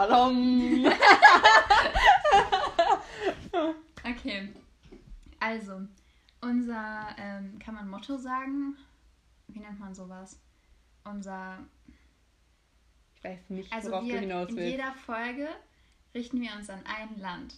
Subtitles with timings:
[0.00, 0.84] Shalom.
[4.04, 4.52] Okay.
[5.40, 5.80] Also,
[6.42, 8.76] unser, ähm, kann man Motto sagen?
[9.48, 10.38] Wie nennt man sowas?
[11.04, 11.58] Unser,
[13.16, 14.70] Ich weiß nicht, also worauf wir, du hinaus in willst.
[14.70, 15.48] jeder Folge
[16.14, 17.54] richten wir uns an ein Land.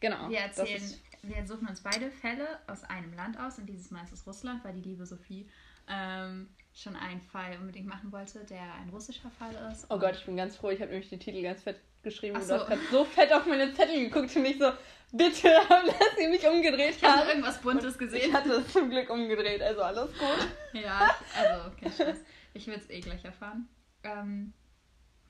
[0.00, 0.28] Genau.
[0.28, 4.04] Wir erzählen, ist- wir suchen uns beide Fälle aus einem Land aus und dieses Mal
[4.04, 5.48] ist es Russland, weil die liebe Sophie
[5.88, 9.86] ähm, schon einen Fall unbedingt machen wollte, der ein russischer Fall ist.
[9.90, 10.70] Oh Gott, ich bin ganz froh.
[10.70, 12.54] Ich habe nämlich die Titel ganz fett geschrieben Ach und so.
[12.54, 14.72] hast gerade so fett auf meine Zettel geguckt und ich so,
[15.12, 17.28] bitte, lass sie mich umgedreht Ich habe haben.
[17.28, 18.32] irgendwas Buntes Ich gesehen.
[18.32, 20.80] hatte es zum Glück umgedreht, also alles gut.
[20.82, 22.18] Ja, also, okay, Stress.
[22.54, 23.68] Ich will es eh gleich erfahren.
[24.02, 24.52] Ähm,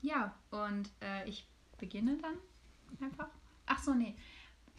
[0.03, 1.47] ja, und äh, ich
[1.79, 2.37] beginne dann
[3.05, 3.29] einfach.
[3.67, 4.15] Ach so, nee.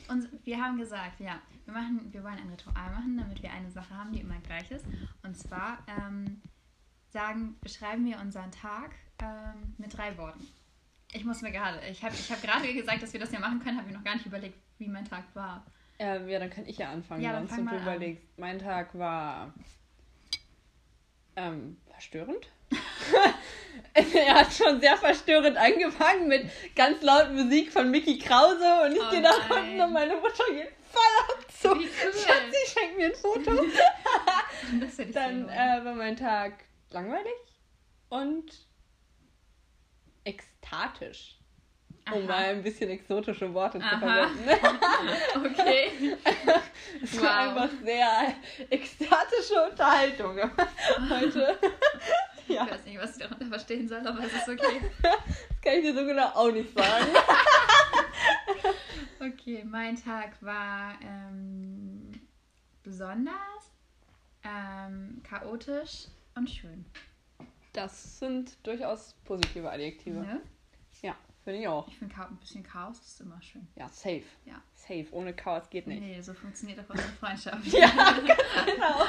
[0.07, 3.69] Und wir haben gesagt, ja, wir, machen, wir wollen ein Ritual machen, damit wir eine
[3.69, 4.85] Sache haben, die immer gleich ist.
[5.23, 6.41] Und zwar ähm,
[7.11, 10.47] sagen, beschreiben wir unseren Tag ähm, mit drei Worten.
[11.13, 13.59] Ich muss mir gerade, ich habe ich hab gerade gesagt, dass wir das ja machen
[13.61, 15.65] können, habe mir noch gar nicht überlegt, wie mein Tag war.
[15.99, 18.23] Ähm, ja, dann kann ich ja anfangen, Ja, dann sonst du überlegst.
[18.37, 19.53] Mein Tag war
[21.35, 22.47] ähm, verstörend.
[23.93, 29.01] er hat schon sehr verstörend angefangen mit ganz laut Musik von Mickey Krause und ich
[29.01, 29.63] Oh gehe nach nein.
[29.63, 31.37] unten und meine Mutter geht voll ab.
[31.63, 32.13] Wie cool.
[32.13, 33.51] Schatzi schenkt mir ein Foto.
[35.13, 36.53] Dann äh, war mein Tag
[36.93, 37.33] langweilig
[38.09, 38.51] und
[40.23, 41.37] ekstatisch.
[42.11, 42.27] Um Aha.
[42.27, 43.99] mal ein bisschen exotische Worte zu Aha.
[43.99, 44.49] verwenden.
[45.51, 46.17] Okay.
[47.03, 47.23] Es Wow.
[47.23, 48.35] war einfach sehr
[48.69, 50.37] ekstatische Unterhaltung
[51.09, 51.57] heute.
[52.47, 54.81] ja, Ich weiß nicht, was ich darunter verstehen soll, aber es ist okay.
[55.01, 55.11] das
[55.63, 57.07] kann ich dir so genau auch nicht sagen.
[59.19, 62.11] Okay, mein Tag war ähm,
[62.83, 63.33] besonders,
[64.43, 66.85] ähm, chaotisch und schön.
[67.73, 70.19] Das sind durchaus positive Adjektive.
[70.19, 70.41] Ne?
[71.01, 71.87] Ja, finde ich auch.
[71.87, 73.67] Ich finde ein bisschen Chaos ist immer schön.
[73.75, 74.23] Ja, safe.
[74.45, 74.61] Ja.
[74.75, 75.07] Safe.
[75.11, 76.01] Ohne Chaos geht nicht.
[76.01, 77.65] Nee, so funktioniert auch unsere Freundschaft.
[77.71, 77.87] Ja,
[78.65, 79.05] genau.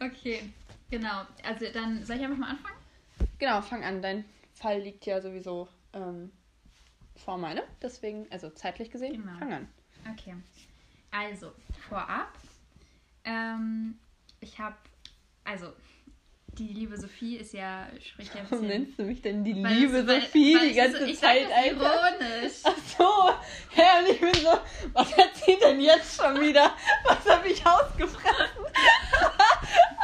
[0.00, 0.52] Okay,
[0.90, 1.22] genau.
[1.42, 2.76] Also dann soll ich einfach mal anfangen?
[3.38, 4.00] Genau, fang an.
[4.02, 6.30] Dein Fall liegt ja sowieso ähm,
[7.16, 7.64] vor meinem.
[7.82, 9.38] Deswegen, also zeitlich gesehen, Genau.
[9.38, 9.68] fang an.
[10.12, 10.34] Okay.
[11.10, 11.52] Also,
[11.88, 12.32] vorab.
[13.24, 13.98] Ähm,
[14.40, 14.76] ich habe,
[15.50, 15.72] also,
[16.58, 18.82] die liebe Sophie ist ja, spricht ja ein Warum bisschen...
[18.84, 21.18] nennst du mich denn die Weil liebe weil- Sophie weil die ich ganze so, ich
[21.18, 22.52] Zeit, sag das ironisch.
[22.64, 24.58] Ach so, und ich bin so,
[24.92, 26.74] was erzählt denn jetzt schon wieder?
[27.04, 28.64] Was habe ich ausgefressen?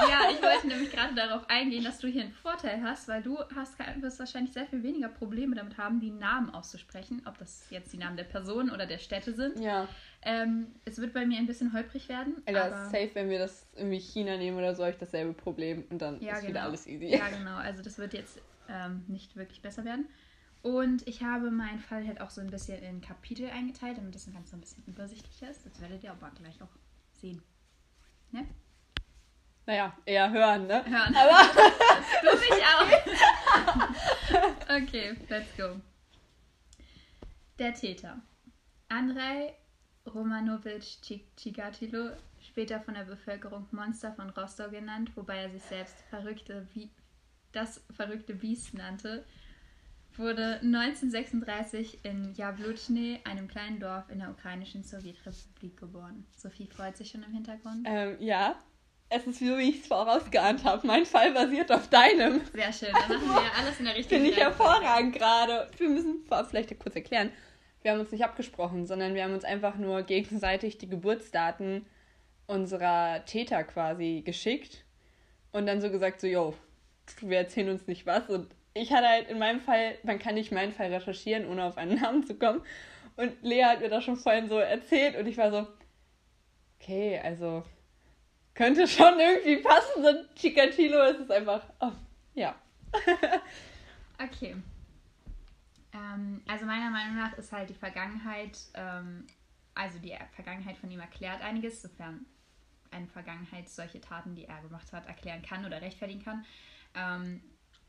[0.01, 3.39] Ja, ich wollte nämlich gerade darauf eingehen, dass du hier einen Vorteil hast, weil du
[3.55, 7.93] hast, wirst wahrscheinlich sehr viel weniger Probleme damit haben, die Namen auszusprechen, ob das jetzt
[7.93, 9.59] die Namen der Personen oder der Städte sind.
[9.61, 9.89] Ja,
[10.23, 12.43] Ähm, es wird bei mir ein bisschen holprig werden.
[12.47, 15.84] Alter, aber safe, wenn wir das irgendwie China nehmen oder so, habe ich dasselbe Problem
[15.91, 16.65] und dann Ja, ist wieder genau.
[16.67, 17.07] alles easy.
[17.07, 17.57] Ja, genau.
[17.57, 20.09] Also das wird jetzt ähm, nicht wirklich besser werden.
[20.63, 24.27] Und ich habe meinen Fall halt auch so ein bisschen in Kapitel eingeteilt, damit das
[24.33, 25.65] Ganze ein bisschen übersichtlicher ist.
[25.65, 26.75] Das werdet ihr aber gleich auch
[27.13, 27.41] sehen.
[28.33, 28.47] Ne?
[29.66, 30.84] Naja, eher hören, ne?
[30.84, 31.16] Hören.
[31.16, 31.41] Aber
[32.22, 32.91] Du mich auch.
[34.77, 35.81] okay, let's go.
[37.59, 38.22] Der Täter.
[38.88, 39.54] Andrei
[40.06, 40.99] Romanowitsch
[41.37, 42.10] Chigatilo,
[42.41, 46.91] später von der Bevölkerung Monster von Rostow genannt, wobei er sich selbst verrückte wie
[47.53, 49.25] das verrückte Biest nannte,
[50.15, 56.25] wurde 1936 in Jablutschne, einem kleinen Dorf in der ukrainischen Sowjetrepublik, geboren.
[56.37, 57.87] Sophie freut sich schon im Hintergrund.
[57.88, 58.56] ähm, ja,
[59.09, 60.87] es ist so, wie ich es vorausgeahnt habe.
[60.87, 62.41] Mein Fall basiert auf deinem.
[62.53, 65.71] Sehr schön, dann machen wir alles in der richtigen Finde ich hervorragend gerade.
[65.77, 67.31] Wir müssen vielleicht kurz erklären.
[67.83, 71.87] Wir haben uns nicht abgesprochen, sondern wir haben uns einfach nur gegenseitig die Geburtsdaten
[72.47, 74.84] unserer Täter quasi geschickt
[75.53, 76.55] und dann so gesagt, so, yo,
[77.21, 78.28] wir erzählen uns nicht was.
[78.28, 81.77] Und ich hatte halt in meinem Fall, man kann nicht meinen Fall recherchieren, ohne auf
[81.77, 82.62] einen Namen zu kommen.
[83.16, 85.66] Und Lea hat mir das schon vorhin so erzählt und ich war so,
[86.80, 87.63] okay, also
[88.56, 91.92] könnte schon irgendwie passen, so ein Chikatilo ist es einfach, oh,
[92.34, 92.54] ja.
[94.18, 94.56] Okay.
[95.92, 99.26] Ähm, also meiner Meinung nach ist halt die Vergangenheit, ähm,
[99.74, 102.24] also die Vergangenheit von ihm erklärt einiges, sofern
[102.91, 106.47] eine Vergangenheit solche Taten, die er gemacht hat, erklären kann oder rechtfertigen kann.
[106.94, 107.42] Ähm,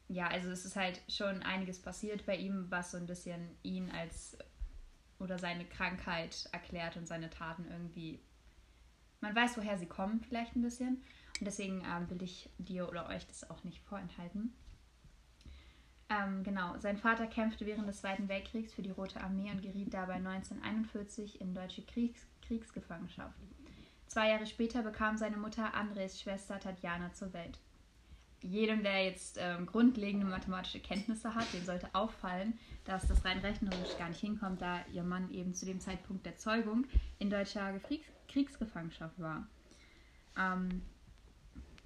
[0.10, 3.90] ja, also es ist halt schon einiges passiert bei ihm, was so ein bisschen ihn
[3.92, 4.38] als
[5.20, 8.20] oder seine Krankheit erklärt und seine Taten irgendwie.
[9.22, 11.04] Man weiß, woher sie kommen, vielleicht ein bisschen.
[11.40, 14.54] Und deswegen ähm, will ich dir oder euch das auch nicht vorenthalten.
[16.10, 19.94] Ähm, genau, sein Vater kämpfte während des Zweiten Weltkriegs für die Rote Armee und geriet
[19.94, 23.38] dabei 1941 in deutsche Kriegs Kriegsgefangenschaft.
[24.08, 27.60] Zwei Jahre später bekam seine Mutter Andres Schwester Tatjana zur Welt.
[28.42, 33.98] jedem, der jetzt ähm, grundlegende mathematische Kenntnisse hat, dem sollte auffallen, dass das rein rechnerisch
[33.98, 36.86] gar nicht hinkommt, da ihr Mann eben zu dem Zeitpunkt der Zeugung
[37.20, 38.08] in deutscher Kriegs
[38.38, 39.48] Kriegsgefangenschaft war.
[40.38, 40.84] Ähm,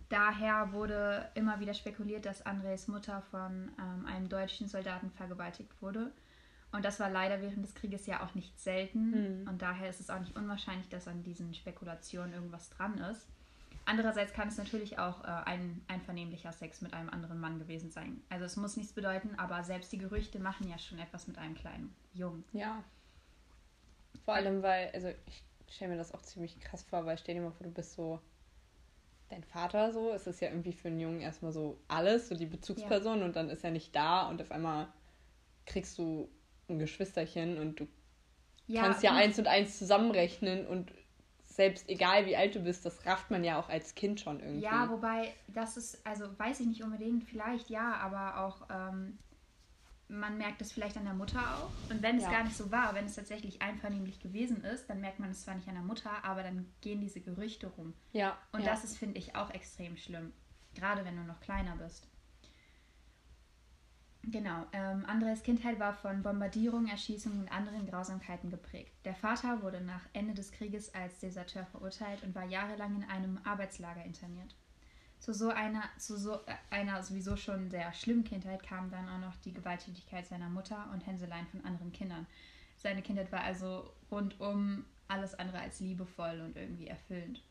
[0.10, 6.12] daher wurde immer wieder spekuliert, dass Andres Mutter von ähm, einem deutschen Soldaten vergewaltigt wurde.
[6.74, 9.42] Und das war leider während des Krieges ja auch nicht selten.
[9.42, 9.48] Mhm.
[9.48, 13.28] Und daher ist es auch nicht unwahrscheinlich, dass an diesen Spekulationen irgendwas dran ist.
[13.86, 18.22] Andererseits kann es natürlich auch äh, ein einvernehmlicher Sex mit einem anderen Mann gewesen sein.
[18.30, 21.56] Also es muss nichts bedeuten, aber selbst die Gerüchte machen ja schon etwas mit einem
[21.56, 22.44] kleinen Jungen.
[22.52, 22.84] Ja.
[24.26, 27.42] Vor allem, weil, also ich stelle mir das auch ziemlich krass vor, weil stell dir
[27.42, 28.20] mal vor, du bist so
[29.30, 30.12] dein Vater so.
[30.12, 33.50] Es ist ja irgendwie für einen Jungen erstmal so alles, so die Bezugsperson und dann
[33.50, 34.88] ist er nicht da und auf einmal
[35.66, 36.30] kriegst du
[36.70, 37.88] ein Geschwisterchen und du
[38.74, 40.94] kannst ja und- eins und eins zusammenrechnen und
[41.46, 44.62] selbst egal wie alt du bist, das rafft man ja auch als Kind schon irgendwie.
[44.62, 49.18] Ja, wobei das ist, also weiß ich nicht unbedingt, vielleicht ja, aber auch ähm,
[50.12, 51.72] man merkt es vielleicht an der Mutter auch.
[51.90, 52.32] Und wenn es Ja.
[52.32, 55.56] gar nicht so war, wenn es tatsächlich einvernehmlich gewesen ist, dann merkt man es zwar
[55.56, 57.94] nicht an der Mutter, aber dann gehen diese Gerüchte rum.
[58.12, 58.38] ja.
[58.52, 58.68] Und ja.
[58.68, 60.34] das ist, finde ich, auch extrem schlimm.
[60.76, 62.08] Gerade wenn du noch kleiner bist.
[64.24, 64.66] Genau.
[64.72, 68.94] Ähm, Andres Kindheit war von Bombardierungen, Erschießungen und anderen Grausamkeiten geprägt.
[69.04, 73.40] Der Vater wurde nach Ende des Krieges als Deserteur verurteilt und war jahrelang in einem
[73.44, 74.56] Arbeitslager interniert.
[75.22, 79.20] Zu so einer, zu so äh, einer sowieso schon sehr schlimmen Kindheit kam dann auch
[79.20, 82.26] noch die Gewalttätigkeit seiner Mutter und Hänseleien von anderen Kindern.
[82.76, 87.44] Seine Kindheit war also rundum alles andere als liebevoll und irgendwie erfüllend.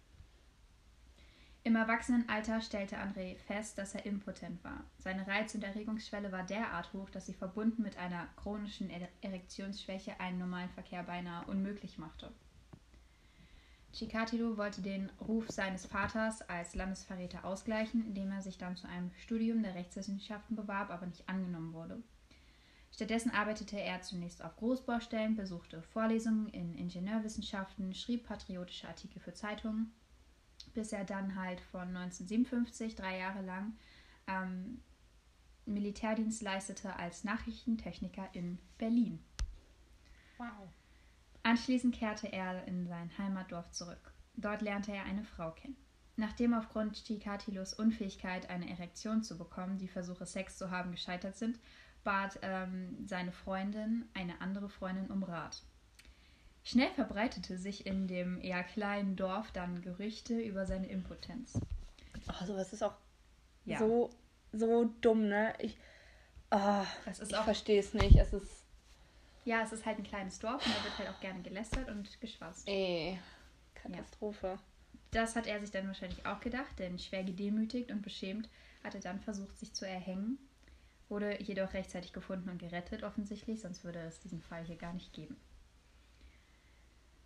[1.63, 4.83] Im Erwachsenenalter stellte André fest, dass er impotent war.
[4.99, 10.19] Seine Reiz- und Erregungsschwelle war derart hoch, dass sie verbunden mit einer chronischen Er- Erektionsschwäche
[10.19, 12.33] einen normalen Verkehr beinahe unmöglich machte.
[13.93, 19.11] Chikatilo wollte den Ruf seines Vaters als Landesverräter ausgleichen, indem er sich dann zu einem
[19.15, 22.03] Studium der Rechtswissenschaften bewarb, aber nicht angenommen wurde.
[22.93, 29.93] Stattdessen arbeitete er zunächst auf Großbaustellen, besuchte Vorlesungen in Ingenieurwissenschaften, schrieb patriotische Artikel für Zeitungen
[30.75, 33.73] bis er dann halt von 1957 drei Jahre lang
[34.27, 34.81] ähm,
[35.67, 39.23] Militärdienst leistete als Nachrichtentechniker in Berlin.
[40.39, 40.69] Wow.
[41.43, 44.13] Anschließend kehrte er in sein Heimatdorf zurück.
[44.37, 45.77] Dort lernte er eine Frau kennen.
[46.17, 51.59] Nachdem aufgrund Chikatilos Unfähigkeit, eine Erektion zu bekommen, die Versuche, Sex zu haben, gescheitert sind,
[52.05, 55.63] bat ähm, seine Freundin eine andere Freundin um Rat.
[56.63, 61.59] Schnell verbreitete sich in dem eher kleinen Dorf dann Gerüchte über seine Impotenz.
[62.29, 62.97] Oh, sowas ist auch
[63.65, 63.79] Ja.
[63.79, 64.11] so,
[64.53, 65.55] so dumm, ne?
[65.59, 65.79] Ich,
[67.07, 68.17] ist ich verstehe es nicht.
[68.17, 68.60] Es ist,
[69.45, 72.21] ja, es ist halt ein kleines Dorf und da wird halt auch gerne gelästert und
[72.21, 72.69] geschwatzt.
[72.69, 73.19] ey,
[73.75, 74.59] Katastrophe.
[75.11, 78.49] Das hat er sich dann wahrscheinlich auch gedacht, denn schwer gedemütigt und beschämt
[78.85, 80.39] hat er dann versucht, sich zu erhängen,
[81.09, 85.13] wurde jedoch rechtzeitig gefunden und gerettet offensichtlich, sonst würde es diesen Fall hier gar nicht
[85.13, 85.37] geben.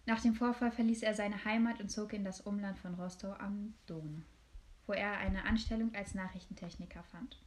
[0.07, 3.75] Nach dem Vorfall verließ er seine Heimat und zog in das Umland von Rostow am
[3.87, 4.25] Don,
[4.87, 7.39] wo er eine Anstellung als Nachrichtentechniker fand.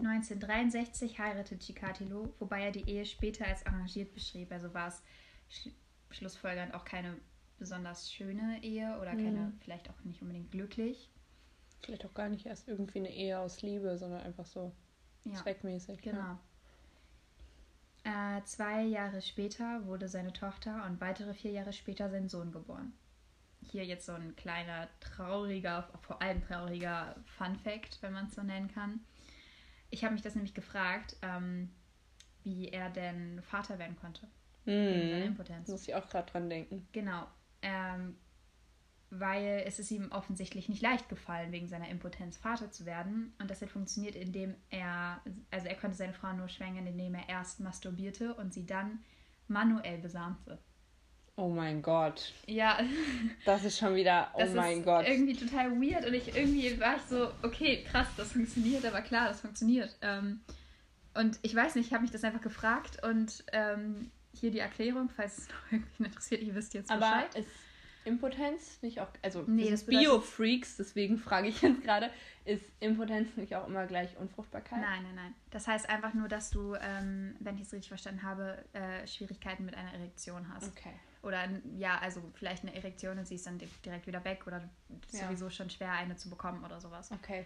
[0.00, 5.02] 1963 heiratete Chikatilo, wobei er die Ehe später als arrangiert beschrieb, also war es
[5.48, 5.68] sch
[6.12, 7.16] schlussfolgernd auch keine
[7.58, 9.58] besonders schöne Ehe oder keine, Mhm.
[9.60, 11.08] vielleicht auch nicht unbedingt glücklich.
[11.82, 14.72] Vielleicht auch gar nicht erst irgendwie eine Ehe aus Liebe, sondern einfach so
[15.24, 16.00] Ja, zweckmäßig.
[16.02, 16.38] genau.
[18.02, 22.92] Äh, zwei Jahre später wurde seine Tochter und weitere vier Jahre später sein Sohn geboren.
[23.62, 28.42] Hier jetzt so ein kleiner, trauriger, vor allem trauriger Fun Fact, wenn man es so
[28.42, 29.00] nennen kann.
[29.90, 31.70] Ich habe mich das nämlich gefragt, ähm,
[32.42, 34.28] wie er denn Vater werden konnte.
[34.64, 34.72] Ja.
[34.72, 35.32] Wegen seiner Hm.
[35.32, 35.68] Impotenz.
[35.68, 36.86] Muss ich auch gerade dran denken.
[36.92, 37.26] Genau.
[37.62, 38.16] Ähm,
[39.10, 43.34] weil es ist ihm offensichtlich nicht leicht gefallen, wegen seiner Impotenz Vater zu werden.
[43.40, 45.20] Und das hat funktioniert, indem er,
[45.50, 49.00] also er konnte seine Frau nur schwängern, indem er erst masturbierte und sie dann
[49.48, 50.58] manuell besamte.
[51.36, 52.32] Oh mein Gott.
[52.46, 52.78] Ja,
[53.46, 55.06] Das ist schon wieder, oh das mein ist Gott.
[55.08, 59.28] irgendwie total weird und ich irgendwie war ich so, okay, krass, das funktioniert, aber klar,
[59.28, 59.96] das funktioniert.
[60.02, 60.40] Ähm,
[61.14, 65.08] und ich weiß nicht, ich habe mich das einfach gefragt und ähm, hier die Erklärung,
[65.08, 67.34] falls es noch irgendwie interessiert, ihr wisst jetzt Aber Bescheid.
[67.36, 67.48] ist
[68.04, 72.10] Impotenz nicht auch, also Nee, das Bio-Freaks, deswegen frage ich jetzt gerade,
[72.44, 74.80] ist Impotenz nicht auch immer gleich Unfruchtbarkeit?
[74.80, 75.34] Nein, nein, nein.
[75.50, 79.64] Das heißt einfach nur, dass du, ähm, wenn ich es richtig verstanden habe, äh, Schwierigkeiten
[79.66, 80.68] mit einer Erektion hast.
[80.68, 80.92] Okay.
[81.22, 84.60] Oder ja, also vielleicht eine Erektion und sie ist dann di- direkt wieder weg oder
[85.12, 85.26] Ja.
[85.26, 87.10] sowieso schon schwer, eine zu bekommen oder sowas.
[87.12, 87.44] Okay.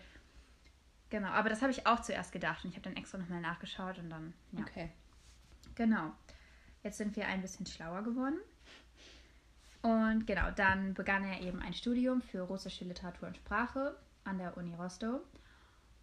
[1.11, 3.99] Genau, aber das habe ich auch zuerst gedacht und ich habe dann extra nochmal nachgeschaut
[3.99, 4.61] und dann, ja.
[4.63, 4.91] Okay.
[5.75, 6.13] Genau.
[6.83, 8.39] Jetzt sind wir ein bisschen schlauer geworden.
[9.83, 14.57] Und genau, dann begann er eben ein Studium für russische Literatur und Sprache an der
[14.57, 15.21] Uni Rostow.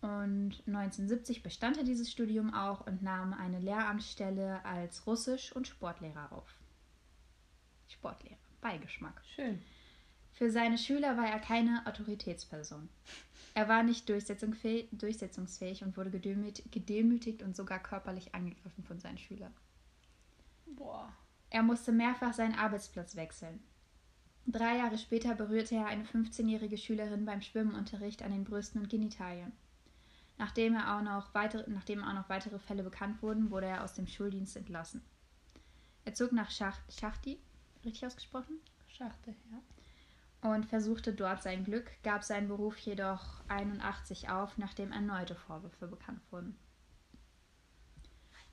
[0.01, 6.31] Und 1970 bestand er dieses Studium auch und nahm eine Lehramtsstelle als Russisch- und Sportlehrer
[6.31, 6.55] auf.
[7.91, 9.21] Sportlehrer, Beigeschmack.
[9.35, 9.61] Schön.
[10.33, 12.89] Für seine Schüler war er keine Autoritätsperson.
[13.53, 19.53] Er war nicht durchsetzungsfähig, und wurde gedemütigt, und sogar körperlich angegriffen von seinen Schülern.
[20.65, 21.11] Boah.
[21.49, 23.61] Er musste mehrfach seinen Arbeitsplatz wechseln.
[24.47, 29.51] Drei Jahre später berührte er eine 15-jährige Schülerin beim Schwimmunterricht an den Brüsten und Genitalien.
[30.37, 33.93] Nachdem, er auch noch weitere, nachdem auch noch weitere Fälle bekannt wurden, wurde er aus
[33.93, 35.03] dem Schuldienst entlassen.
[36.05, 37.37] Er zog nach Schacht, Schachti,
[37.85, 38.59] richtig ausgesprochen?
[38.87, 40.49] Schachte, ja.
[40.51, 46.21] und versuchte dort sein Glück, gab seinen Beruf jedoch 81 auf, nachdem erneute Vorwürfe bekannt
[46.31, 46.57] wurden.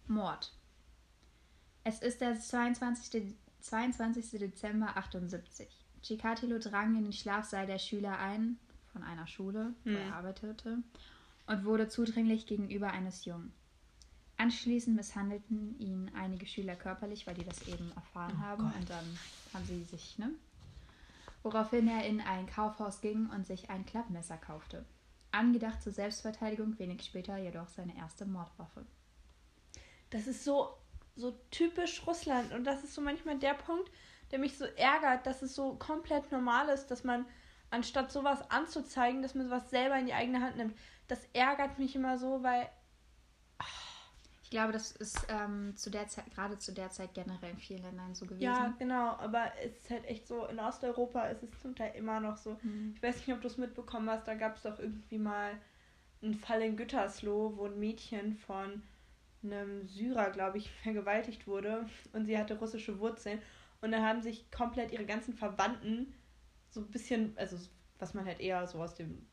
[0.06, 0.52] Mord.
[1.85, 3.35] Es ist der 22.
[3.61, 4.30] 22.
[4.38, 5.68] Dezember 78.
[6.02, 8.58] Chikatilo drang in den Schlafsaal der Schüler ein,
[8.92, 9.97] von einer Schule, wo Hm.
[9.97, 10.78] er arbeitete,
[11.47, 13.52] und wurde zudringlich gegenüber eines Jungen.
[14.38, 18.64] Anschließend misshandelten ihn einige Schüler körperlich, weil die das eben erfahren Oh haben.
[18.64, 18.76] Gott.
[18.76, 19.18] Und dann
[19.52, 20.30] haben sie sich, ne?
[21.42, 24.85] Woraufhin er in ein Kaufhaus ging und sich ein Klappmesser kaufte.
[25.33, 28.87] Angedacht zur Selbstverteidigung, wenig später jedoch seine erste Mordwaffe.
[30.11, 30.73] Das ist so,
[31.16, 32.52] so typisch Russland.
[32.52, 33.90] Und das ist so manchmal der Punkt,
[34.30, 37.26] der mich so ärgert, dass es so komplett normal ist, dass man,
[37.71, 40.76] anstatt sowas anzuzeigen, dass man sowas selber in die eigene Hand nimmt.
[41.09, 42.68] Das ärgert mich immer so, weil.
[44.49, 47.83] Ich glaube, das ist ähm, zu der Zeit, gerade zu der Zeit generell in vielen
[47.83, 48.40] Ländern so gewesen.
[48.40, 49.11] Ja, genau.
[49.19, 52.57] Aber es ist halt echt so, in Osteuropa ist es zum Teil immer noch so.
[52.62, 52.95] Mhm.
[52.97, 55.52] Ich weiß nicht, ob du es mitbekommen hast, da gab es doch irgendwie mal
[56.23, 58.83] einen Fall in Gütersloh, wo ein Mädchen von
[59.43, 63.43] einem Syrer, glaube ich, vergewaltigt wurde und sie hatte russische Wurzeln.
[63.83, 66.14] Und da haben sich komplett ihre ganzen Verwandten
[66.71, 67.59] so ein bisschen, also
[67.99, 69.26] was man halt eher so aus dem,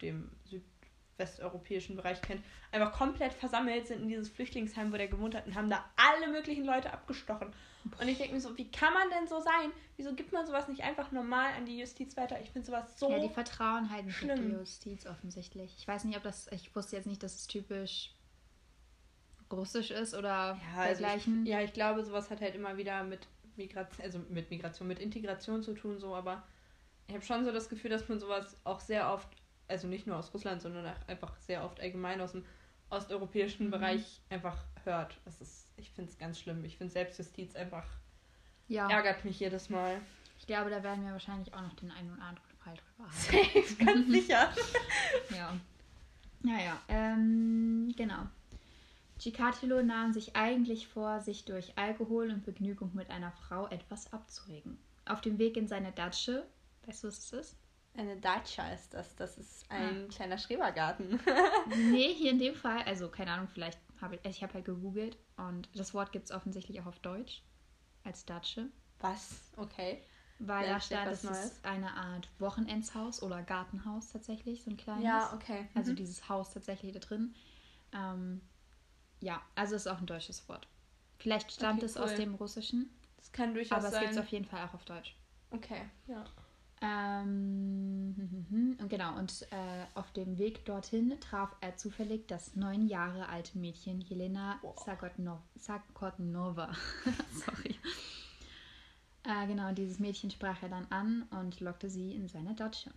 [0.00, 0.30] dem
[1.16, 2.42] südwesteuropäischen Bereich kennt,
[2.72, 6.30] einfach komplett versammelt, sind in dieses Flüchtlingsheim, wo der gewohnt hat und haben da alle
[6.30, 7.52] möglichen Leute abgestochen.
[8.00, 9.70] Und ich denke mir so, wie kann man denn so sein?
[9.96, 12.40] Wieso gibt man sowas nicht einfach normal an die Justiz weiter?
[12.40, 14.58] Ich finde sowas so Ja, die vertrauen halt nicht auf die schlimm.
[14.58, 15.74] Justiz offensichtlich.
[15.78, 18.12] Ich weiß nicht, ob das, ich wusste jetzt nicht, dass es typisch
[19.52, 21.44] russisch ist oder Ja, also dergleichen.
[21.46, 24.98] ich, ja, ich glaube, sowas hat halt immer wieder mit Migration, also mit Migration, mit
[24.98, 26.42] Integration zu tun, so, aber
[27.06, 29.28] ich habe schon so das Gefühl, dass man sowas auch sehr oft,
[29.68, 32.44] also nicht nur aus Russland, sondern auch einfach sehr oft allgemein aus dem
[32.90, 33.70] osteuropäischen Mhm.
[33.70, 35.16] Bereich einfach hört.
[35.24, 36.64] Das ist, ich finde es ganz schlimm.
[36.64, 37.86] Ich finde Selbstjustiz einfach
[38.68, 38.88] ja.
[38.88, 40.00] ärgert mich jedes Mal.
[40.38, 43.12] Ich glaube, da werden wir wahrscheinlich auch noch den einen oder anderen Fall drüber haben.
[43.64, 44.52] Safe, ganz sicher.
[45.34, 45.56] Ja.
[46.42, 48.26] Naja, ähm, genau.
[49.18, 54.78] Chikatilo nahm sich eigentlich vor, sich durch Alkohol und Begnügung mit einer Frau etwas abzuregen.
[55.06, 56.46] Auf dem Weg in seine Datsche,
[56.86, 57.56] weißt du, was das ist?
[57.96, 59.16] Eine Dacia ist das.
[59.16, 61.20] Das ist ein kleiner Schrebergarten.
[61.64, 65.16] Nee, hier in dem Fall, also keine Ahnung, vielleicht habe ich, ich habe halt gegoogelt
[65.36, 67.42] und das Wort gibt es offensichtlich auch auf Deutsch
[68.04, 68.68] als Datsche,
[69.00, 69.52] Was?
[69.56, 70.02] Okay.
[70.38, 74.76] weil da steht stand, was es ist eine Art Wochenendshaus oder Gartenhaus tatsächlich, so ein
[74.76, 75.04] kleines.
[75.04, 75.66] Ja, okay.
[75.74, 75.96] Also Mhm.
[75.96, 77.34] dieses Haus tatsächlich da drin.
[77.92, 78.40] Ähm,
[79.20, 80.68] ja, also ist auch ein deutsches Wort.
[81.18, 82.16] Vielleicht stammt Okay, es aus cool.
[82.16, 84.02] dem Russischen, Das kann durchaus aber es sein.
[84.02, 85.16] gibt es auf jeden Fall auch auf Deutsch.
[85.52, 86.24] Okay, ja.
[86.86, 93.28] Ähm, und genau, und äh, auf dem Weg dorthin traf er zufällig das neun Jahre
[93.28, 94.60] alte Mädchen Jelena.
[94.62, 96.70] Sakotno- Sakotnova.
[97.32, 97.76] Sorry.
[99.24, 102.92] Äh, genau, dieses Mädchen sprach er dann an und lockte sie in seine Datsche.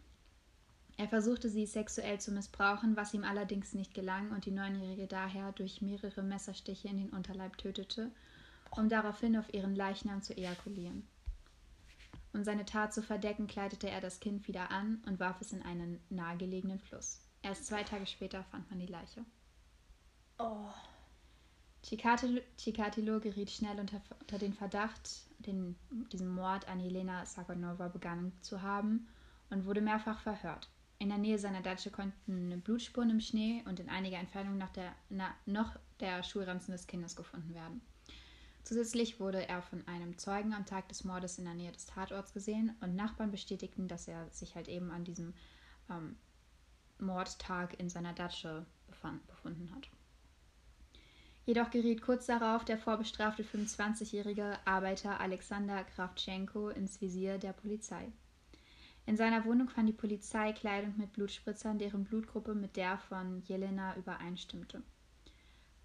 [0.98, 5.54] Er versuchte sie sexuell zu missbrauchen, was ihm allerdings nicht gelang und die Neunjährige daher
[5.54, 8.12] durch mehrere Messerstiche in den Unterleib tötete,
[8.72, 11.08] um daraufhin auf ihren Leichnam zu ejakulieren.
[12.34, 15.64] Um seine Tat zu verdecken, kleidete er das Kind wieder an und warf es in
[15.64, 17.22] einen nahegelegenen Fluss.
[17.42, 19.26] Erst zwei Tage später fand man die Leiche.
[20.38, 20.70] Oh.
[21.82, 25.76] Chikatilo, Chikatilo geriet schnell unter, unter den Verdacht, den,
[26.12, 29.08] diesen Mord an Jelena Sagonova begangen zu haben
[29.50, 30.70] und wurde mehrfach verhört.
[31.00, 34.94] In der Nähe seiner Datsche konnten Blutspuren im Schnee und in einiger Entfernung nach der,
[35.10, 37.82] na, noch der Schulranzen des Kindes gefunden werden.
[38.64, 42.34] Zusätzlich wurde er von einem Zeugen am Tag des Mordes in der Nähe des Tatorts
[42.34, 45.34] gesehen und Nachbarn bestätigten, dass er sich halt eben an diesem
[45.90, 46.18] ähm,
[47.00, 49.90] Mordtag in seiner Datsche befand, befunden hat.
[51.46, 58.12] Jedoch geriet kurz darauf der vorbestrafte 25-jährige Arbeiter Alexander Kravtschenko ins Visier der Polizei.
[59.08, 63.96] In seiner Wohnung fand die Polizei Kleidung mit Blutspritzern, deren Blutgruppe mit der von Jelena
[63.96, 64.84] übereinstimmte.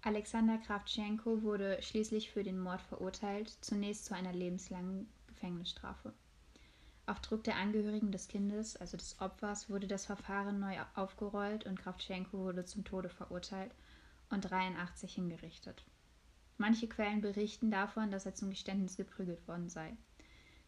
[0.05, 6.13] Alexander Kravtschenko wurde schließlich für den Mord verurteilt, zunächst zu einer lebenslangen Gefängnisstrafe.
[7.07, 11.79] Auf Druck der Angehörigen des Kindes, also des Opfers, wurde das Verfahren neu aufgerollt und
[11.79, 13.73] Kravtschenko wurde zum Tode verurteilt
[14.29, 15.83] und 83 hingerichtet.
[16.59, 19.97] Manche Quellen berichten davon, dass er zum Geständnis geprügelt worden sei.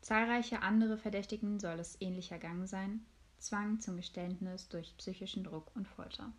[0.01, 3.05] Zahlreiche andere Verdächtigen soll es ähnlich ergangen sein.
[3.37, 6.33] Zwang zum Geständnis durch psychischen Druck und Folter.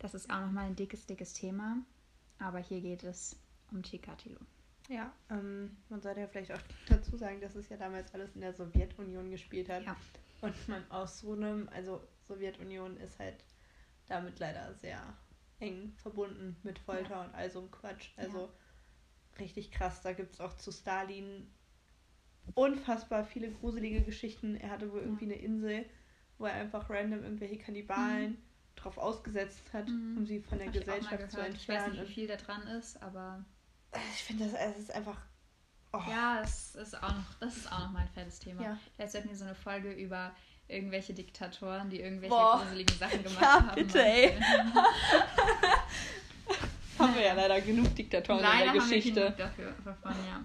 [0.00, 1.76] Das ist auch nochmal ein dickes, dickes Thema.
[2.38, 3.36] Aber hier geht es
[3.70, 4.40] um Chikatilo.
[4.88, 8.40] Ja, ähm, man sollte ja vielleicht auch dazu sagen, dass es ja damals alles in
[8.40, 9.84] der Sowjetunion gespielt hat.
[9.84, 9.96] Ja.
[10.40, 13.44] Und man aus so einem, also Sowjetunion ist halt
[14.08, 15.00] damit leider sehr
[15.60, 17.24] eng verbunden mit Folter ja.
[17.24, 18.08] und all so einem Quatsch.
[18.16, 19.38] Also ja.
[19.38, 20.00] richtig krass.
[20.00, 21.46] Da gibt es auch zu Stalin
[22.54, 24.56] unfassbar viele gruselige Geschichten.
[24.56, 25.84] Er hatte wohl irgendwie eine Insel,
[26.38, 28.49] wo er einfach random irgendwelche Kannibalen mhm.
[28.82, 30.18] Drauf ausgesetzt hat, mhm.
[30.18, 31.54] um sie von der Hab Gesellschaft zu entfernen.
[31.54, 33.44] Ich weiß nicht, wie viel da dran ist, aber.
[34.14, 35.16] Ich finde, das es ist einfach.
[35.92, 36.00] Oh.
[36.08, 38.62] Ja, es ist auch noch, das ist auch noch mal ein fettes Thema.
[38.62, 38.78] Ja.
[38.94, 40.32] Vielleicht sollten wir so eine Folge über
[40.68, 42.60] irgendwelche Diktatoren, die irgendwelche Boah.
[42.60, 43.74] gruseligen Sachen gemacht ja, haben.
[43.74, 44.40] Bitte, ey.
[46.98, 49.24] haben wir ja leider genug Diktatoren leider in der Geschichte.
[49.24, 50.44] Haben wir genug dafür, davon, ja.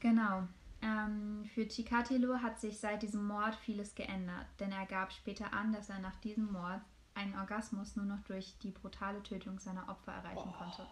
[0.00, 0.48] Genau.
[0.80, 5.72] Ähm, für Chikatilo hat sich seit diesem Mord vieles geändert, denn er gab später an,
[5.72, 6.80] dass er nach diesem Mord
[7.14, 10.58] einen Orgasmus nur noch durch die brutale Tötung seiner Opfer erreichen oh.
[10.58, 10.86] konnte.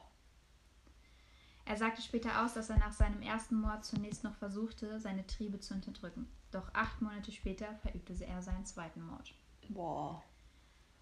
[1.65, 5.59] Er sagte später aus, dass er nach seinem ersten Mord zunächst noch versuchte, seine Triebe
[5.61, 6.29] zu unterdrücken.
[6.53, 9.35] Doch acht Monate später verübte er seinen zweiten Mord.
[9.69, 10.23] Boah.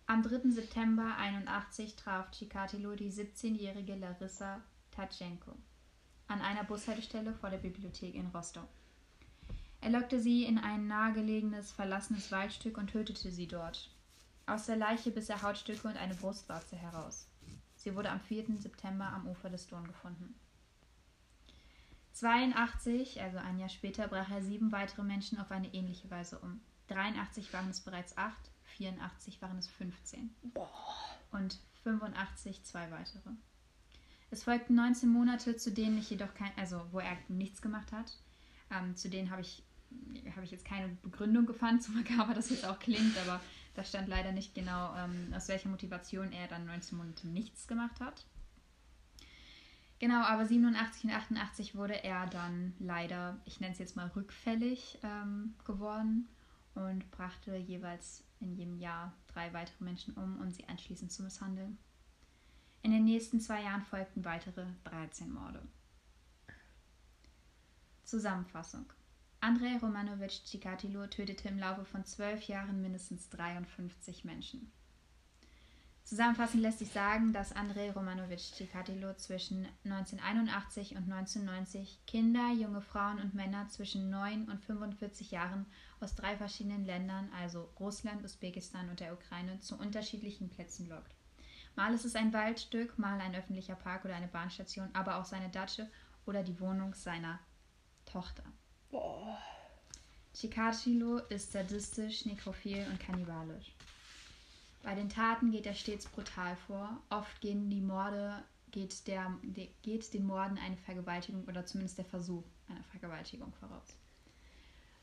[0.07, 0.51] Am 3.
[0.51, 4.61] September 81 traf Chikatilo die 17-jährige Larissa
[4.91, 5.55] Tatschenko
[6.29, 8.65] an einer Bushaltestelle vor der Bibliothek in Rostow.
[9.81, 13.91] Er lockte sie in ein nahegelegenes, verlassenes Waldstück und tötete sie dort.
[14.47, 17.29] Aus der Leiche biss er Hautstücke und eine Brustwarze heraus.
[17.77, 18.47] Sie wurde am 4.
[18.59, 20.35] September am Ufer des Don gefunden.
[22.15, 26.61] 82, also ein Jahr später, brach er sieben weitere Menschen auf eine ähnliche Weise um.
[26.89, 30.35] 83 waren es bereits acht, 84 waren es 15.
[30.43, 30.71] Boah.
[31.33, 33.31] Und 85 zwei weitere.
[34.35, 38.19] Es folgten 19 Monate, zu denen ich jedoch kein, also wo er nichts gemacht hat.
[38.69, 39.63] Ähm, zu denen habe ich,
[40.35, 43.41] hab ich jetzt keine Begründung gefunden, so makaber das jetzt auch klingt, aber
[43.75, 48.01] da stand leider nicht genau, ähm, aus welcher Motivation er dann 19 Monate nichts gemacht
[48.01, 48.27] hat.
[50.01, 54.99] Genau, aber 87 und 88 wurde er dann leider, ich nenne es jetzt mal rückfällig
[55.05, 56.29] ähm, geworden
[56.75, 61.79] und brachte jeweils in jedem Jahr drei weitere Menschen um und sie anschließend zu misshandeln.
[62.85, 65.63] In den nächsten zwei Jahren folgten weitere 13 Morde.
[68.05, 68.85] Zusammenfassung.
[69.41, 74.71] Andrei Romanowitsch Chikatilo tötete im Laufe von zwölf Jahren mindestens 53 Menschen.
[76.05, 83.19] Zusammenfassend lässt sich sagen, dass Andrei Romanowitsch Chikatilo zwischen 1981 und 1990 Kinder, junge Frauen
[83.19, 85.65] und Männer zwischen 9 und 45 Jahren
[86.01, 91.15] aus drei verschiedenen Ländern, also Russland, Usbekistan und der Ukraine, zu unterschiedlichen Plätzen lockt.
[91.77, 95.49] Mal ist es ein Waldstück, mal ein öffentlicher Park oder eine Bahnstation, aber auch seine
[95.49, 95.91] Datsche
[96.27, 97.41] oder die Wohnung seiner
[98.07, 98.45] Tochter.
[98.91, 99.39] Boah.
[100.35, 103.73] Chikatilo ist sadistisch, nekrophil und kannibalisch.
[104.83, 107.01] Bei den Taten geht er stets brutal vor.
[107.09, 109.33] Oft gehen die Morde, geht, der,
[109.83, 113.97] geht den Morden eine Vergewaltigung oder zumindest der Versuch einer Vergewaltigung voraus.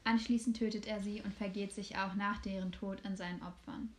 [0.03, 3.93] Anschließend tötet er sie und vergeht sich auch nach deren Tod an seinen Opfern.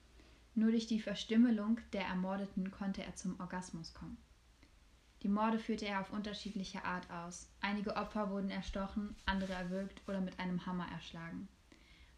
[0.55, 4.19] Nur durch die Verstümmelung der Ermordeten konnte er zum Orgasmus kommen.
[5.23, 7.49] Die Morde führte er auf unterschiedliche Art aus.
[7.61, 11.49] Einige Opfer wurden erstochen, andere erwürgt oder mit einem Hammer erschlagen.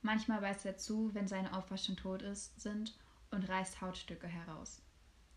[0.00, 2.96] Manchmal beißt er zu, wenn seine Opfer schon tot ist, sind
[3.30, 4.82] und reißt Hautstücke heraus.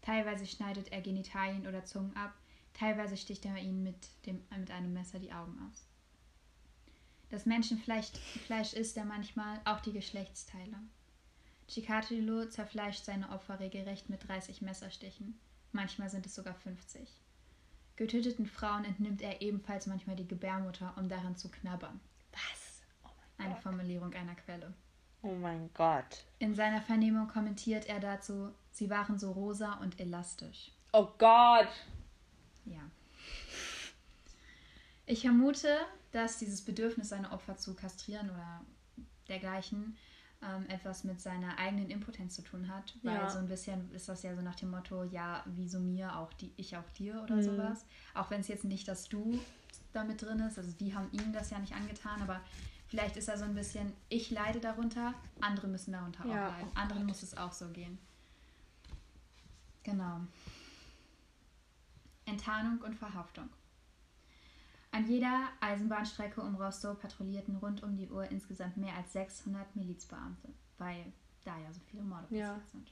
[0.02, 2.34] Teilweise schneidet er Genitalien oder Zungen ab,
[2.74, 5.86] teilweise sticht er ihnen mit, dem, mit einem Messer die Augen aus.
[7.30, 8.12] Das Menschenfleisch
[8.46, 10.78] Fleisch isst er manchmal, auch die Geschlechtsteile.
[11.67, 15.39] Chikatilo zerfleischt seine Opfer regelrecht mit 30 Messerstichen.
[15.71, 17.10] Manchmal sind es sogar 50.
[17.97, 21.99] Getöteten Frauen entnimmt er ebenfalls manchmal die Gebärmutter, um daran zu knabbern.
[22.32, 22.84] Was?
[23.03, 24.73] Oh Eine Formulierung einer Quelle.
[25.23, 26.23] Oh mein Gott.
[26.39, 30.71] In seiner Vernehmung kommentiert er dazu, sie waren so rosa und elastisch.
[30.93, 31.67] Oh Gott.
[32.65, 32.82] Ja.
[35.06, 35.75] Ich vermute,
[36.12, 38.62] dass dieses Bedürfnis, seine Opfer zu kastrieren oder
[39.27, 39.97] dergleichen,
[40.41, 42.95] ähm, etwas mit seiner eigenen Impotenz zu tun hat.
[43.04, 43.30] Weil ja.
[43.30, 46.52] so ein bisschen ist das ja so nach dem Motto, ja, wieso mir, auch die,
[46.58, 47.43] ich auch dir oder mhm.
[47.43, 47.86] sowas.
[48.13, 49.39] Auch wenn es jetzt nicht das Du
[49.93, 52.41] damit drin ist, also die haben ihm das ja nicht angetan, aber
[52.88, 56.71] Vielleicht ist er so ein bisschen, ich leide darunter, andere müssen darunter ja, auch leiden.
[56.73, 57.97] Oh Anderen muss es auch so gehen.
[59.84, 60.21] Genau.
[62.26, 63.50] Enttarnung und Verhaftung.
[64.91, 70.50] An jeder Eisenbahnstrecke um Rostow patrouillierten rund um die Uhr insgesamt mehr als 600 Milizbeamte,
[70.78, 71.12] weil
[71.43, 72.62] da ja so viele Morde passiert Ja.
[72.71, 72.91] sind.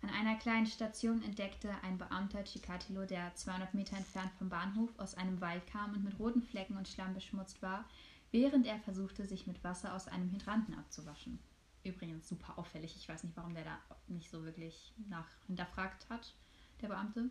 [0.00, 5.14] An einer kleinen Station entdeckte ein Beamter Chikatilo, der 200 Meter entfernt vom Bahnhof aus
[5.14, 7.84] einem Wald kam und mit roten Flecken und Schlamm beschmutzt war,
[8.32, 11.38] während er versuchte, sich mit Wasser aus einem Hydranten abzuwaschen.
[11.84, 12.96] Übrigens super auffällig.
[12.96, 16.34] Ich weiß nicht, warum der da nicht so wirklich nach hinterfragt hat,
[16.80, 17.30] der Beamte.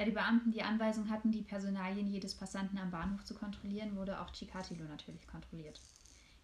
[0.00, 4.18] Da die Beamten die Anweisung hatten, die Personalien jedes Passanten am Bahnhof zu kontrollieren, wurde
[4.18, 5.78] auch Chikatilo natürlich kontrolliert.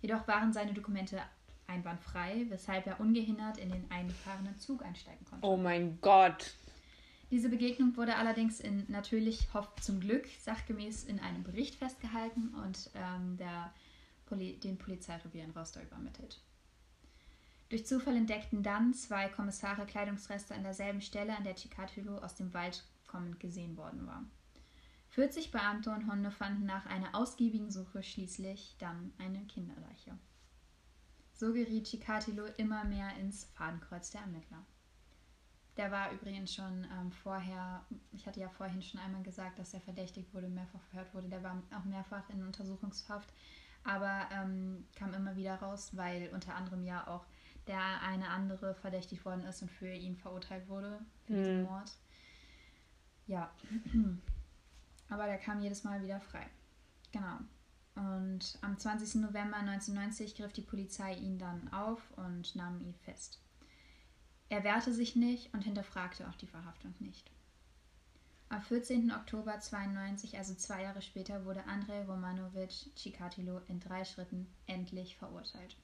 [0.02, 1.22] Jedoch waren seine Dokumente
[1.66, 5.46] einwandfrei, weshalb er ungehindert in den eingefahrenen Zug einsteigen konnte.
[5.46, 6.52] Oh mein Gott.
[7.30, 12.90] Diese Begegnung wurde allerdings in natürlich hofft zum Glück sachgemäß in einem Bericht festgehalten und
[12.94, 13.72] ähm, der
[14.26, 16.42] Poli den Polizeirevier in Rostock übermittelt.
[17.70, 22.52] Durch Zufall entdeckten dann zwei Kommissare Kleidungsreste an derselben Stelle, an der Chikatilo aus dem
[22.52, 24.24] Wald kommend gesehen worden war.
[25.10, 30.18] 40 Beamte und Hunde fanden nach einer ausgiebigen Suche schließlich dann eine Kinderleiche.
[31.32, 34.64] So geriet Chikatilo immer mehr ins Fadenkreuz der Ermittler.
[35.76, 39.80] Der war übrigens schon ähm, vorher, ich hatte ja vorhin schon einmal gesagt, dass er
[39.80, 41.28] verdächtigt wurde, mehrfach verhört wurde.
[41.28, 43.30] Der war auch mehrfach in Untersuchungshaft,
[43.84, 47.26] aber ähm, kam immer wieder raus, weil unter anderem ja auch
[47.66, 51.62] der eine andere verdächtigt worden ist und für ihn verurteilt wurde, für diesen Hm.
[51.64, 51.92] Mord.
[53.26, 53.50] Ja,
[55.08, 56.46] aber der kam jedes Mal wieder frei.
[57.12, 57.38] Genau.
[57.94, 59.22] Und am 20.
[59.22, 63.40] November 1990 griff die Polizei ihn dann auf und nahm ihn fest.
[64.48, 67.30] Er wehrte sich nicht und hinterfragte auch die Verhaftung nicht.
[68.48, 69.10] Am 14.
[69.10, 75.76] Oktober 1992, also zwei Jahre später, wurde Andrei Romanowitsch Chikatilo in drei Schritten endlich verurteilt.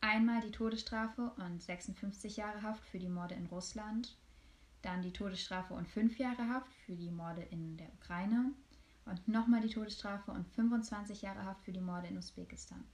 [0.00, 4.16] Einmal die Todesstrafe und 56 Jahre Haft für die Morde in Russland,
[4.82, 8.52] dann die Todesstrafe und fünf Jahre Haft für die Morde in der Ukraine
[9.04, 12.84] und nochmal die Todesstrafe und 25 Jahre Haft für die Morde in Usbekistan.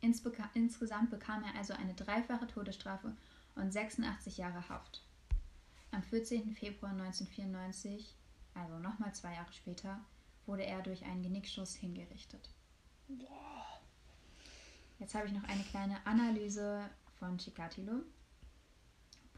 [0.00, 3.14] Insbeka insgesamt bekam er also eine dreifache Todesstrafe
[3.54, 5.02] und 86 Jahre Haft.
[5.92, 6.54] Am 14.
[6.54, 8.14] Februar 1994,
[8.54, 10.00] also nochmal zwei Jahre später,
[10.46, 12.48] wurde er durch einen Genickschuss hingerichtet.
[14.98, 18.02] Jetzt habe ich noch eine kleine Analyse von Chikatilo.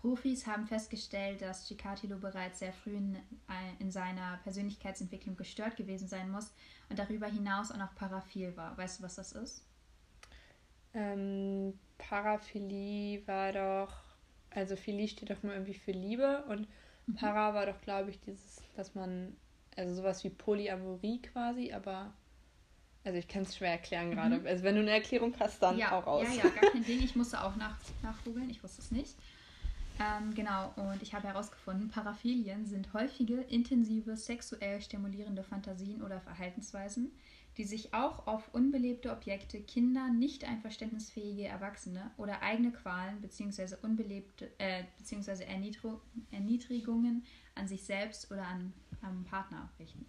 [0.02, 3.16] Profis haben festgestellt, dass Chikatilo bereits sehr früh in,
[3.78, 6.52] in seiner Persönlichkeitsentwicklung gestört gewesen sein muss
[6.90, 8.76] und darüber hinaus auch noch paraphil war.
[8.76, 9.64] Weißt du, was das ist?
[10.92, 13.94] Ähm, Paraphilie war doch,
[14.50, 16.66] also Philie steht doch nur irgendwie für Liebe und
[17.06, 17.14] Mhm.
[17.14, 19.36] Para war doch, glaube ich, dieses, dass man,
[19.76, 22.12] also sowas wie Polyamorie quasi, aber,
[23.04, 24.38] also ich kann es schwer erklären gerade.
[24.38, 24.46] Mhm.
[24.46, 26.26] Also wenn du eine Erklärung hast, dann ja, auch raus.
[26.36, 27.02] Ja, ja, gar kein Ding.
[27.02, 29.14] Ich musste auch nach, nachgoogeln, ich wusste es nicht.
[30.00, 37.12] Ähm, genau, und ich habe herausgefunden, Paraphilien sind häufige, intensive, sexuell stimulierende Fantasien oder Verhaltensweisen,
[37.57, 43.76] die sich auch auf unbelebte Objekte, Kinder, nicht einverständnisfähige Erwachsene oder eigene Qualen bzw.
[43.83, 44.85] unbelebte äh.
[45.11, 46.00] Erniedro-
[46.31, 47.24] Erniedrigungen
[47.55, 50.07] an sich selbst oder an am Partner richten.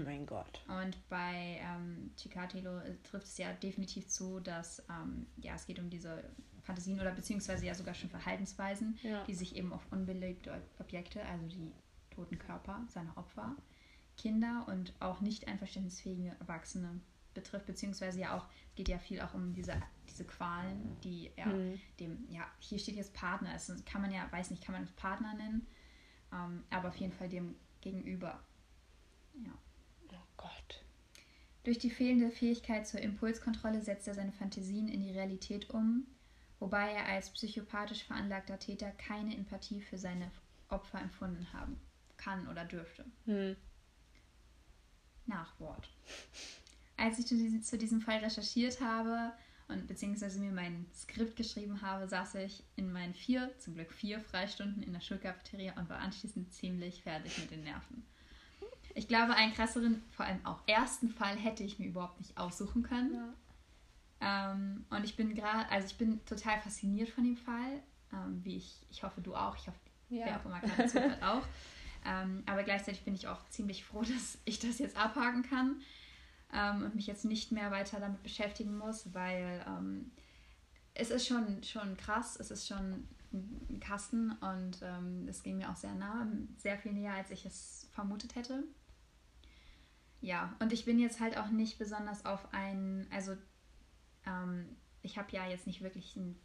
[0.00, 0.62] Oh mein Gott.
[0.68, 5.78] Und bei ähm, Chikatilo äh, trifft es ja definitiv zu, dass ähm, ja, es geht
[5.78, 6.24] um diese
[6.62, 9.22] Fantasien oder beziehungsweise ja sogar schon Verhaltensweisen, Ja.
[9.24, 11.72] die sich eben auf unbelebte Ob- Objekte, also die
[12.10, 13.54] toten Körper seiner Opfer,
[14.16, 17.00] Kinder und auch nicht einverständnisfähige Erwachsene
[17.34, 19.74] betrifft, beziehungsweise ja auch, es geht ja viel auch um diese,
[20.08, 21.80] diese Qualen, die er Hm.
[21.98, 24.92] dem, ja, hier steht jetzt Partner, es kann man ja, weiß nicht, kann man es
[24.92, 25.66] Partner nennen,
[26.32, 28.40] ähm, aber auf jeden Fall dem gegenüber.
[29.44, 29.50] Ja.
[30.44, 30.84] Gott.
[31.64, 36.06] Durch die fehlende Fähigkeit zur Impulskontrolle setzt er seine Fantasien in die Realität um,
[36.60, 40.30] wobei er als psychopathisch veranlagter Täter keine Empathie für seine
[40.68, 41.80] Opfer empfunden haben
[42.18, 43.06] kann oder dürfte.
[43.24, 43.56] Hm.
[45.24, 45.88] Nachwort.
[46.98, 49.32] Als ich zu diesem, zu diesem Fall recherchiert habe
[49.68, 54.20] und beziehungsweise mir mein Skript geschrieben habe, saß ich in meinen vier, zum Glück vier
[54.20, 58.04] Freistunden in der Schulcafeteria und war anschließend ziemlich fertig mit den Nerven.
[58.94, 62.82] Ich glaube, einen krasseren, vor allem auch ersten Fall hätte ich mir überhaupt nicht aussuchen
[62.82, 63.14] können.
[63.14, 63.34] Ja.
[64.52, 68.56] Ähm, und ich bin gerade, also ich bin total fasziniert von dem Fall, ähm, wie
[68.56, 69.78] ich, ich hoffe, du auch, ich hoffe,
[70.08, 70.38] wer Ja.
[70.40, 71.42] auch immer gerade zuhört auch.
[72.06, 75.80] Ähm, aber gleichzeitig bin ich auch ziemlich froh, dass ich das jetzt abhaken kann
[76.52, 80.12] ähm, und mich jetzt nicht mehr weiter damit beschäftigen muss, weil ähm,
[80.94, 85.68] es ist schon, schon krass, es ist schon ein Kasten und ähm, es ging mir
[85.68, 86.26] auch sehr nah,
[86.56, 88.62] sehr viel näher, als ich es vermutet hätte.
[90.24, 93.36] Ja, und ich bin jetzt halt auch nicht besonders auf ein, also
[94.26, 96.40] ähm, ich habe ja jetzt nicht wirklich einen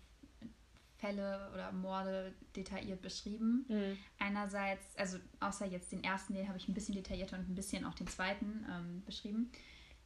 [0.97, 3.65] Fälle oder Morde detailliert beschrieben.
[3.69, 3.97] Mhm.
[4.19, 7.85] Einerseits, also außer jetzt den ersten, den habe ich ein bisschen detaillierter und ein bisschen
[7.85, 9.49] auch den zweiten ähm, beschrieben.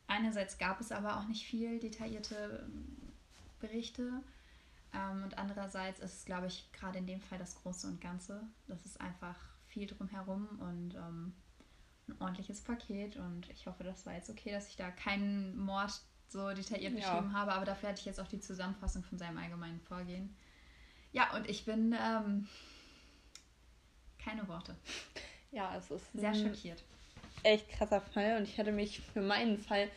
[0.06, 2.96] Einerseits gab es aber auch nicht viel detaillierte ähm,
[3.60, 4.22] Berichte.
[4.94, 8.44] Ähm, und andererseits ist es, glaube ich, gerade in dem Fall das Große und Ganze.
[8.68, 11.34] Das ist einfach viel drumherum und ähm,
[12.08, 13.18] ein ordentliches Paket.
[13.18, 15.92] Und ich hoffe, das war jetzt okay, dass ich da keinen Mord
[16.28, 17.00] so detailliert ja.
[17.00, 17.54] beschrieben habe.
[17.54, 20.36] Aber dafür hatte ich jetzt auch die Zusammenfassung von seinem allgemeinen Vorgehen.
[21.12, 22.48] Ja, und ich bin ähm,
[24.18, 24.76] keine Worte.
[25.52, 26.84] Ja, es ist sehr schockiert.
[27.44, 29.88] Echt krasser Fall und ich hatte mich für meinen Fall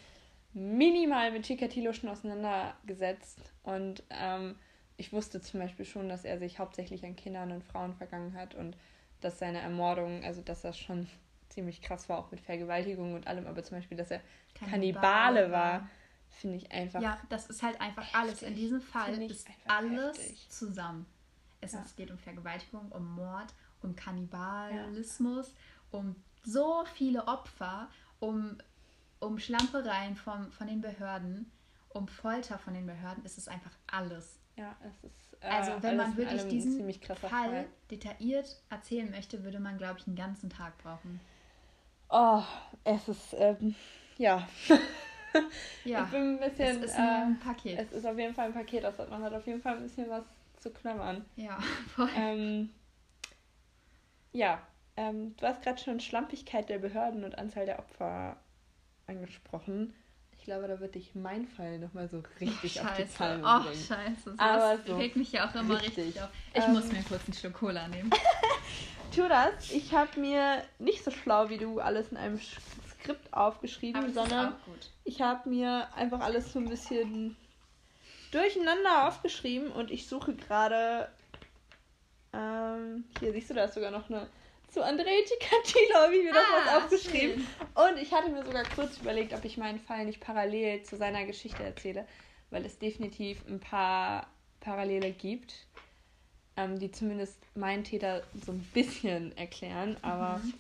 [0.53, 4.57] minimal mit Chikatilo schon auseinandergesetzt und ähm,
[4.99, 8.55] ich wusste zum Beispiel schon, dass er sich hauptsächlich an Kindern und Frauen vergangen hat
[8.55, 8.77] und
[9.23, 11.07] dass seine Ermordung, also dass das schon
[11.57, 14.21] ziemlich krass war, auch mit Vergewaltigung und allem, aber zum Beispiel, dass er
[14.55, 15.88] Kannibale, war,
[16.29, 17.01] finde ich einfach.
[17.01, 18.21] Ja, das ist halt einfach heftig.
[18.21, 18.42] alles.
[18.42, 20.51] In diesem Fall ist alles heftig.
[20.51, 21.07] zusammen.
[21.62, 21.83] Es, ja.
[21.97, 25.99] geht um Vergewaltigung, um Mord, um Kannibalismus, ja.
[25.99, 26.14] um
[26.45, 27.88] so viele Opfer,
[28.21, 28.59] um,
[29.19, 31.51] um Schlampereien vom, von den Behörden,
[31.88, 33.25] um Folter von den Behörden.
[33.25, 34.38] Es ist einfach alles.
[34.57, 35.42] Ja, es ist.
[35.42, 40.07] Äh, also, wenn man wirklich diesen Fall, Fall detailliert erzählen möchte, würde man, glaube ich,
[40.07, 41.19] einen ganzen Tag brauchen.
[42.09, 42.42] Oh,
[42.85, 43.35] es ist.
[43.38, 43.75] Ähm,
[44.19, 44.47] ja.
[45.85, 46.83] ja, ich bin ein bisschen.
[46.83, 47.79] Es ist ein äh, Paket.
[47.79, 48.85] Es ist auf jeden Fall ein Paket.
[48.85, 50.25] Das hat, man hat auf jeden Fall ein bisschen was
[50.59, 51.25] zu knabbern.
[51.37, 51.59] Ja,
[51.95, 52.09] voll.
[52.16, 52.71] Ähm,
[54.33, 54.61] ja,
[54.97, 58.37] ähm, du hast gerade schon Schlampigkeit der Behörden und Anzahl der Opfer
[59.07, 59.95] angesprochen.
[60.38, 63.64] Ich glaube, da wird dich mein Fall nochmal so richtig oh, auf die Palme oh,
[63.64, 63.83] bringen.
[63.83, 64.37] Oh, scheiße.
[64.37, 66.29] So Aber so regt mich ja auch immer richtig, richtig auf.
[66.55, 68.11] Ich ähm, muss mir kurz einen Schluck Cola nehmen.
[69.17, 69.71] tu das.
[69.71, 74.55] Ich habe mir nicht so schlau wie du alles in einem Skript aufgeschrieben, sondern
[75.05, 77.37] ich habe mir einfach alles so ein bisschen
[78.31, 81.09] durcheinander aufgeschrieben und ich suche gerade.
[82.33, 84.29] Ähm, hier siehst du, da ist sogar noch eine
[84.69, 87.47] zu André Ticatilo, wie wir das ah, was aufgeschrieben.
[87.47, 87.89] Schön.
[87.89, 91.25] Und ich hatte mir sogar kurz überlegt, ob ich meinen Fall nicht parallel zu seiner
[91.25, 92.07] Geschichte erzähle,
[92.51, 94.27] weil es definitiv ein paar
[94.61, 95.67] Parallele gibt,
[96.57, 100.38] ähm, die zumindest meinen Täter so ein bisschen erklären, aber.
[100.38, 100.55] Mhm.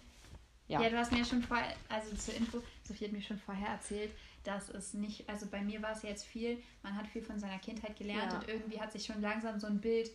[0.68, 0.82] Ja.
[0.82, 4.10] ja, du hast mir schon vorher, also zur Info, Sophie hat mir schon vorher erzählt,
[4.42, 7.58] dass es nicht, also bei mir war es jetzt viel, man hat viel von seiner
[7.58, 8.38] Kindheit gelernt ja.
[8.38, 10.10] und irgendwie hat sich schon langsam so ein Bild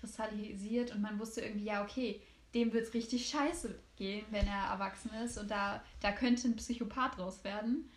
[0.00, 2.20] kristallisiert und man wusste irgendwie, ja, okay,
[2.54, 6.56] dem wird es richtig scheiße gehen, wenn er erwachsen ist und da, da könnte ein
[6.56, 7.90] Psychopath draus werden.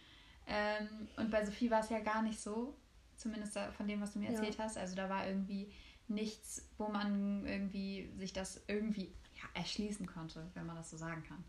[0.48, 2.74] Ähm, und bei Sophie war es ja gar nicht so,
[3.18, 4.64] zumindest von dem, was du mir erzählt ja.
[4.64, 4.78] hast.
[4.78, 5.72] Also da war irgendwie
[6.08, 11.24] nichts, wo man irgendwie sich das irgendwie ja, erschließen konnte, wenn man das so sagen
[11.28, 11.44] kann.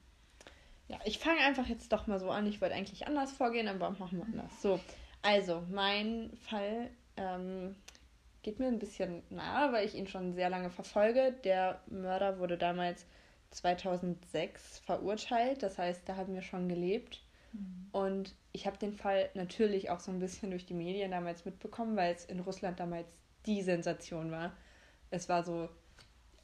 [0.88, 2.46] Ja, ich fange einfach jetzt doch mal so an.
[2.46, 4.62] Ich wollte eigentlich anders vorgehen, aber machen wir anders.
[4.62, 4.80] So,
[5.22, 7.76] also mein Fall ähm,
[8.42, 11.34] geht mir ein bisschen nahe, weil ich ihn schon sehr lange verfolge.
[11.44, 13.04] Der Mörder wurde damals
[13.50, 17.22] 2006 verurteilt, das heißt, da haben wir schon gelebt.
[17.52, 17.88] Mhm.
[17.92, 21.96] Und ich habe den Fall natürlich auch so ein bisschen durch die Medien damals mitbekommen,
[21.96, 23.08] weil es in Russland damals
[23.46, 24.52] die Sensation war.
[25.10, 25.68] Es war so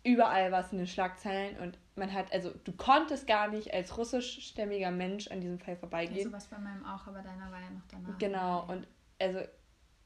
[0.04, 4.90] überall was in den Schlagzeilen und man hat, also du konntest gar nicht als russischstämmiger
[4.90, 6.18] Mensch an diesem Fall vorbeigehen.
[6.18, 8.18] Ja, sowas bei meinem auch, aber deiner war ja noch danach.
[8.18, 8.87] Genau, und
[9.18, 9.40] also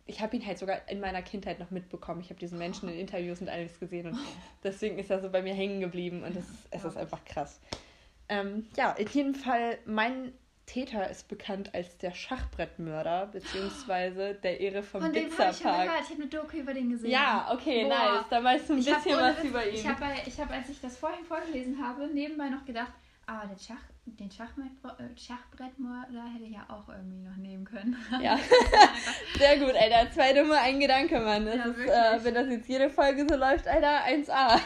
[0.07, 2.20] ich habe ihn halt sogar in meiner Kindheit noch mitbekommen.
[2.20, 4.18] Ich habe diesen Menschen in Interviews und alles gesehen und
[4.62, 7.61] deswegen ist er so bei mir hängen geblieben und es, es ist einfach krass.
[8.29, 10.33] Ähm, ja, in jedem Fall, mein
[10.68, 15.54] Täter ist bekannt als der Schachbrettmörder, beziehungsweise der Ehre vom Von dem Park.
[15.59, 17.11] Ich habe hab eine Doku über den gesehen.
[17.11, 17.88] Ja, okay, Boah.
[17.88, 18.26] nice.
[18.28, 19.74] Da weißt du ein ich bisschen was über ihn.
[19.74, 22.92] Ich habe, ich hab, als ich das vorhin vorgelesen habe, nebenbei noch gedacht,
[23.26, 27.96] aber den, Schach, den äh, Schachbrettmörder hätte ich ja auch irgendwie noch nehmen können.
[28.22, 28.38] Ja,
[29.38, 30.12] sehr gut, Alter.
[30.12, 31.46] Zwei dumme, ein Gedanke, Mann.
[31.46, 34.61] Das ja, ist, äh, wenn das jetzt jede Folge so läuft, Alter, 1A.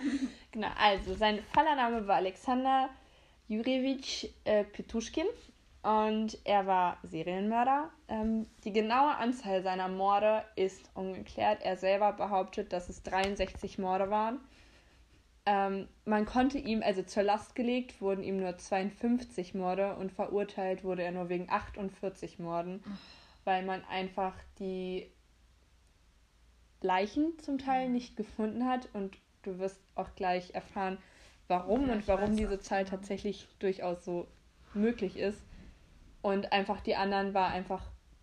[0.52, 2.90] genau, also sein Fallername war Alexander
[3.48, 5.26] Jurewitsch äh, Petuschkin
[5.88, 7.88] und er war Serienmörder.
[8.08, 11.62] Ähm, die genaue Anzahl seiner Morde ist ungeklärt.
[11.62, 14.38] Er selber behauptet, dass es 63 Morde waren.
[15.46, 20.84] Ähm, man konnte ihm, also zur Last gelegt, wurden ihm nur 52 Morde und verurteilt
[20.84, 22.84] wurde er nur wegen 48 Morden,
[23.44, 25.10] weil man einfach die
[26.82, 30.98] Leichen zum Teil nicht gefunden hat und du wirst auch gleich erfahren,
[31.46, 32.96] warum ja, und warum diese Zahl genau.
[32.96, 34.28] tatsächlich durchaus so
[34.74, 35.47] möglich ist.
[36.28, 37.82] Und einfach die anderen war einfach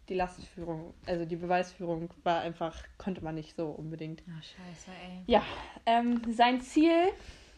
[0.09, 4.21] die Lastführung, also die Beweisführung war einfach, konnte man nicht so unbedingt.
[4.29, 5.23] Ach, scheiße, ey.
[5.25, 5.41] Ja,
[5.87, 6.93] ähm, sein Ziel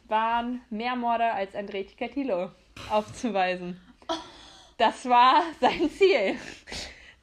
[0.07, 2.51] waren mehr Morde als André Ticatilo
[2.89, 3.81] aufzuweisen.
[4.77, 6.37] Das war sein Ziel.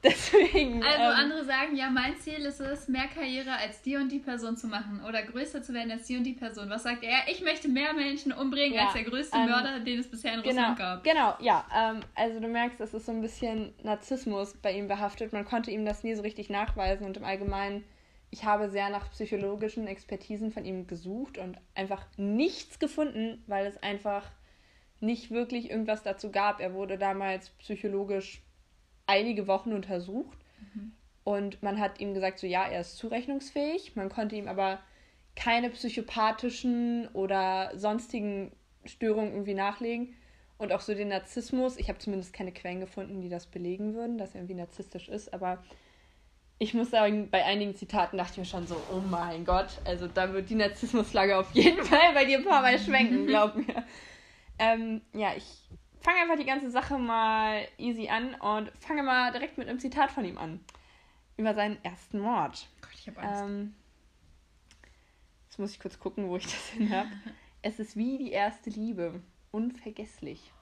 [0.05, 0.83] Deswegen.
[0.83, 4.19] Also ähm, andere sagen, ja, mein Ziel ist es, mehr Karriere als die und die
[4.19, 6.69] Person zu machen oder größer zu werden als die und die Person.
[6.69, 7.27] Was sagt er?
[7.27, 10.41] Ich möchte mehr Menschen umbringen Ja, als der größte ähm, Mörder, den es bisher in
[10.43, 11.03] Genau, Russland gab.
[11.03, 11.65] genau, ja.
[11.75, 15.33] Ähm, also du merkst, es ist so ein bisschen Narzissmus bei ihm behaftet.
[15.33, 17.83] Man konnte ihm das nie so richtig nachweisen und im Allgemeinen,
[18.29, 23.81] ich habe sehr nach psychologischen Expertisen von ihm gesucht und einfach nichts gefunden, weil es
[23.81, 24.29] einfach
[24.99, 26.59] nicht wirklich irgendwas dazu gab.
[26.59, 28.41] Er wurde damals psychologisch
[29.07, 30.37] einige Wochen untersucht
[31.25, 33.95] und man hat ihm gesagt, so ja, er ist zurechnungsfähig.
[33.95, 34.79] Man konnte ihm aber
[35.35, 38.51] keine psychopathischen oder sonstigen
[38.85, 40.13] Störungen irgendwie nachlegen.
[40.59, 41.77] Und auch so den Narzissmus.
[41.77, 45.33] Ich habe zumindest keine Quellen gefunden, die das belegen würden, dass er irgendwie narzisstisch ist.
[45.33, 45.63] Aber
[46.59, 50.07] ich muss sagen, bei einigen Zitaten dachte ich mir schon so, oh mein Gott, also
[50.07, 53.83] da wird die Narzissmusflagge auf jeden Fall bei dir ein paar Mal schwenken, glaub mir.
[54.57, 55.43] Ähm, ja, ich
[56.05, 60.11] fange einfach die ganze Sache mal easy an und fange mal direkt mit einem Zitat
[60.11, 60.59] von ihm an.
[61.35, 62.69] Über seinen ersten Mord.
[62.79, 63.43] Gott, ich habe Angst.
[63.43, 63.75] Ähm,
[65.47, 67.09] jetzt muss ich kurz gucken, wo ich das hin habe.
[67.63, 69.19] es ist wie die erste Liebe.
[69.51, 70.53] Unvergesslich.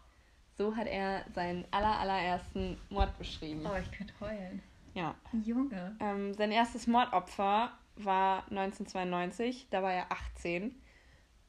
[0.58, 3.66] So hat er seinen aller, allerersten Mord beschrieben.
[3.66, 4.64] oh, ich könnte heulen.
[4.94, 5.16] Ja.
[5.44, 5.98] Junge.
[6.00, 10.74] Ähm, sein erstes Mordopfer war 1992, da war er 18.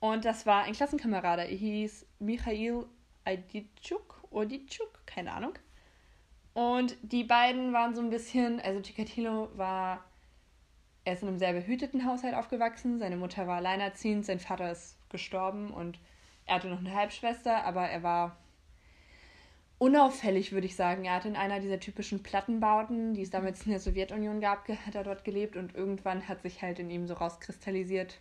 [0.00, 2.87] Und das war ein Klassenkamerad, er hieß Michail
[3.25, 5.55] Aiditschuk, Oditschuk, keine Ahnung.
[6.53, 10.05] Und die beiden waren so ein bisschen, also Chikatilo war,
[11.05, 14.97] er ist in einem sehr behüteten Haushalt aufgewachsen, seine Mutter war alleinerziehend, sein Vater ist
[15.11, 15.99] gestorben und
[16.47, 18.37] er hatte noch eine Halbschwester, aber er war
[19.79, 21.05] unauffällig, würde ich sagen.
[21.05, 24.95] Er hat in einer dieser typischen Plattenbauten, die es damals in der Sowjetunion gab, hat
[24.95, 28.21] er dort gelebt und irgendwann hat sich halt in ihm so rauskristallisiert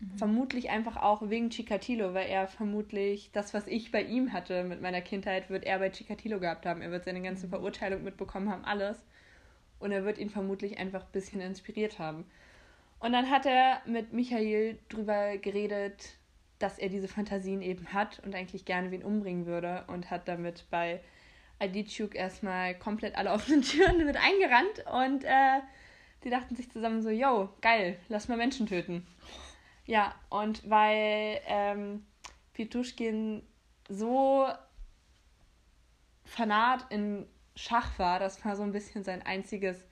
[0.00, 0.18] Morde.
[0.18, 4.80] Vermutlich einfach auch wegen Chikatilo, weil er vermutlich das, was ich bei ihm hatte mit
[4.80, 6.80] meiner Kindheit, wird er bei Chikatilo gehabt haben.
[6.82, 8.98] Er wird seine ganze Verurteilung mitbekommen haben, alles.
[9.78, 12.24] Und er wird ihn vermutlich einfach ein bisschen inspiriert haben.
[12.98, 16.16] Und dann hat er mit Michael drüber geredet,
[16.58, 20.66] dass er diese Fantasien eben hat und eigentlich gerne wen umbringen würde und hat damit
[20.70, 21.00] bei
[21.58, 25.60] Aditschuk erstmal komplett alle offenen Türen mit eingerannt und äh,
[26.24, 29.06] die dachten sich zusammen so, yo, geil, lass mal Menschen töten.
[29.90, 32.06] Ja, und weil ähm,
[32.52, 33.42] Pituschkin
[33.88, 34.46] so
[36.24, 37.26] fanat in
[37.56, 39.84] Schach war, das war so ein bisschen sein einziges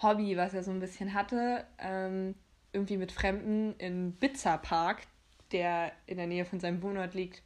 [0.00, 2.34] Hobby, was er so ein bisschen hatte, ähm,
[2.72, 5.02] irgendwie mit Fremden in Bitzer Park,
[5.52, 7.42] der in der Nähe von seinem Wohnort liegt,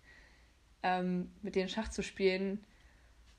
[0.84, 2.64] ähm, mit denen Schach zu spielen,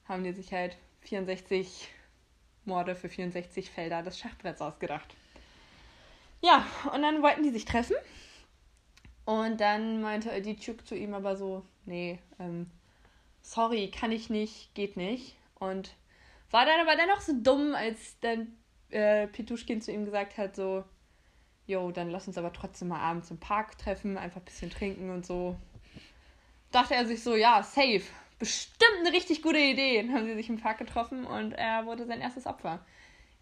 [0.04, 1.88] haben die sich halt 64
[2.66, 5.16] Morde für 64 Felder des Schachbretts ausgedacht.
[6.42, 7.96] Ja, und dann wollten die sich treffen.
[9.30, 12.66] Und dann meinte Aditschuk zu ihm aber so, nee, ähm,
[13.44, 15.36] sorry, kann ich nicht, geht nicht.
[15.60, 15.94] Und
[16.50, 18.48] war dann aber dennoch so dumm, als dann
[18.90, 20.84] äh, Pituschkin zu ihm gesagt hat, so,
[21.68, 25.12] jo, dann lass uns aber trotzdem mal abends im Park treffen, einfach ein bisschen trinken
[25.12, 25.56] und so.
[26.72, 28.02] Dachte er sich so, ja, safe,
[28.40, 30.02] bestimmt eine richtig gute Idee.
[30.02, 32.84] Dann haben sie sich im Park getroffen und er wurde sein erstes Opfer.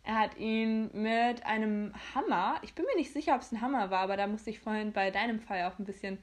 [0.07, 3.89] Er hat ihn mit einem Hammer, ich bin mir nicht sicher, ob es ein Hammer
[3.89, 6.17] war, aber da musste ich vorhin bei deinem Fall auch ein bisschen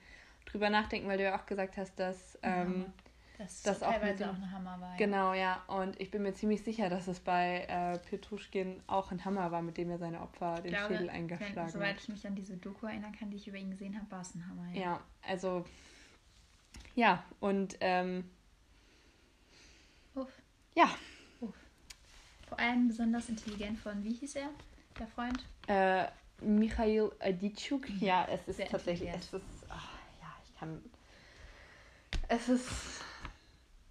[0.47, 2.87] drüber nachdenken, weil du ja auch gesagt hast, dass ähm,
[3.37, 4.93] Das, Das auch teilweise auch ein Hammer war.
[4.93, 4.97] ja.
[4.97, 5.63] Genau, ja.
[5.67, 9.61] Und ich bin mir ziemlich sicher, dass es bei äh, Petruschkin auch ein Hammer war,
[9.61, 12.01] mit dem er seine Opfer den Ich glaube, Schädel wenn, eingeschlagen soweit hat.
[12.01, 14.35] ich mich an diese Doku erinnern kann, die ich über ihn gesehen habe, war es
[14.35, 14.73] ein Hammer.
[14.73, 15.67] Ja, also.
[16.95, 18.31] Ja, und ähm,
[20.15, 20.31] Uff.
[20.75, 20.89] ja,
[22.49, 24.49] Vor allem besonders intelligent von, wie hieß er,
[24.99, 25.45] der Freund?
[25.67, 26.07] äh,
[26.41, 29.89] Michail Aditschuk, ja, es ist Sehr tatsächlich, es ist, ach,
[30.21, 30.83] ja, ich kann,
[32.29, 32.69] es ist,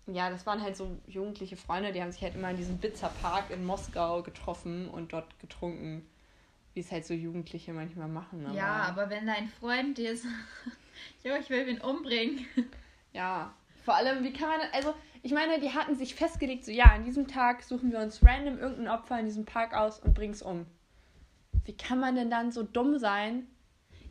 [0.08, 3.10] ja, das waren halt so jugendliche Freunde, die haben sich halt immer in diesem Bitzer
[3.22, 6.06] Park in Moskau getroffen und dort getrunken,
[6.74, 8.46] wie es halt so Jugendliche manchmal machen.
[8.46, 10.34] Aber, Ja, aber wenn dein Freund dir sagt,
[11.24, 12.46] jo, ich will ihn umbringen.
[13.14, 13.54] Ja,
[13.86, 17.06] vor allem, wie kann man, also, ich meine, die hatten sich festgelegt, so, ja, an
[17.06, 20.66] diesem Tag suchen wir uns random irgendein Opfer in diesem Park aus und bring's um.
[21.64, 23.48] Wie kann man denn dann so dumm sein?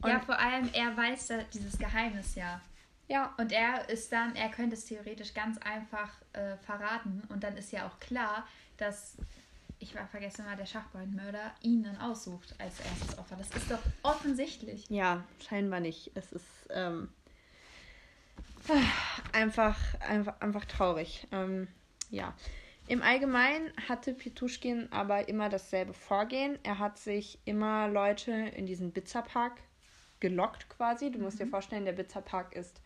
[0.04, 2.60] ja, vor allem, er weiß da dieses Geheimnis ja.
[3.08, 7.22] Ja, Und er ist dann, er könnte es theoretisch ganz einfach äh, verraten.
[7.28, 8.46] Und dann ist ja auch klar,
[8.78, 9.18] dass,
[9.80, 13.36] ich war vergessen mal, der Schachbrettmörder ihn dann aussucht als erstes Opfer.
[13.36, 14.88] Das ist doch offensichtlich.
[14.88, 16.10] Ja, scheinbar nicht.
[16.14, 17.10] Es ist ähm,
[19.32, 21.26] einfach, einfach, einfach traurig.
[21.32, 21.68] Ähm,
[22.10, 22.34] ja.
[22.88, 26.58] Im Allgemeinen hatte Pituschkin aber immer dasselbe Vorgehen.
[26.62, 29.60] Er hat sich immer Leute in diesen Bitzerpark
[30.20, 31.10] gelockt quasi.
[31.10, 32.80] Du musst dir vorstellen, der Bitzerpark ist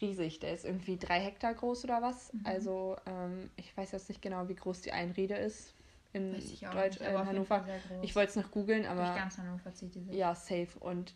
[0.00, 0.40] riesig.
[0.40, 2.32] Der ist irgendwie drei Hektar groß oder was.
[2.32, 2.40] Mhm.
[2.44, 5.74] Also ähm, ich weiß jetzt nicht genau, wie groß die Einriede ist
[6.12, 7.66] in Deutsch, nicht, äh, Hannover.
[8.02, 10.14] Ich wollte es noch googeln, aber Durch ganz Hannover zieht die sich.
[10.14, 10.78] ja, safe.
[10.80, 11.14] Und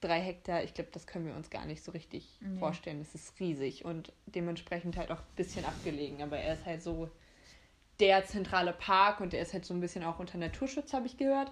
[0.00, 2.58] drei Hektar, ich glaube, das können wir uns gar nicht so richtig Nee.
[2.58, 2.98] vorstellen.
[3.00, 6.22] Das ist riesig und dementsprechend halt auch ein bisschen abgelegen.
[6.22, 7.10] Aber er ist halt so
[8.00, 11.16] der zentrale Park und der ist halt so ein bisschen auch unter Naturschutz, habe ich
[11.16, 11.50] gehört.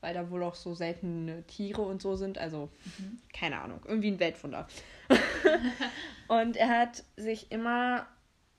[0.00, 2.36] Weil da wohl auch so seltene Tiere und so sind.
[2.36, 2.68] Also,
[2.98, 3.18] Mhm.
[3.32, 4.68] keine Ahnung, irgendwie ein Weltwunder.
[6.28, 8.06] und er hat sich immer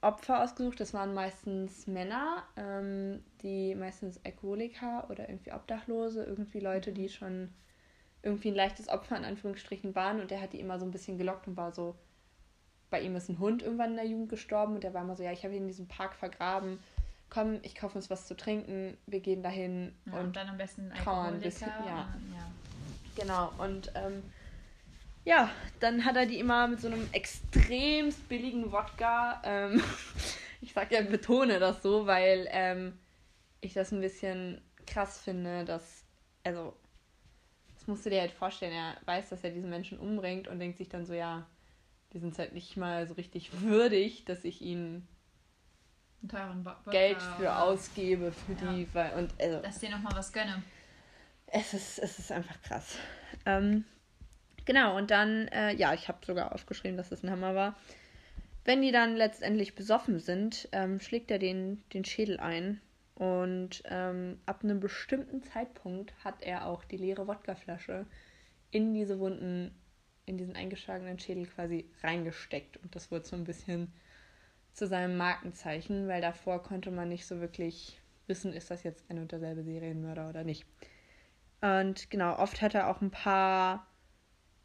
[0.01, 0.79] Opfer ausgesucht.
[0.79, 7.53] Das waren meistens Männer, ähm, die meistens Alkoholiker oder irgendwie Obdachlose, irgendwie Leute, die schon
[8.25, 10.19] irgendwie ein leichtes Opfer in Anführungsstrichen waren.
[10.19, 11.95] Und er hat die immer so ein bisschen gelockt und war so,
[12.89, 15.23] bei ihm ist ein Hund irgendwann in der Jugend gestorben und er war immer so,
[15.23, 16.79] ja, ich habe ihn in diesem Park vergraben.
[17.29, 20.91] Komm, ich kaufe uns was zu trinken, wir gehen dahin Ja, und, dann am besten
[20.91, 21.49] ein trauern ein Alkoholiker.
[21.49, 22.09] bisschen, ja.
[22.15, 23.21] und- ja.
[23.23, 24.23] Genau, und ähm,
[25.23, 25.49] ja,
[25.79, 29.81] dann hat er die immer mit so einem extremst billigen Wodka, ähm,
[30.61, 32.97] ich sag ja, betone das so, weil ähm,
[33.61, 36.03] ich das ein bisschen krass finde, dass,
[36.43, 36.75] also,
[37.85, 40.79] das musst du dir halt vorstellen, er weiß, dass er diesen Menschen umbringt und denkt
[40.79, 41.45] sich dann so, ja,
[42.13, 45.07] die sind halt nicht mal so richtig würdig, dass ich ihnen
[46.89, 48.73] Geld für ausgebe für Ja.
[48.73, 50.63] die, weil, und also, Dass dir nochmal was gönne.
[51.45, 52.97] Es ist, es ist einfach krass.
[53.45, 53.85] Ähm,
[54.65, 57.75] genau, und dann, äh, ja, ich habe sogar aufgeschrieben, dass es ein Hammer war.
[58.63, 62.81] Wenn die dann letztendlich besoffen sind, ähm, schlägt er den, den Schädel ein.
[63.15, 68.05] Und ähm, ab einem bestimmten Zeitpunkt hat er auch die leere Wodkaflasche
[68.71, 69.73] in diese Wunden,
[70.25, 72.77] in diesen eingeschlagenen Schädel quasi reingesteckt.
[72.77, 73.93] Und das wurde so ein bisschen
[74.73, 79.19] zu seinem Markenzeichen, weil davor konnte man nicht so wirklich wissen, ist das jetzt ein
[79.19, 80.65] und derselbe Serienmörder oder nicht.
[81.61, 83.87] Und genau, oft hat er auch ein paar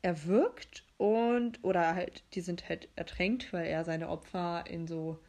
[0.03, 5.21] erwürgt und oder halt, die sind halt ertränkt, weil er seine Opfer in so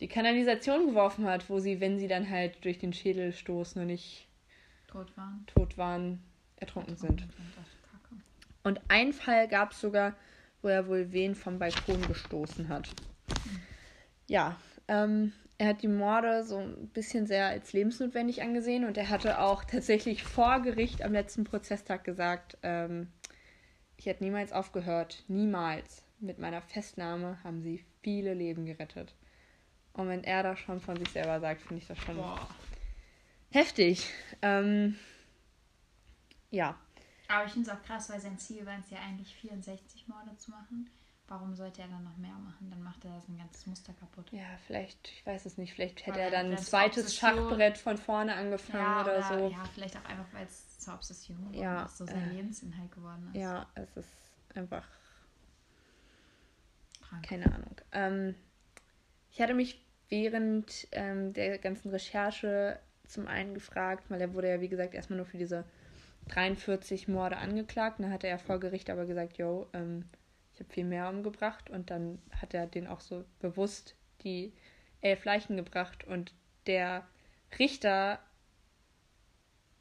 [0.00, 3.88] die Kanalisation geworfen hat, wo sie, wenn sie dann halt durch den Schädel stoßen und
[3.88, 4.28] nicht
[4.86, 5.44] Tot waren.
[5.46, 6.22] tot waren,
[6.56, 7.22] ertrunken sind.
[7.22, 7.28] Ist
[7.90, 8.20] Kacke.
[8.64, 10.16] Und ein Fall gab es sogar,
[10.62, 12.88] wo er wohl wen vom Balkon gestoßen hat.
[14.26, 14.56] Ja,
[14.88, 19.40] ähm, er hat die Morde so ein bisschen sehr als lebensnotwendig angesehen und er hatte
[19.40, 23.08] auch tatsächlich vor Gericht am letzten Prozesstag gesagt, ähm,
[23.96, 26.02] ich hätte niemals aufgehört, niemals.
[26.20, 29.14] Mit meiner Festnahme haben sie viele Leben gerettet.
[30.00, 32.46] Und wenn er das schon von sich selber sagt, finde ich das schon Boah.
[33.50, 34.08] heftig.
[34.42, 34.96] Ähm,
[36.50, 36.76] ja,
[37.28, 40.36] Aber ich finde es auch krass, weil sein Ziel war es ja eigentlich 64 Morde
[40.36, 40.90] zu machen.
[41.28, 42.68] Warum sollte er dann noch mehr machen?
[42.70, 44.26] Dann macht er sein ganzes Muster kaputt.
[44.32, 47.96] Ja, vielleicht, ich weiß es nicht, vielleicht hätte Weil er dann ein zweites Schachbrett von
[47.98, 49.48] vorne angefangen oder, so.
[49.48, 52.90] Ja, vielleicht auch einfach, weil es zur Obsession geworden Ja, ist, so sein äh, Lebensinhalt
[52.90, 53.40] geworden ist.
[53.40, 54.08] Ja, es ist
[54.56, 54.82] einfach,
[57.00, 57.28] Krank.
[57.28, 57.76] keine Ahnung.
[57.92, 58.34] Ähm,
[59.30, 59.80] ich hatte mich
[60.10, 65.16] während ähm, der ganzen Recherche zum einen gefragt, weil er wurde ja, wie gesagt, erstmal
[65.16, 65.64] nur für diese
[66.28, 67.98] 43 Morde angeklagt.
[67.98, 70.04] Und dann hat er ja vor Gericht aber gesagt, yo, ähm,
[70.52, 71.70] ich habe viel mehr umgebracht.
[71.70, 74.52] Und dann hat er den auch so bewusst die
[75.00, 76.04] elf Leichen gebracht.
[76.04, 76.34] Und
[76.66, 77.06] der
[77.58, 78.20] Richter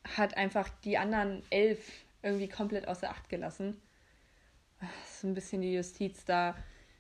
[0.04, 3.82] hat einfach die anderen elf irgendwie komplett außer Acht gelassen.
[4.80, 6.56] Das ist ein bisschen die Justiz da.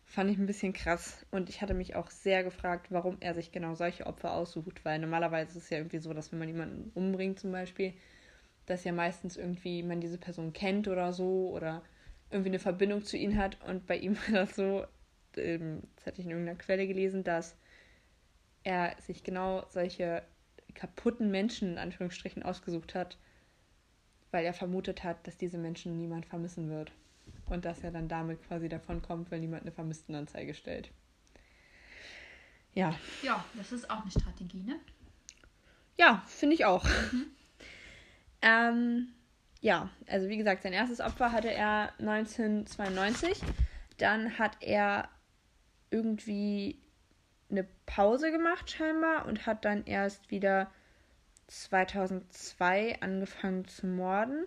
[0.10, 1.24] Fand ich ein bisschen krass.
[1.30, 4.84] Und ich hatte mich auch sehr gefragt, warum er sich genau solche Opfer aussucht.
[4.84, 7.94] Weil normalerweise ist es ja irgendwie so, dass wenn man jemanden umbringt zum Beispiel,
[8.66, 11.84] dass ja meistens irgendwie man diese Person kennt oder so oder
[12.32, 13.60] irgendwie eine Verbindung zu ihnen hat.
[13.68, 14.84] Und bei ihm war das so,
[15.38, 17.56] ähm, das hatte ich in irgendeiner Quelle gelesen, dass
[18.64, 20.24] er sich genau solche
[20.74, 23.20] kaputten Menschen in Anführungsstrichen ausgesucht hat,
[24.32, 26.92] weil er vermutet hat, dass diese Menschen niemand vermissen wird.
[27.50, 30.92] Und dass er dann damit quasi davon kommt, weil niemand eine Vermisstenanzeige stellt.
[32.74, 34.80] Ja, Ja, das ist auch eine Strategie, ne?
[35.98, 36.86] ja, finde ich auch.
[38.42, 39.10] ähm,
[39.60, 43.42] ja, also wie gesagt, sein erstes Opfer hatte er 1992.
[43.98, 45.10] Dann hat er
[45.92, 46.80] irgendwie
[47.50, 50.72] eine Pause gemacht scheinbar und hat dann erst wieder
[51.48, 54.46] 2002 angefangen zu morden.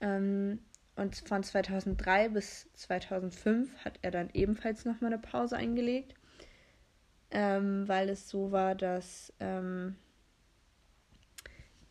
[0.00, 0.58] Ähm,
[0.98, 6.14] und von 2003 bis 2005 hat er dann ebenfalls nochmal eine Pause eingelegt,
[7.30, 9.94] ähm, weil es so war, dass ähm,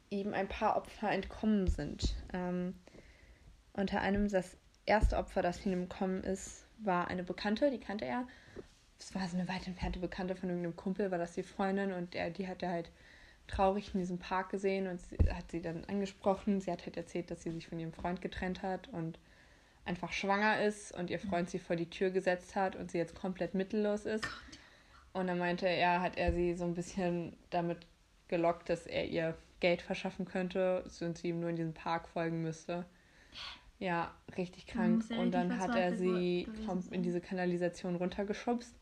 [0.09, 2.15] eben ein paar Opfer entkommen sind.
[2.33, 2.75] Ähm,
[3.71, 8.27] unter anderem das erste Opfer, das ihm entkommen ist, war eine Bekannte, die kannte er.
[8.99, 12.13] Es war so eine weit entfernte Bekannte von irgendeinem Kumpel, war das die Freundin und
[12.13, 12.91] er, die hat er halt
[13.47, 16.61] traurig in diesem Park gesehen und sie, hat sie dann angesprochen.
[16.61, 19.19] Sie hat halt erzählt, dass sie sich von ihrem Freund getrennt hat und
[19.85, 23.15] einfach schwanger ist und ihr Freund sie vor die Tür gesetzt hat und sie jetzt
[23.15, 24.27] komplett mittellos ist.
[25.13, 27.79] Und dann meinte er, hat er sie so ein bisschen damit
[28.27, 32.43] gelockt, dass er ihr Geld verschaffen könnte und sie ihm nur in diesen Park folgen
[32.43, 32.85] müsste.
[33.79, 35.05] Ja, richtig krank.
[35.09, 36.47] Und dann hat er sie
[36.91, 38.75] in diese Kanalisation runtergeschubst.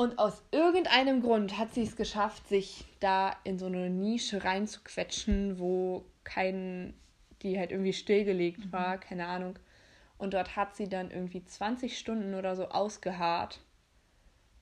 [0.00, 5.58] Und aus irgendeinem Grund hat sie es geschafft, sich da in so eine Nische reinzuquetschen,
[5.58, 6.94] wo kein,
[7.42, 8.72] die halt irgendwie stillgelegt mhm.
[8.72, 9.58] war, keine Ahnung.
[10.16, 13.60] Und dort hat sie dann irgendwie 20 Stunden oder so ausgeharrt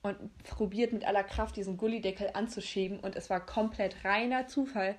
[0.02, 2.98] und probiert mit aller Kraft diesen Gullideckel anzuschieben.
[2.98, 4.96] Und es war komplett reiner Zufall,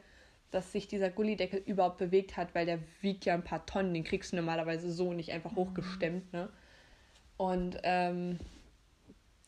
[0.52, 3.94] dass sich dieser Gullideckel überhaupt bewegt hat, weil der wiegt ja ein paar Tonnen.
[3.94, 5.58] Den kriegst du normalerweise so nicht einfach mhm.
[5.58, 6.32] hochgestemmt.
[6.32, 6.48] Ne?
[7.36, 8.40] Und ähm,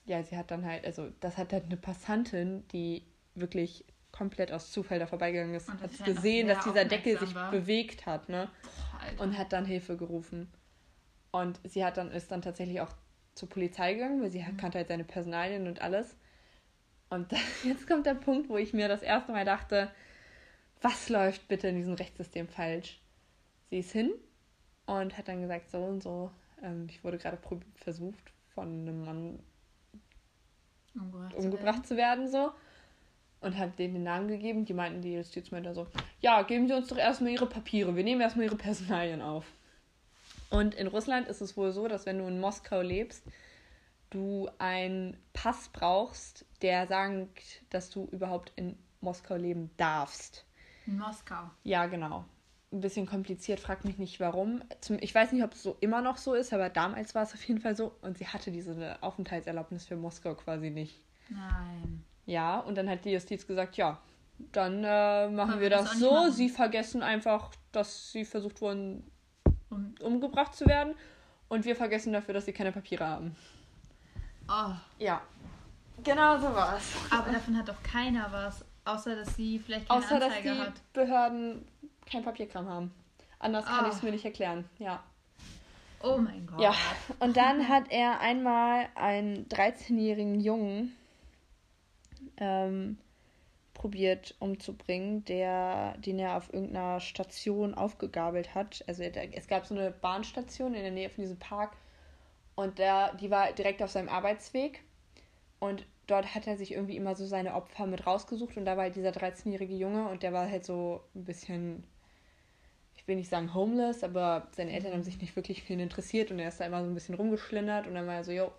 [0.05, 3.03] ja, sie hat dann halt, also das hat halt eine Passantin, die
[3.35, 7.51] wirklich komplett aus Zufall da vorbeigegangen ist, hat gesehen, dass dieser Deckel sich war.
[7.51, 8.49] bewegt hat, ne?
[8.61, 10.51] Boah, und hat dann Hilfe gerufen.
[11.31, 12.91] Und sie hat dann, ist dann tatsächlich auch
[13.35, 14.57] zur Polizei gegangen, weil sie mhm.
[14.57, 16.15] kannte halt seine Personalien und alles.
[17.09, 17.31] Und
[17.63, 19.89] jetzt kommt der Punkt, wo ich mir das erste Mal dachte,
[20.81, 22.99] was läuft bitte in diesem Rechtssystem falsch?
[23.69, 24.11] Sie ist hin
[24.87, 26.31] und hat dann gesagt, so und so,
[26.61, 27.37] ähm, ich wurde gerade
[27.75, 29.39] versucht, von einem Mann
[30.95, 32.27] umgebracht, umgebracht zu, werden.
[32.27, 32.53] zu werden, so.
[33.41, 34.65] Und hat denen den Namen gegeben.
[34.65, 35.87] Die meinten, die Justizmänner so,
[36.19, 39.45] ja, geben Sie uns doch erstmal Ihre Papiere, wir nehmen erstmal Ihre Personalien auf.
[40.49, 43.23] Und in Russland ist es wohl so, dass wenn du in Moskau lebst,
[44.09, 50.45] du einen Pass brauchst, der sagt, dass du überhaupt in Moskau leben darfst.
[50.85, 51.49] In Moskau.
[51.63, 52.25] Ja, genau.
[52.74, 54.61] Ein bisschen kompliziert, frag mich nicht warum.
[54.80, 57.34] Zum, ich weiß nicht, ob es so immer noch so ist, aber damals war es
[57.34, 57.91] auf jeden Fall so.
[58.01, 61.01] Und sie hatte diese Aufenthaltserlaubnis für Moskau quasi nicht.
[61.30, 62.03] Nein.
[62.26, 63.99] Ja, und dann hat die Justiz gesagt, ja,
[64.51, 66.11] dann äh, machen wir das, das so.
[66.11, 66.32] Machen.
[66.32, 69.03] Sie vergessen einfach, dass sie versucht wurden,
[69.69, 70.95] um, umgebracht zu werden.
[71.49, 73.36] Und wir vergessen dafür, dass sie keine Papiere haben.
[74.47, 74.72] Oh.
[74.99, 75.22] Ja.
[76.03, 76.93] Genau so war's.
[77.09, 78.63] Aber davon hat doch keiner was.
[78.86, 80.93] Außer, dass sie vielleicht keine Außer, Anzeige dass die hat.
[80.93, 81.65] Behörden
[82.12, 82.91] kein Papierkram haben.
[83.39, 83.72] Anders oh.
[83.72, 84.70] kann ich es mir nicht erklären.
[84.78, 85.03] Ja.
[86.03, 86.59] Oh mein Gott.
[86.59, 86.74] Ja,
[87.20, 90.95] und dann hat er einmal einen 13-jährigen Jungen
[92.38, 92.97] ähm,
[93.74, 98.84] probiert umzubringen, der, den er auf irgendeiner Station aufgegabelt hat.
[98.88, 101.76] Also es gab so eine Bahnstation in der Nähe von diesem Park
[102.55, 104.84] und der, die war direkt auf seinem Arbeitsweg.
[105.59, 108.84] Und dort hat er sich irgendwie immer so seine Opfer mit rausgesucht und da war
[108.84, 111.84] halt dieser 13-jährige Junge und der war halt so ein bisschen,
[113.01, 116.29] ich will nicht sagen homeless, aber seine Eltern haben sich nicht wirklich für ihn interessiert
[116.29, 118.51] und er ist da immer so ein bisschen rumgeschlindert und dann war er so, jo,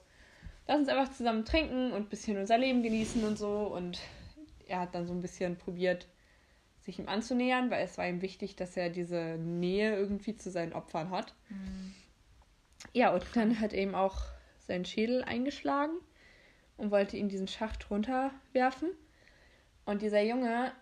[0.67, 4.01] lass uns einfach zusammen trinken und ein bisschen unser Leben genießen und so und
[4.67, 6.09] er hat dann so ein bisschen probiert,
[6.81, 10.73] sich ihm anzunähern, weil es war ihm wichtig, dass er diese Nähe irgendwie zu seinen
[10.73, 11.35] Opfern hat.
[11.49, 11.95] Mhm.
[12.93, 14.23] Ja, und dann hat er ihm auch
[14.59, 15.93] seinen Schädel eingeschlagen
[16.77, 18.91] und wollte ihn diesen Schacht runterwerfen.
[19.85, 20.73] Und dieser Junge,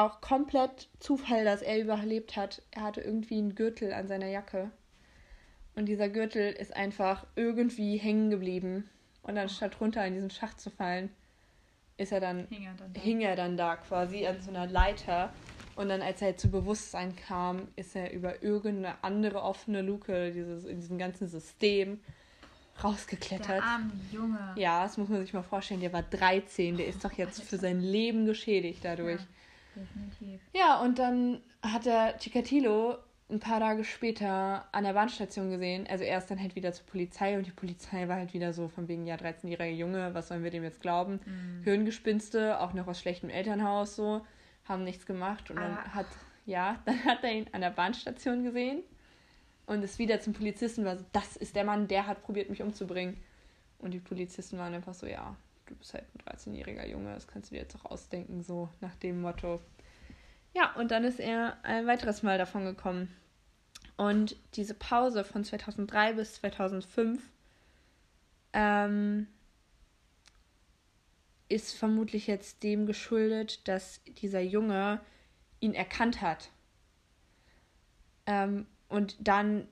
[0.00, 4.70] auch komplett Zufall, dass er überlebt hat, er hatte irgendwie einen Gürtel an seiner Jacke.
[5.76, 8.88] Und dieser Gürtel ist einfach irgendwie hängen geblieben.
[9.22, 11.10] Und anstatt runter in diesen Schacht zu fallen,
[11.96, 13.00] ist er dann, hing er dann, da.
[13.00, 15.32] Hing er dann da quasi an so einer Leiter.
[15.76, 20.64] Und dann, als er zu Bewusstsein kam, ist er über irgendeine andere offene Luke dieses,
[20.64, 22.00] in diesem ganzen System
[22.82, 23.48] rausgeklettert.
[23.48, 24.54] Der arme Junge.
[24.56, 25.80] Ja, das muss man sich mal vorstellen.
[25.80, 29.20] Der war 13, der ist doch jetzt für sein Leben geschädigt dadurch.
[29.20, 29.26] Ja,
[29.80, 30.40] definitiv.
[30.54, 32.98] Ja, und dann hat er Chikatilo
[33.30, 35.86] ein paar Tage später an der Bahnstation gesehen.
[35.88, 38.68] Also er ist dann halt wieder zur Polizei und die Polizei war halt wieder so
[38.68, 41.20] von wegen, ja, 13-jähriger Junge, was sollen wir dem jetzt glauben?
[41.24, 41.62] Mhm.
[41.62, 44.26] Hirngespinste, auch noch aus schlechtem Elternhaus so,
[44.64, 45.94] haben nichts gemacht und dann ah.
[45.94, 46.06] hat,
[46.46, 48.82] ja, dann hat er ihn an der Bahnstation gesehen
[49.66, 52.62] und ist wieder zum Polizisten, war so, das ist der Mann, der hat probiert, mich
[52.62, 53.16] umzubringen.
[53.78, 55.36] Und die Polizisten waren einfach so, ja,
[55.70, 58.94] du bist halt ein 13-jähriger Junge, das kannst du dir jetzt auch ausdenken, so nach
[58.96, 59.60] dem Motto.
[60.52, 63.14] Ja, und dann ist er ein weiteres Mal davon gekommen.
[63.96, 67.22] Und diese Pause von 2003 bis 2005
[68.52, 69.28] ähm,
[71.48, 75.00] ist vermutlich jetzt dem geschuldet, dass dieser Junge
[75.60, 76.50] ihn erkannt hat.
[78.26, 79.68] Ähm, und dann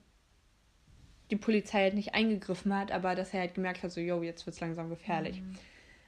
[1.29, 4.45] die Polizei halt nicht eingegriffen hat, aber dass er halt gemerkt hat, so, yo, jetzt
[4.45, 5.41] wird es langsam gefährlich.
[5.41, 5.57] Mhm.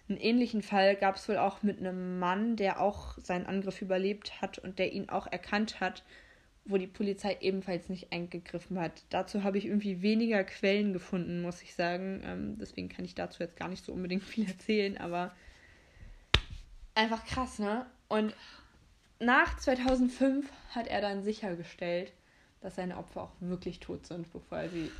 [0.09, 4.41] Einen ähnlichen Fall gab es wohl auch mit einem Mann, der auch seinen Angriff überlebt
[4.41, 6.03] hat und der ihn auch erkannt hat
[6.65, 9.03] wo die Polizei ebenfalls nicht eingegriffen hat.
[9.09, 12.21] Dazu habe ich irgendwie weniger Quellen gefunden, muss ich sagen.
[12.23, 15.35] Ähm, deswegen kann ich dazu jetzt gar nicht so unbedingt viel erzählen, aber
[16.93, 17.85] einfach krass, ne?
[18.07, 18.35] Und
[19.19, 22.11] nach 2005 hat er dann sichergestellt,
[22.61, 24.91] dass seine Opfer auch wirklich tot sind, bevor er sie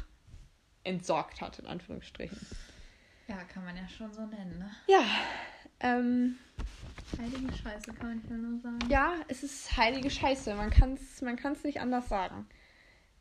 [0.84, 2.40] entsorgt hat, in Anführungsstrichen.
[3.32, 4.70] Ja, kann man ja schon so nennen, ne?
[4.88, 5.04] Ja,
[5.80, 6.38] ähm,
[7.18, 8.80] Heilige Scheiße, kann ich ja nur sagen.
[8.90, 10.54] ja, es ist heilige Scheiße.
[10.56, 12.46] Man kann es man kann's nicht anders sagen.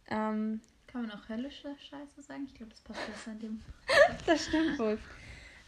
[0.09, 2.45] Ähm, Kann man auch höllische Scheiße sagen?
[2.47, 3.63] Ich glaube, das passt besser in dem.
[4.27, 4.99] das stimmt wohl.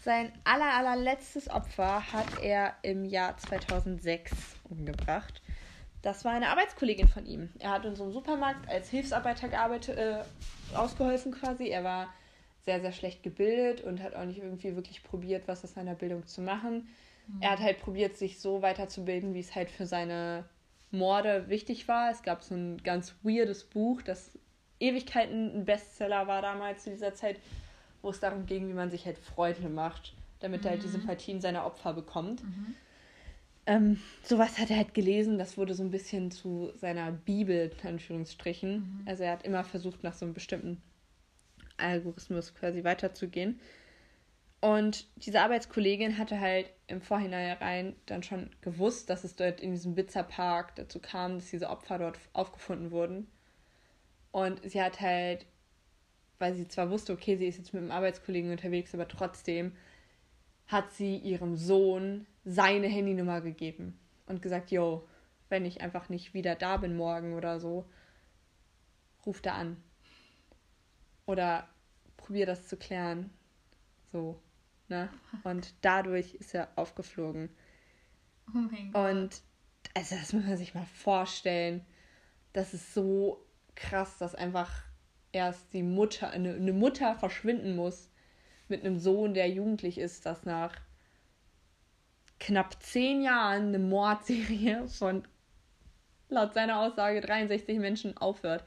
[0.04, 4.32] Sein aller, allerletztes Opfer hat er im Jahr 2006
[4.68, 5.40] umgebracht.
[6.02, 7.50] Das war eine Arbeitskollegin von ihm.
[7.60, 10.24] Er hat in so einem Supermarkt als Hilfsarbeiter gearbeitet, äh,
[10.74, 11.68] ausgeholfen quasi.
[11.68, 12.12] Er war
[12.64, 16.26] sehr, sehr schlecht gebildet und hat auch nicht irgendwie wirklich probiert, was aus seiner Bildung
[16.26, 16.88] zu machen.
[17.40, 20.44] Er hat halt probiert, sich so weiterzubilden, wie es halt für seine
[20.90, 22.10] Morde wichtig war.
[22.10, 24.38] Es gab so ein ganz weirdes Buch, das
[24.80, 27.38] Ewigkeiten ein Bestseller war damals zu dieser Zeit,
[28.02, 31.40] wo es darum ging, wie man sich halt Freunde macht, damit er halt die Sympathien
[31.40, 32.42] seiner Opfer bekommt.
[33.64, 37.88] Ähm, sowas hat er halt gelesen, das wurde so ein bisschen zu seiner Bibel, in
[37.88, 39.02] Anführungsstrichen.
[39.06, 40.82] Also er hat immer versucht, nach so einem bestimmten
[41.76, 43.60] Algorithmus quasi weiterzugehen.
[44.60, 49.96] Und diese Arbeitskollegin hatte halt im Vorhinein dann schon gewusst, dass es dort in diesem
[49.96, 53.26] Bitzerpark dazu kam, dass diese Opfer dort aufgefunden wurden.
[54.30, 55.46] Und sie hat halt,
[56.38, 59.72] weil sie zwar wusste, okay, sie ist jetzt mit einem Arbeitskollegen unterwegs, aber trotzdem
[60.68, 65.08] hat sie ihrem Sohn seine Handynummer gegeben und gesagt, yo,
[65.48, 67.84] wenn ich einfach nicht wieder da bin morgen oder so,
[69.26, 69.76] ruft er an.
[71.32, 71.66] Oder
[72.18, 73.30] probier das zu klären.
[74.12, 74.38] So,
[74.88, 75.08] ne?
[75.44, 77.48] Und dadurch ist er aufgeflogen.
[78.48, 79.10] Oh mein Gott.
[79.10, 79.42] Und
[79.94, 81.86] also das muss man sich mal vorstellen.
[82.52, 84.70] Das ist so krass, dass einfach
[85.32, 88.10] erst die Mutter, eine, eine Mutter verschwinden muss
[88.68, 90.76] mit einem Sohn, der jugendlich ist, das nach
[92.40, 95.26] knapp zehn Jahren eine Mordserie von
[96.28, 98.64] laut seiner Aussage 63 Menschen aufhört.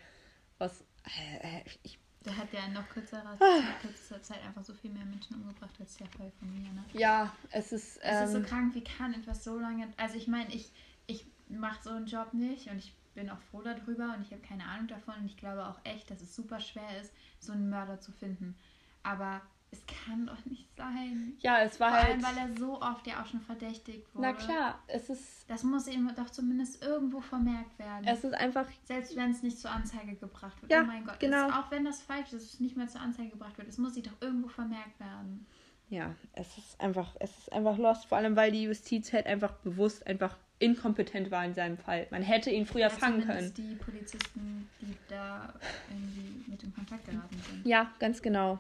[0.58, 3.62] Was äh, ich Der hat ja in noch kürzerer, Ah.
[3.82, 6.84] kürzester Zeit einfach so viel mehr Menschen umgebracht als der Fall von mir, ne?
[6.94, 9.88] ja, es ist Es ist so ähm, krank, wie kann etwas so lange.
[9.98, 10.72] Also ich meine, ich,
[11.08, 14.42] ich mache so einen Job nicht und ich bin auch froh darüber und ich habe
[14.42, 17.70] keine Ahnung davon und ich glaube auch echt, dass es super schwer ist, so einen
[17.70, 18.58] Mörder zu finden.
[19.04, 19.42] Aber
[19.78, 21.34] es kann doch nicht sein.
[21.40, 24.28] ja, es war Vor halt allem, weil er so oft ja auch schon verdächtigt wurde.
[24.28, 28.06] na klar, es ist Das muss ihm doch zumindest irgendwo vermerkt werden.
[28.08, 30.72] es ist einfach Selbst wenn es nicht zur Anzeige gebracht wird.
[30.72, 31.20] Ja, oh mein Gott.
[31.20, 31.50] genau.
[31.50, 33.68] Auch wenn das falsch ist, es nicht mehr zur Anzeige gebracht wird.
[33.68, 35.46] Es muss sich doch irgendwo vermerkt werden.
[35.90, 39.52] Ja, es ist einfach, es ist einfach lost, vor allem weil die Justiz halt einfach
[39.58, 42.08] bewusst einfach inkompetent war in seinem Fall.
[42.12, 43.54] Man hätte ihn früher Ja, fangen können.
[43.56, 45.54] die Polizisten, die da
[45.90, 47.66] irgendwie mit in Kontakt geraten sind.
[47.68, 48.58] Ja, ganz genau.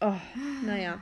[0.00, 0.16] Oh,
[0.64, 1.00] naja.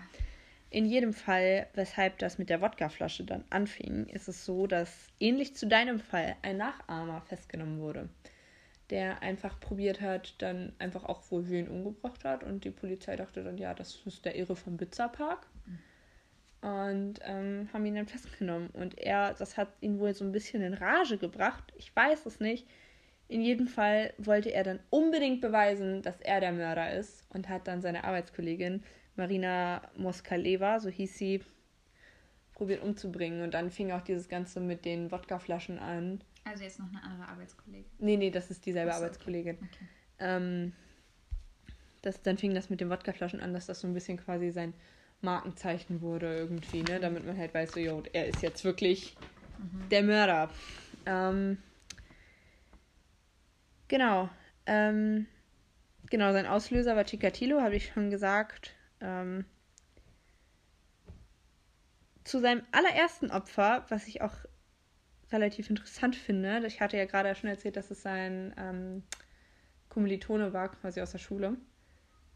[0.70, 5.57] In jedem Fall, weshalb das mit der Wodkaflasche dann anfing, ist es so, dass ähnlich
[5.57, 8.11] zu deinem Fall ein Nachahmer festgenommen wurde,
[8.90, 13.44] der einfach probiert hat, dann einfach auch wohl wen umgebracht hat und die Polizei dachte
[13.44, 15.46] dann, ja, das ist der Irre vom Bitzerpark
[16.61, 20.62] und ähm, haben ihn dann festgenommen und er, das hat ihn wohl so ein bisschen
[20.62, 22.66] in Rage gebracht, ich weiß es nicht.
[23.29, 27.68] In jedem Fall wollte er dann unbedingt beweisen, dass er der Mörder ist und hat
[27.68, 28.83] dann seine Arbeitskollegin
[29.16, 31.43] Marina Moskaleva, so hieß sie,
[32.55, 33.43] probiert umzubringen.
[33.43, 36.22] Und dann fing auch dieses Ganze mit den Wodkaflaschen an.
[36.45, 37.91] Also jetzt noch eine andere Arbeitskollegin.
[37.99, 39.07] Nee, nee, das ist dieselbe Ach so, okay.
[39.07, 39.57] Arbeitskollegin.
[39.57, 39.85] Okay.
[40.20, 40.72] Ähm,
[42.01, 44.72] das, dann fing das mit den Wodkaflaschen an, dass das so ein bisschen quasi sein
[45.20, 47.01] Markenzeichen wurde irgendwie, ne?
[47.01, 49.16] Damit man halt weiß, so, jo, er ist jetzt wirklich
[49.91, 50.51] der Mörder.
[51.07, 51.59] Ähm,
[53.89, 54.28] genau.
[54.66, 55.26] Ähm,
[56.11, 58.74] genau, sein Auslöser war Chikatilo, habe ich schon gesagt.
[59.01, 59.45] Ähm,
[62.24, 64.34] zu seinem allerersten Opfer, was ich auch
[65.32, 69.03] relativ interessant finde, ich hatte ja gerade schon erzählt, dass es sein ähm,
[69.89, 71.57] Kommilitone war, quasi aus der Schule.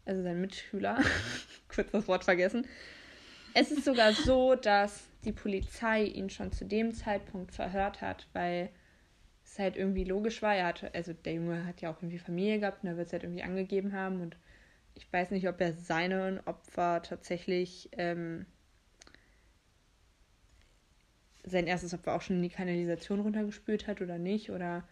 [0.05, 0.99] Also sein Mitschüler.
[1.67, 2.67] Kurz das Wort vergessen.
[3.53, 8.69] Es ist sogar so, dass die Polizei ihn schon zu dem Zeitpunkt verhört hat, weil
[9.53, 10.55] es halt irgendwie logisch war.
[10.55, 13.13] Er hatte, also der Junge hat ja auch irgendwie Familie gehabt und er wird es
[13.13, 14.21] halt irgendwie angegeben haben.
[14.21, 14.37] Und
[14.95, 18.45] ich weiß nicht, ob er seinen Opfer tatsächlich ähm,
[21.45, 24.49] sein erstes Opfer auch schon in die Kanalisation runtergespült hat oder nicht.
[24.49, 24.87] Oder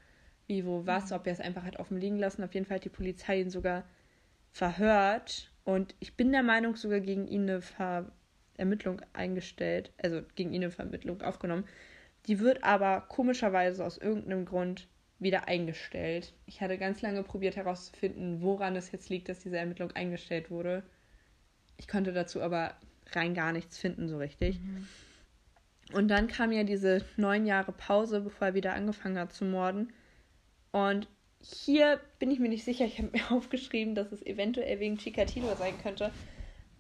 [0.48, 2.44] wie, wo, was, ob er es einfach hat offen liegen lassen.
[2.44, 3.84] Auf jeden Fall hat die Polizei ihn sogar
[4.52, 8.12] verhört und ich bin der Meinung, sogar gegen ihn eine Ver
[8.58, 11.64] Ermittlung eingestellt, also gegen ihn eine Vermittlung aufgenommen.
[12.28, 14.88] Die wird aber komischerweise aus irgendeinem Grund
[15.20, 16.34] wieder eingestellt.
[16.46, 20.84] Ich hatte ganz lange probiert herauszufinden, woran es jetzt liegt, dass diese Ermittlung eingestellt wurde.
[21.78, 22.76] Ich konnte dazu aber
[23.12, 24.60] rein gar nichts finden, so richtig.
[25.94, 29.92] Und dann kam ja diese neun Jahre Pause, bevor er wieder angefangen hat zu morden.
[30.72, 31.08] Und
[31.40, 32.86] hier bin ich mir nicht sicher.
[32.86, 36.12] Ich habe mir aufgeschrieben, dass es eventuell wegen Chikatilo sein könnte,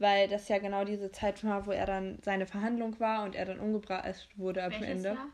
[0.01, 3.45] weil das ja genau diese Zeit war, wo er dann seine Verhandlung war und er
[3.45, 5.09] dann umgebracht wurde am Ende.
[5.09, 5.27] Jahr?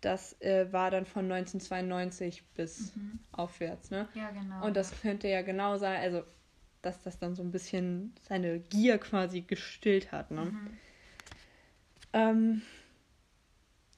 [0.00, 3.18] Das äh, war dann von 1992 bis mhm.
[3.32, 4.08] aufwärts, ne?
[4.14, 4.64] Ja, genau.
[4.64, 6.22] Und das könnte ja genau sein, also
[6.82, 10.44] dass das dann so ein bisschen seine Gier quasi gestillt hat, ne?
[10.46, 10.78] Mhm.
[12.12, 12.62] Ähm,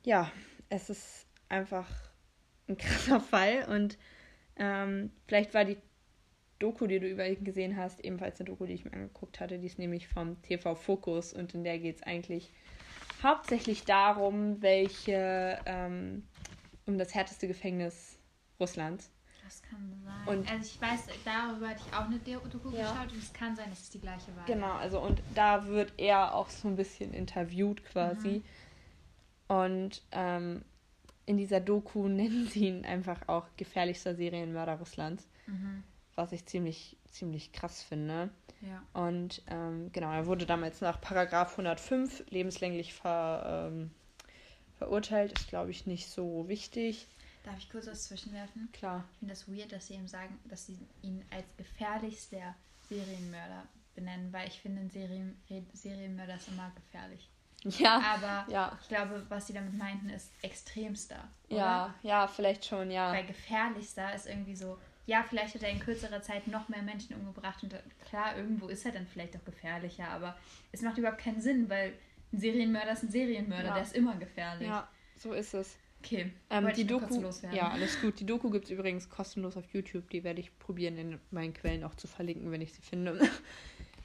[0.02, 0.32] ja,
[0.68, 1.88] es ist einfach
[2.68, 3.98] ein krasser Fall und
[4.56, 5.76] ähm, vielleicht war die
[6.60, 9.58] Doku, die du über ihn gesehen hast, ebenfalls eine Doku, die ich mir angeguckt hatte.
[9.58, 12.52] Die ist nämlich vom TV Focus und in der geht es eigentlich
[13.22, 16.22] hauptsächlich darum, welche, ähm,
[16.86, 18.18] um das härteste Gefängnis
[18.60, 19.10] Russlands.
[19.42, 20.38] Das kann sein.
[20.38, 22.82] Und also ich weiß, darüber hatte ich auch eine Doku ja.
[22.82, 24.44] geschaut und es kann sein, dass es die gleiche war.
[24.44, 28.42] Genau, also und da wird er auch so ein bisschen interviewt quasi.
[29.48, 29.56] Mhm.
[29.56, 30.62] Und ähm,
[31.26, 35.26] in dieser Doku nennen sie ihn einfach auch gefährlichster Serienmörder Russlands.
[35.46, 35.82] Mhm.
[36.16, 38.30] Was ich ziemlich, ziemlich krass finde.
[38.60, 38.82] Ja.
[38.92, 43.90] Und ähm, genau, er wurde damals nach Paragraph 105 lebenslänglich ver, ähm,
[44.76, 45.38] verurteilt.
[45.38, 47.06] Ist, glaube ich, nicht so wichtig.
[47.44, 48.68] Darf ich kurz was zwischenwerfen?
[48.72, 49.04] Klar.
[49.12, 52.54] Ich finde das weird, dass sie ihm sagen, dass sie ihn als gefährlichster
[52.88, 55.36] Serienmörder benennen, weil ich finde, ein Serien
[55.72, 57.28] Serienmörder ist immer gefährlich.
[57.64, 58.00] Ja.
[58.14, 58.78] Aber ja.
[58.80, 61.28] ich glaube, was sie damit meinten, ist extremster.
[61.48, 61.58] Oder?
[61.58, 63.12] Ja, ja, vielleicht schon, ja.
[63.12, 67.16] Weil gefährlichster ist irgendwie so, ja, vielleicht hat er in kürzerer Zeit noch mehr Menschen
[67.16, 67.74] umgebracht und
[68.08, 70.36] klar, irgendwo ist er dann vielleicht auch gefährlicher, aber
[70.72, 71.94] es macht überhaupt keinen Sinn, weil
[72.32, 73.74] ein Serienmörder ist ein Serienmörder, ja.
[73.74, 74.68] der ist immer gefährlich.
[74.68, 75.76] Ja, so ist es.
[76.02, 77.22] Okay, ähm, die Doku,
[77.52, 78.20] ja, alles gut.
[78.20, 80.08] Die Doku gibt es übrigens kostenlos auf YouTube.
[80.08, 83.20] Die werde ich probieren, in meinen Quellen auch zu verlinken, wenn ich sie finde.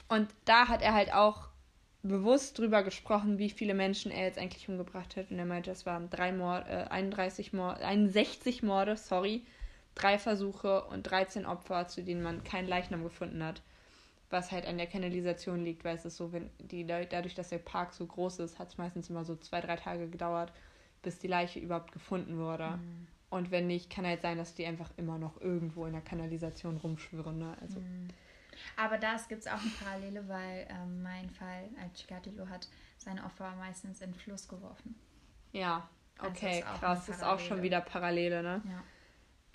[0.09, 1.47] Und da hat er halt auch
[2.03, 5.31] bewusst drüber gesprochen, wie viele Menschen er jetzt eigentlich umgebracht hat.
[5.31, 9.45] Und er meinte, es waren drei Mord, äh, 31 Mord, 61 Morde, sorry,
[9.95, 13.61] drei Versuche und 13 Opfer, zu denen man keinen Leichnam gefunden hat.
[14.29, 17.59] Was halt an der Kanalisation liegt, weil es ist so, wenn die, dadurch, dass der
[17.59, 20.51] Park so groß ist, hat es meistens immer so zwei, drei Tage gedauert,
[21.01, 22.71] bis die Leiche überhaupt gefunden wurde.
[22.71, 23.07] Mhm.
[23.29, 26.77] Und wenn nicht, kann halt sein, dass die einfach immer noch irgendwo in der Kanalisation
[26.77, 27.37] rumschwirren.
[27.37, 27.55] Ne?
[27.61, 27.79] Also.
[27.79, 28.07] Mhm.
[28.77, 32.67] Aber da gibt es auch eine Parallele, weil ähm, mein Fall, als Chikatilo hat
[32.97, 34.95] seine Opfer meistens in den Fluss geworfen.
[35.51, 35.87] Ja,
[36.17, 37.09] also okay, also ist krass.
[37.09, 38.61] Ist auch schon wieder Parallele, ne?
[38.65, 38.83] Ja.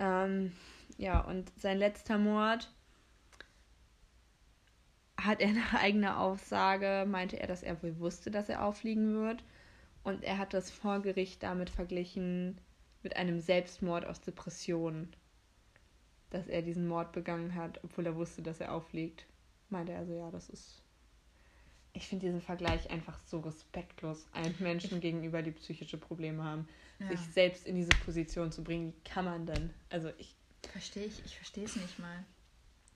[0.01, 0.53] Ähm,
[0.98, 2.72] ja, und sein letzter Mord
[5.16, 9.44] hat er nach eigener Aussage, meinte er, dass er wohl wusste, dass er auffliegen wird.
[10.03, 12.61] Und er hat das vor Gericht damit verglichen
[13.03, 15.14] mit einem Selbstmord aus Depressionen
[16.30, 19.26] dass er diesen Mord begangen hat, obwohl er wusste, dass er aufliegt.
[19.68, 20.82] Meinte er so, ja, das ist.
[21.93, 26.68] Ich finde diesen Vergleich einfach so respektlos allen Menschen gegenüber, die psychische Probleme haben.
[26.99, 27.09] Ja.
[27.09, 29.70] Sich selbst in diese Position zu bringen, wie kann man denn?
[29.88, 30.36] Also ich.
[30.70, 32.24] Verstehe ich, ich verstehe es nicht mal.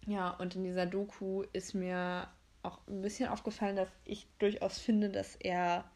[0.06, 2.28] Ja, und in dieser Doku ist mir
[2.62, 5.90] auch ein bisschen aufgefallen, dass ich durchaus finde, dass er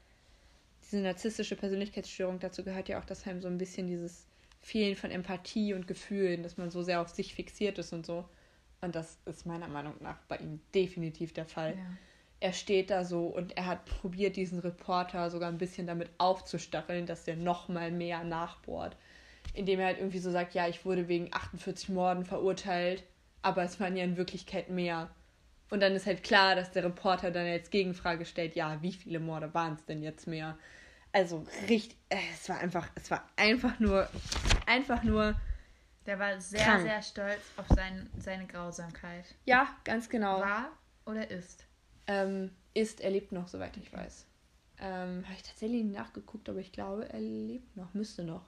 [0.83, 4.27] diese narzisstische Persönlichkeitsstörung, dazu gehört ja auch, dass einem so ein bisschen dieses
[4.61, 8.29] Fehlen von Empathie und Gefühlen, dass man so sehr auf sich fixiert ist und so.
[8.81, 11.77] Und das ist meiner Meinung nach bei ihm definitiv der Fall.
[11.77, 11.97] Ja.
[12.41, 17.07] Er steht da so und er hat probiert, diesen Reporter sogar ein bisschen damit aufzustacheln,
[17.07, 18.97] dass der noch mal mehr nachbohrt.
[19.55, 23.03] Indem er halt irgendwie so sagt, ja, ich wurde wegen 48 Morden verurteilt,
[23.43, 25.11] aber es waren ja in Wirklichkeit mehr.
[25.71, 29.21] Und dann ist halt klar, dass der Reporter dann als Gegenfrage stellt, ja, wie viele
[29.21, 30.57] Morde waren es denn jetzt mehr?
[31.13, 34.09] Also richtig, äh, es war einfach, es war einfach nur,
[34.67, 35.35] einfach nur.
[36.07, 36.83] Der war sehr, krank.
[36.83, 39.25] sehr stolz auf sein, seine Grausamkeit.
[39.45, 40.41] Ja, ganz genau.
[40.41, 40.71] War
[41.05, 41.68] oder ist?
[42.09, 44.27] Ähm, ist, er lebt noch, soweit ich weiß.
[44.81, 48.45] Ähm, Habe ich tatsächlich nachgeguckt, aber ich glaube, er lebt noch, müsste noch.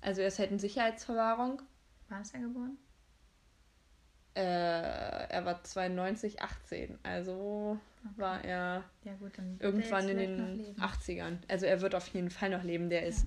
[0.00, 1.60] Also er ist halt in Sicherheitsverwahrung.
[2.08, 2.78] Wann ist er geboren?
[4.34, 6.98] Äh, er war 92, 18.
[7.02, 8.12] Also okay.
[8.16, 11.38] war er ja, gut, irgendwann in den 80ern.
[11.48, 12.90] Also er wird auf jeden Fall noch leben.
[12.90, 13.08] Der ja.
[13.08, 13.26] ist,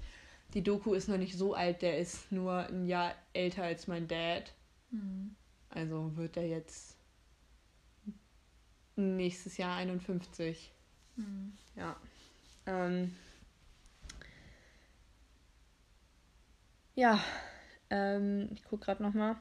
[0.54, 4.08] die Doku ist noch nicht so alt, der ist nur ein Jahr älter als mein
[4.08, 4.54] Dad.
[4.92, 5.36] Mhm.
[5.70, 6.98] Also wird er jetzt
[8.96, 10.74] nächstes Jahr 51.
[11.16, 11.58] Mhm.
[11.76, 11.96] Ja.
[12.68, 13.16] Ähm,
[16.96, 17.20] ja,
[17.90, 19.36] ähm, ich gucke gerade noch mal.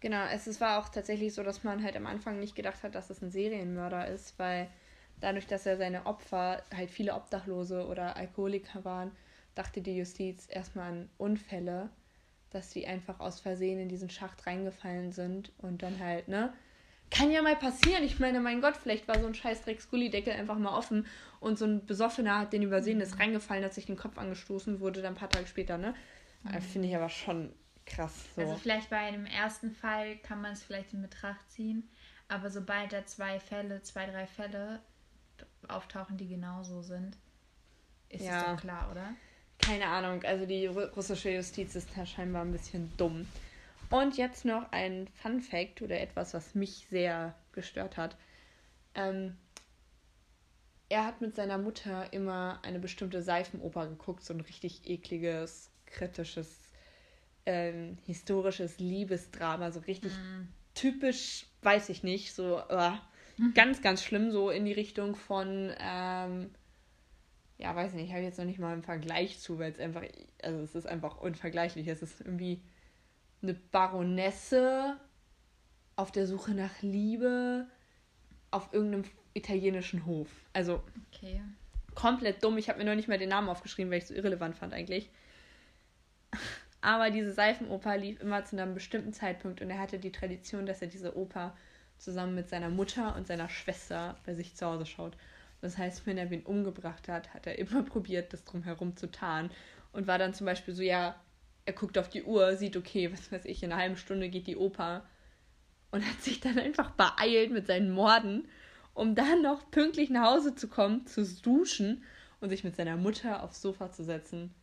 [0.00, 2.94] Genau, es, es war auch tatsächlich so, dass man halt am Anfang nicht gedacht hat,
[2.94, 4.68] dass es ein Serienmörder ist, weil
[5.20, 9.12] dadurch, dass er seine Opfer halt viele Obdachlose oder Alkoholiker waren,
[9.54, 11.90] dachte die Justiz erstmal an Unfälle,
[12.50, 16.52] dass die einfach aus Versehen in diesen Schacht reingefallen sind und dann halt, ne,
[17.10, 18.02] kann ja mal passieren.
[18.02, 21.06] Ich meine, mein Gott, vielleicht war so ein scheiß Drecks-Gullideckel einfach mal offen
[21.40, 25.02] und so ein Besoffener hat den übersehen, ist reingefallen, hat sich den Kopf angestoßen, wurde
[25.02, 25.94] dann ein paar Tage später, ne?
[26.42, 26.60] Mhm.
[26.60, 27.52] Finde ich aber schon
[27.84, 28.12] krass.
[28.34, 28.42] So.
[28.42, 31.88] Also vielleicht bei einem ersten Fall kann man es vielleicht in Betracht ziehen,
[32.28, 34.80] aber sobald da zwei Fälle, zwei, drei Fälle
[35.68, 37.16] auftauchen, die genauso sind,
[38.08, 38.38] ist ja.
[38.38, 39.14] es doch klar, oder?
[39.58, 43.26] Keine Ahnung, also die russische Justiz ist da scheinbar ein bisschen dumm.
[43.90, 48.16] Und jetzt noch ein Fun Fact oder etwas, was mich sehr gestört hat.
[48.94, 49.36] Ähm,
[50.88, 56.48] er hat mit seiner Mutter immer eine bestimmte Seifenoper geguckt, so ein richtig ekliges, kritisches,
[57.44, 60.48] ähm, historisches Liebesdrama, so richtig mm.
[60.74, 63.52] typisch, weiß ich nicht, so mm.
[63.54, 66.50] ganz, ganz schlimm, so in die Richtung von, ähm,
[67.58, 70.02] ja, weiß nicht, habe ich jetzt noch nicht mal einen Vergleich zu, weil es einfach,
[70.42, 71.88] also es ist einfach unvergleichlich.
[71.88, 72.60] Es ist irgendwie
[73.42, 74.96] eine Baronesse
[75.96, 77.66] auf der Suche nach Liebe
[78.50, 80.28] auf irgendeinem italienischen Hof.
[80.52, 80.82] Also
[81.12, 81.40] okay.
[81.94, 82.58] komplett dumm.
[82.58, 84.74] Ich habe mir noch nicht mal den Namen aufgeschrieben, weil ich es so irrelevant fand
[84.74, 85.10] eigentlich.
[86.82, 90.82] Aber diese Seifenoper lief immer zu einem bestimmten Zeitpunkt und er hatte die Tradition, dass
[90.82, 91.56] er diese Oper
[91.98, 95.16] zusammen mit seiner Mutter und seiner Schwester bei sich zu Hause schaut.
[95.60, 99.50] Das heißt, wenn er wen umgebracht hat, hat er immer probiert, das drumherum zu tarnen
[99.92, 101.16] und war dann zum Beispiel so, ja,
[101.64, 104.46] er guckt auf die Uhr, sieht, okay, was weiß ich, in einer halben Stunde geht
[104.46, 105.04] die Oper
[105.90, 108.48] und hat sich dann einfach beeilt mit seinen Morden,
[108.94, 112.04] um dann noch pünktlich nach Hause zu kommen, zu duschen
[112.40, 114.54] und sich mit seiner Mutter aufs Sofa zu setzen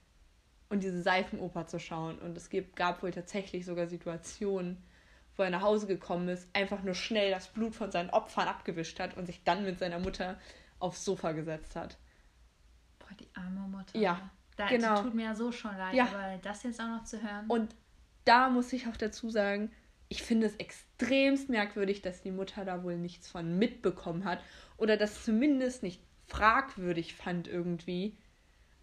[0.70, 2.20] und diese Seifenoper zu schauen.
[2.20, 4.78] Und es gab wohl tatsächlich sogar Situationen,
[5.36, 9.00] wo er nach Hause gekommen ist, einfach nur schnell das Blut von seinen Opfern abgewischt
[9.00, 10.40] hat und sich dann mit seiner Mutter
[10.84, 11.98] aufs Sofa gesetzt hat.
[13.00, 13.98] Boah, die arme Mutter.
[13.98, 15.02] Ja, da, genau.
[15.02, 16.06] tut mir ja so schon leid, ja.
[16.06, 17.46] aber das jetzt auch noch zu hören.
[17.48, 17.76] Und
[18.26, 19.72] da muss ich auch dazu sagen,
[20.10, 24.40] ich finde es extremst merkwürdig, dass die Mutter da wohl nichts von mitbekommen hat
[24.78, 28.16] oder das zumindest nicht fragwürdig fand irgendwie.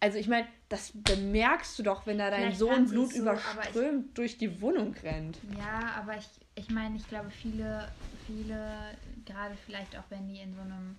[0.00, 4.14] Also ich meine, das bemerkst du doch, wenn da dein Sohn Blut so, überströmt ich,
[4.14, 5.38] durch die Wohnung rennt.
[5.58, 7.92] Ja, aber ich, ich meine, ich glaube, viele,
[8.26, 8.96] viele,
[9.26, 10.96] gerade vielleicht auch wenn die in so einem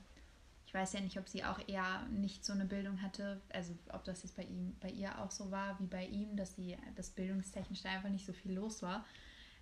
[0.72, 4.06] ich weiß ja nicht, ob sie auch eher nicht so eine Bildung hatte, also ob
[4.06, 7.10] das jetzt bei ihm, bei ihr auch so war wie bei ihm, dass sie das
[7.10, 9.06] bildungstechnisch da einfach nicht so viel los war.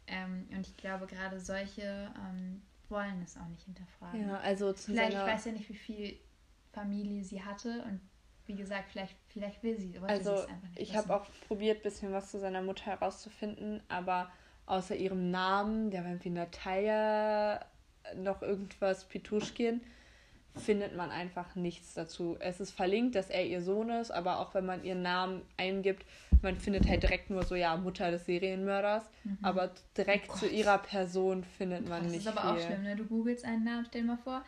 [0.06, 4.30] Ähm, und ich glaube, gerade solche ähm, wollen es auch nicht hinterfragen.
[4.30, 6.20] Ja, also zu vielleicht, ich weiß ja nicht, wie viel
[6.74, 8.00] Familie sie hatte und
[8.46, 9.98] wie gesagt, vielleicht, vielleicht will sie.
[10.04, 10.46] Also
[10.76, 14.32] ich habe auch probiert, ein bisschen was zu seiner Mutter herauszufinden, aber
[14.68, 17.66] außer ihrem Namen, der war irgendwie Natalia,
[18.16, 19.82] noch irgendwas, Pituschkin,
[20.56, 22.38] findet man einfach nichts dazu.
[22.40, 26.06] Es ist verlinkt, dass er ihr Sohn ist, aber auch wenn man ihren Namen eingibt,
[26.42, 29.38] man findet halt direkt nur so, ja, Mutter des Serienmörders, mhm.
[29.42, 32.26] aber direkt oh zu ihrer Person findet man das nicht.
[32.26, 32.64] Das ist aber viel.
[32.64, 32.96] auch schlimm, ne?
[32.96, 34.44] Du googelst einen Namen, stell dir mal vor,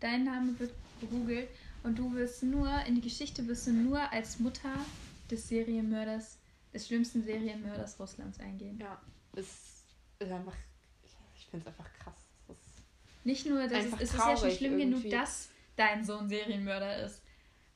[0.00, 1.48] dein Name wird gegoogelt
[1.82, 4.74] und du wirst nur, in die Geschichte wirst du nur als Mutter
[5.30, 6.38] des Serienmörders,
[6.72, 8.78] des schlimmsten Serienmörders Russlands eingehen.
[8.80, 9.00] Ja,
[9.34, 9.84] es
[10.18, 10.56] ist einfach,
[11.36, 12.17] ich finde es einfach krass.
[13.24, 15.08] Nicht nur, dass es, es ist ja schon schlimm irgendwie.
[15.08, 17.22] genug, dass dein Sohn Serienmörder ist.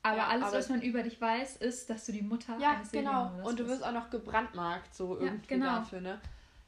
[0.01, 2.71] Aber ja, alles, aber was man über dich weiß, ist, dass du die Mutter ja,
[2.71, 3.31] eines genau.
[3.43, 5.75] Und du wirst auch noch gebrandmarkt, so irgendwie ja, genau.
[5.77, 6.21] dafür, ne?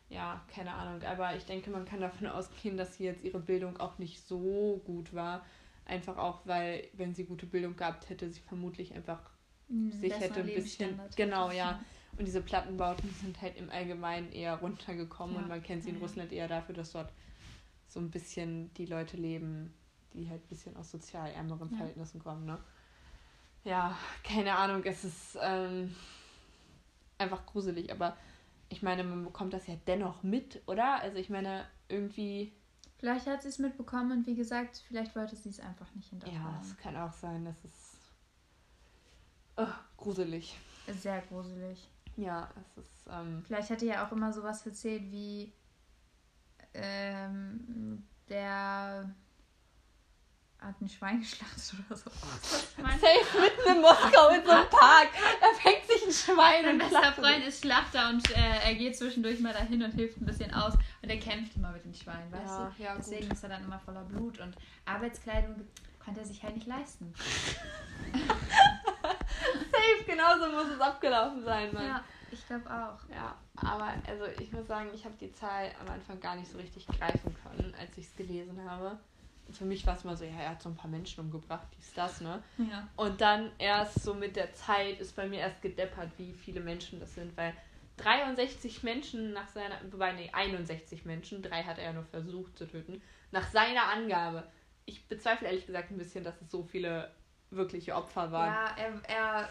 [0.10, 1.02] Ja, keine Ahnung.
[1.04, 4.82] Aber ich denke, man kann davon ausgehen, dass sie jetzt ihre Bildung auch nicht so
[4.86, 5.46] gut war.
[5.86, 9.20] Einfach auch, weil, wenn sie gute Bildung gehabt hätte, sie vermutlich einfach
[9.68, 11.00] mhm, sich hätte ein bisschen.
[11.16, 11.80] Genau, ja.
[12.18, 15.98] Und diese Plattenbauten sind halt im Allgemeinen eher runtergekommen ja, und man kennt sie in
[15.98, 17.12] Russland eher dafür, dass dort
[17.88, 19.74] so ein bisschen die Leute leben,
[20.14, 21.78] die halt ein bisschen aus sozial ärmeren ja.
[21.78, 22.58] Verhältnissen kommen, ne?
[23.64, 25.96] Ja, keine Ahnung, es ist ähm,
[27.18, 28.16] einfach gruselig, aber
[28.70, 31.02] ich meine, man bekommt das ja dennoch mit, oder?
[31.02, 32.54] Also ich meine, irgendwie.
[32.98, 36.44] Vielleicht hat sie es mitbekommen und wie gesagt, vielleicht wollte sie es einfach nicht hinterfragen.
[36.44, 37.98] Ja, es kann auch sein, das ist
[39.58, 39.68] oh,
[39.98, 40.58] gruselig.
[40.88, 41.90] Sehr gruselig.
[42.18, 43.08] Ja, es ist.
[43.10, 45.52] Ähm, vielleicht hat er ja auch immer sowas erzählt wie,
[46.76, 49.14] ähm, der
[50.60, 52.10] hat ein Schwein geschlachtet oder so.
[52.10, 55.10] Safe mitten in Moskau in so einem Park.
[55.42, 59.40] Er fängt sich ein Schwein Mein bester Freund ist Schlachter und äh, er geht zwischendurch
[59.40, 60.74] mal dahin und hilft ein bisschen aus.
[61.02, 62.84] Und er kämpft immer mit den Schweinen, weißt ja, du?
[62.84, 63.34] Ja, Deswegen gut.
[63.34, 64.56] ist er dann immer voller Blut und
[64.86, 65.68] Arbeitskleidung
[66.04, 67.14] konnte er sich halt nicht leisten.
[69.72, 71.88] Safe, genauso muss es abgelaufen sein, Mann.
[71.88, 72.04] Ja.
[72.36, 73.10] Ich glaube auch.
[73.10, 76.58] Ja, aber also ich muss sagen, ich habe die Zahl am Anfang gar nicht so
[76.58, 79.00] richtig greifen können, als ich es gelesen habe.
[79.48, 81.68] Und für mich war es mal so, ja, er hat so ein paar Menschen umgebracht,
[81.78, 82.44] dies, das, ne?
[82.58, 82.88] Ja.
[82.96, 87.00] Und dann erst so mit der Zeit ist bei mir erst gedeppert, wie viele Menschen
[87.00, 87.54] das sind, weil
[87.98, 92.68] 63 Menschen nach seiner, wobei, nee, 61 Menschen, drei hat er ja nur versucht zu
[92.68, 93.02] töten.
[93.32, 94.48] Nach seiner Angabe.
[94.86, 97.12] Ich bezweifle ehrlich gesagt ein bisschen, dass es so viele
[97.50, 98.54] wirkliche Opfer waren.
[98.54, 99.50] Ja, er, er,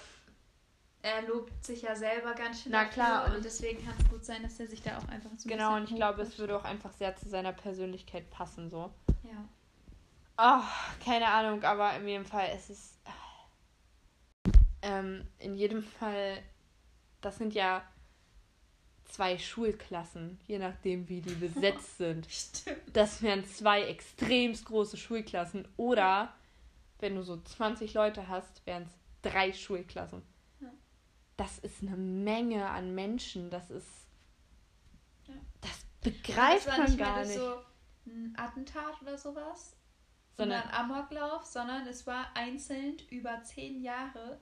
[1.05, 2.73] er lobt sich ja selber ganz schön.
[2.73, 5.31] Na klar, Und, und deswegen kann es gut sein, dass er sich da auch einfach
[5.37, 8.71] so ein Genau, und ich glaube, es würde auch einfach sehr zu seiner Persönlichkeit passen,
[8.71, 8.91] so.
[9.23, 9.47] Ja.
[10.37, 12.99] Ach, keine Ahnung, aber in jedem Fall, es ist.
[14.81, 16.43] Ähm, in jedem Fall,
[17.21, 17.83] das sind ja
[19.05, 22.27] zwei Schulklassen, je nachdem, wie die besetzt sind.
[22.31, 22.81] Stimmt.
[22.95, 25.69] Das wären zwei extremst große Schulklassen.
[25.77, 26.33] Oder,
[27.01, 30.23] wenn du so 20 Leute hast, wären es drei Schulklassen.
[31.37, 33.51] Das ist eine Menge an Menschen.
[33.51, 33.89] Das ist.
[35.27, 35.35] Ja.
[35.61, 37.35] Das begreift das war man nicht gar nicht.
[37.35, 37.57] so
[38.07, 39.77] ein Attentat oder sowas,
[40.37, 44.39] sondern ein Amoklauf, sondern es war einzeln über zehn Jahre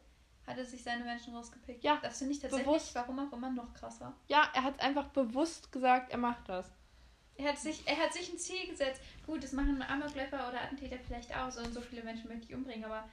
[0.46, 1.84] hat er sich seine Menschen rausgepickt.
[1.84, 2.94] Ja, Das finde ich tatsächlich, bewusst.
[2.94, 4.12] warum auch immer, noch krasser.
[4.28, 6.70] Ja, er hat einfach bewusst gesagt, er macht das.
[7.36, 9.00] Er hat, sich, er hat sich ein Ziel gesetzt.
[9.24, 11.50] Gut, das machen Amokläufer oder Attentäter vielleicht auch.
[11.50, 13.08] So und so viele Menschen möchte ich umbringen, aber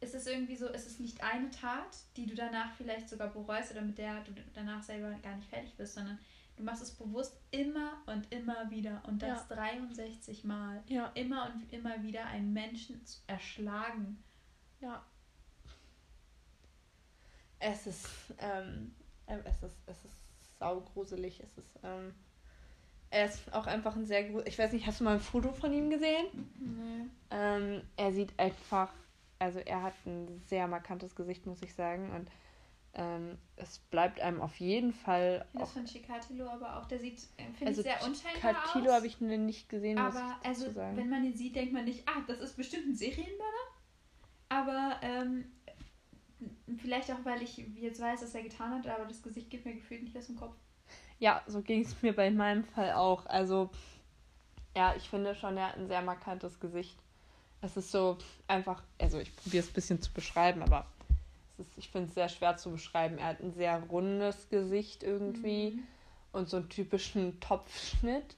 [0.00, 3.72] es ist irgendwie so, es ist nicht eine Tat, die du danach vielleicht sogar bereust
[3.72, 6.18] oder mit der du danach selber gar nicht fertig bist, sondern
[6.56, 10.82] du machst es bewusst immer und immer wieder und das 63 Mal.
[10.88, 11.10] Ja.
[11.14, 14.22] Immer und immer wieder einen Menschen zu erschlagen.
[14.80, 15.02] Ja.
[17.58, 18.06] Es ist,
[18.38, 18.94] ähm,
[19.26, 21.40] äh, es ist, es ist saugruselig.
[21.40, 22.14] Es ist, ähm,
[23.10, 24.46] er ist auch einfach ein sehr gut.
[24.46, 26.26] Ich weiß nicht, hast du mal ein Foto von ihm gesehen?
[26.58, 27.06] Nee.
[27.30, 28.92] Ähm, er sieht einfach,
[29.44, 32.10] also er hat ein sehr markantes Gesicht, muss ich sagen.
[32.10, 32.30] Und
[32.94, 35.72] ähm, es bleibt einem auf jeden Fall Das auch.
[35.72, 38.96] von Chikatilo aber auch, der sieht, äh, finde Also ich, sehr unscheinbar Katilo aus.
[38.96, 40.96] habe ich nicht gesehen, muss Aber also, sagen.
[40.96, 43.64] wenn man ihn sieht, denkt man nicht, ah, das ist bestimmt ein Serienmörder.
[44.48, 45.46] Aber ähm,
[46.78, 49.74] vielleicht auch, weil ich jetzt weiß, was er getan hat, aber das Gesicht geht mir
[49.74, 50.54] gefühlt nicht aus dem Kopf.
[51.18, 53.26] Ja, so ging es mir bei meinem Fall auch.
[53.26, 53.70] Also,
[54.76, 56.98] ja, ich finde schon, er hat ein sehr markantes Gesicht.
[57.64, 60.86] Es ist so einfach, also ich probiere es ein bisschen zu beschreiben, aber
[61.58, 63.16] es ist, ich finde es sehr schwer zu beschreiben.
[63.18, 65.82] Er hat ein sehr rundes Gesicht irgendwie Mhm.
[66.32, 68.36] und so einen typischen Topfschnitt.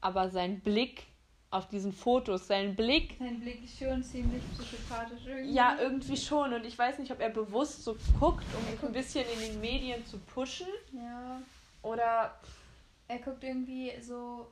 [0.00, 1.04] Aber sein Blick
[1.50, 5.54] auf diesen Fotos, sein Blick, Sein Blick ist schon ziemlich psychopathisch irgendwie.
[5.54, 6.52] ja, irgendwie schon.
[6.52, 9.60] Und ich weiß nicht, ob er bewusst so guckt, um sich ein bisschen in den
[9.62, 10.66] Medien zu pushen.
[10.92, 11.40] Ja.
[11.82, 12.38] Oder
[13.08, 14.46] Er guckt irgendwie so.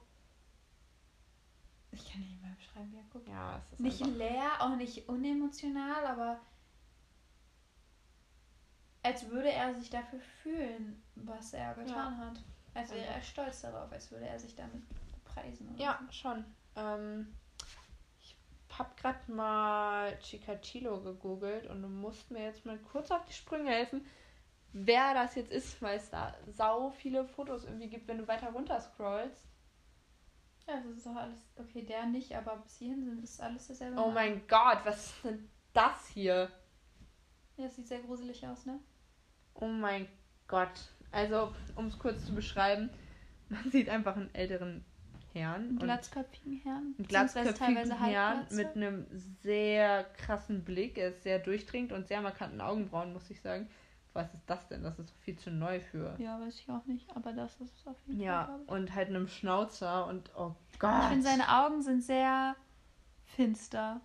[1.97, 3.29] Ich kann nicht mal beschreiben, wie er guckt.
[3.29, 6.41] ja, es ist Nicht einfach, leer, auch nicht unemotional, aber
[9.03, 12.43] als würde er sich dafür fühlen, was er getan hat.
[12.75, 14.83] Als wäre er stolz darauf, als würde er sich damit
[15.13, 15.69] bepreisen.
[15.71, 16.45] Oder Ja, schon.
[16.75, 17.35] Ähm,
[18.19, 18.37] ich
[18.79, 23.71] habe gerade mal Chikatilo gegoogelt und du musst mir jetzt mal kurz auf die Sprünge
[23.71, 24.05] helfen,
[24.73, 28.51] wer das jetzt ist, weil es da sau viele Fotos irgendwie gibt, wenn du weiter
[28.51, 29.43] runter scrollst.
[30.67, 31.39] Ja, das ist doch alles.
[31.57, 34.01] Okay, der nicht, aber bis hierhin sind es alles dasselbe.
[34.01, 34.15] Oh Mann.
[34.15, 36.51] mein Gott, was ist denn das hier?
[37.57, 38.81] Ja, das sieht sehr gruselig aus, ne?
[39.55, 40.09] Oh mein
[40.49, 40.91] Gott.
[41.13, 42.91] Also, um es kurz zu beschreiben,
[43.49, 44.85] man sieht einfach einen älteren
[45.33, 45.69] Herrn.
[45.69, 46.95] Einen glatzköpfigen Herrn.
[46.99, 49.07] einen glatzköpfigen Herrn mit einem
[49.43, 50.99] sehr krassen Blick.
[50.99, 53.69] Er ist sehr durchdringend und sehr markanten Augenbrauen, muss ich sagen.
[54.17, 54.83] Was ist das denn?
[54.83, 56.15] Das ist viel zu neu für.
[56.19, 58.61] Ja, weiß ich auch nicht, aber das ist es auf jeden Ja, Fall.
[58.65, 58.71] ich.
[58.71, 61.05] und halt einem Schnauzer und oh Ich Gott.
[61.05, 62.57] finde, seine Augen sind sehr
[63.25, 64.01] finster.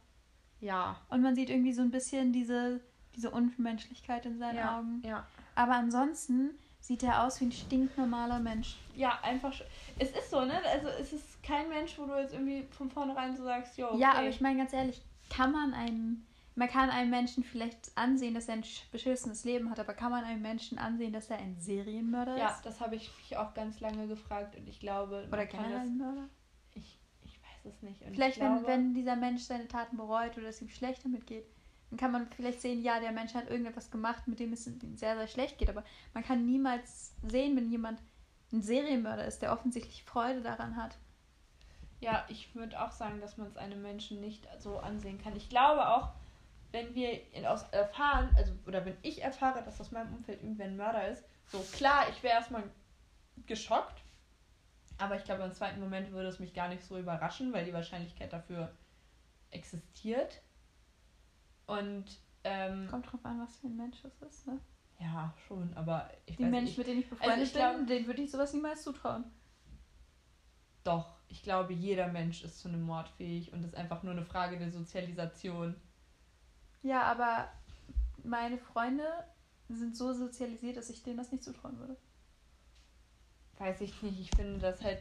[0.59, 0.97] ja.
[1.09, 2.82] Und man sieht irgendwie so ein bisschen diese,
[3.16, 5.01] diese Unmenschlichkeit in seinen Ja, Augen.
[5.05, 5.26] ja.
[5.55, 8.78] Aber ansonsten sieht er aus wie ein stinknormaler Mensch.
[8.95, 9.53] Ja, einfach.
[9.99, 10.53] Es ist so, ne?
[10.74, 13.88] Also, es ist kein Mensch, wo du jetzt irgendwie von vornherein so sagst, jo.
[13.89, 13.99] Okay.
[13.99, 16.26] Ja, aber ich meine ganz ehrlich, kann man einen,
[16.56, 20.12] man kann einem Menschen vielleicht ansehen, dass er ein sch- beschissenes Leben hat, aber kann
[20.12, 22.66] man einem Menschen ansehen, dass er ein Serienmörder Ja, ist?
[22.66, 25.22] das habe ich mich auch ganz lange gefragt und ich glaube.
[25.30, 26.30] man Oder kann generell das, ein Mörder?
[26.74, 28.02] ich, ich weiß es nicht.
[28.02, 31.06] Und Vielleicht, ich glaube, wenn, wenn dieser Mensch seine Taten bereut oder es ihm schlecht
[31.06, 31.45] damit geht,
[31.89, 34.80] dann kann man vielleicht sehen, ja, der Mensch hat irgendetwas gemacht, mit dem es ihm
[34.95, 35.70] sehr, sehr schlecht geht.
[35.70, 35.84] Aber
[36.14, 38.02] man kann niemals sehen, wenn jemand
[38.54, 40.97] ein Serienmörder ist, der offensichtlich Freude daran hat.
[41.99, 45.36] Ja, ich würde auch sagen, dass man es einem Menschen nicht so ansehen kann.
[45.36, 46.10] Ich glaube auch,
[46.72, 47.19] wenn wir
[47.49, 51.24] aus erfahren, also oder wenn ich erfahre, dass aus meinem Umfeld irgendwer ein Mörder ist,
[51.47, 52.63] so klar, ich wäre erstmal
[53.45, 54.01] geschockt.
[54.97, 57.74] Aber ich glaube, im zweiten Moment würde es mich gar nicht so überraschen, weil die
[57.74, 58.72] Wahrscheinlichkeit dafür
[59.49, 60.41] existiert.
[61.65, 62.05] Und
[62.43, 64.47] ähm, Kommt drauf an, was für ein Mensch das ist.
[64.47, 64.59] Ne?
[64.99, 67.88] ja, schon, aber ich Die weiß Menschen, mit denen ich befreundet Also ich glaub- bin,
[67.88, 69.24] denen würde ich sowas niemals zutrauen.
[70.84, 74.11] Doch, ich glaube, jeder Mensch ist zu einem Mord fähig und es ist einfach nur
[74.13, 75.76] eine Frage der Sozialisation.
[76.84, 77.49] Ja, aber
[78.23, 79.05] meine Freunde
[79.69, 81.97] sind so sozialisiert, dass ich denen das nicht zutrauen würde.
[83.59, 84.99] weiß ich nicht, ich finde, dass halt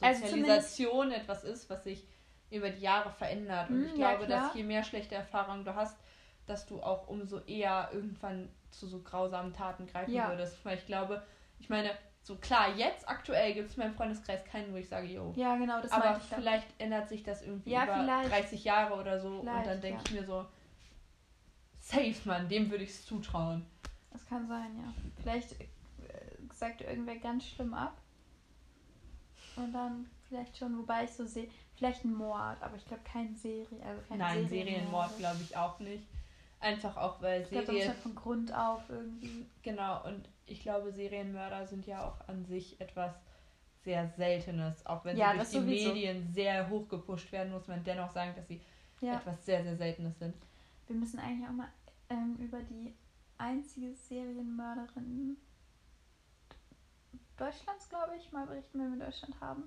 [0.00, 2.06] Also Sozialisation etwas ist, was sich
[2.50, 3.68] über die Jahre verändert.
[3.68, 4.46] Und Hm, ich ja, glaube, klar.
[4.46, 5.98] dass je mehr schlechte Erfahrungen du hast,
[6.46, 10.28] dass du auch umso eher irgendwann zu so grausamen Taten greifen Ja.
[10.30, 10.64] würdest.
[10.64, 11.22] Weil ich glaube,
[11.60, 11.90] ich meine,
[12.22, 15.32] so klar, jetzt aktuell gibt es in meinem Freundeskreis keinen, wo ich sage, yo.
[15.36, 18.30] Ja, genau, das Aber vielleicht ändert sich das irgendwie Ja, über vielleicht.
[18.30, 19.40] 30 Jahre oder so.
[19.40, 20.04] und dann Vielleicht, denke ja.
[20.06, 20.46] ich mir so,
[21.88, 23.64] safe, Mann, dem würde ich es zutrauen.
[24.10, 24.92] Das kann sein, ja.
[25.22, 25.66] Vielleicht äh,
[26.52, 27.96] sagt irgendwer ganz schlimm ab.
[29.56, 33.34] Und dann vielleicht schon, wobei ich so sehe, vielleicht ein Mord, aber ich glaube kein
[33.34, 34.50] Serie, also kein Nein, Serienmord.
[34.50, 36.04] Serienmord glaube ich auch nicht.
[36.60, 37.94] Einfach auch, weil Ich glaube, da muss Serien.
[37.94, 39.46] halt von Grund auf irgendwie.
[39.62, 43.14] Genau, und ich glaube, Serienmörder sind ja auch an sich etwas
[43.84, 44.84] sehr Seltenes.
[44.86, 45.88] Auch wenn Ja, sie durch die sowieso.
[45.92, 48.60] Medien sehr hoch gepusht werden, muss man dennoch sagen, dass sie
[49.00, 49.14] Ja.
[49.14, 50.34] etwas sehr, sehr Seltenes sind.
[50.88, 51.68] Wir müssen eigentlich auch mal
[52.10, 52.94] ähm, über die
[53.38, 55.36] einzige Serienmörderin
[57.36, 59.64] Deutschlands, glaube ich, mal berichten, wenn wir Deutschland haben.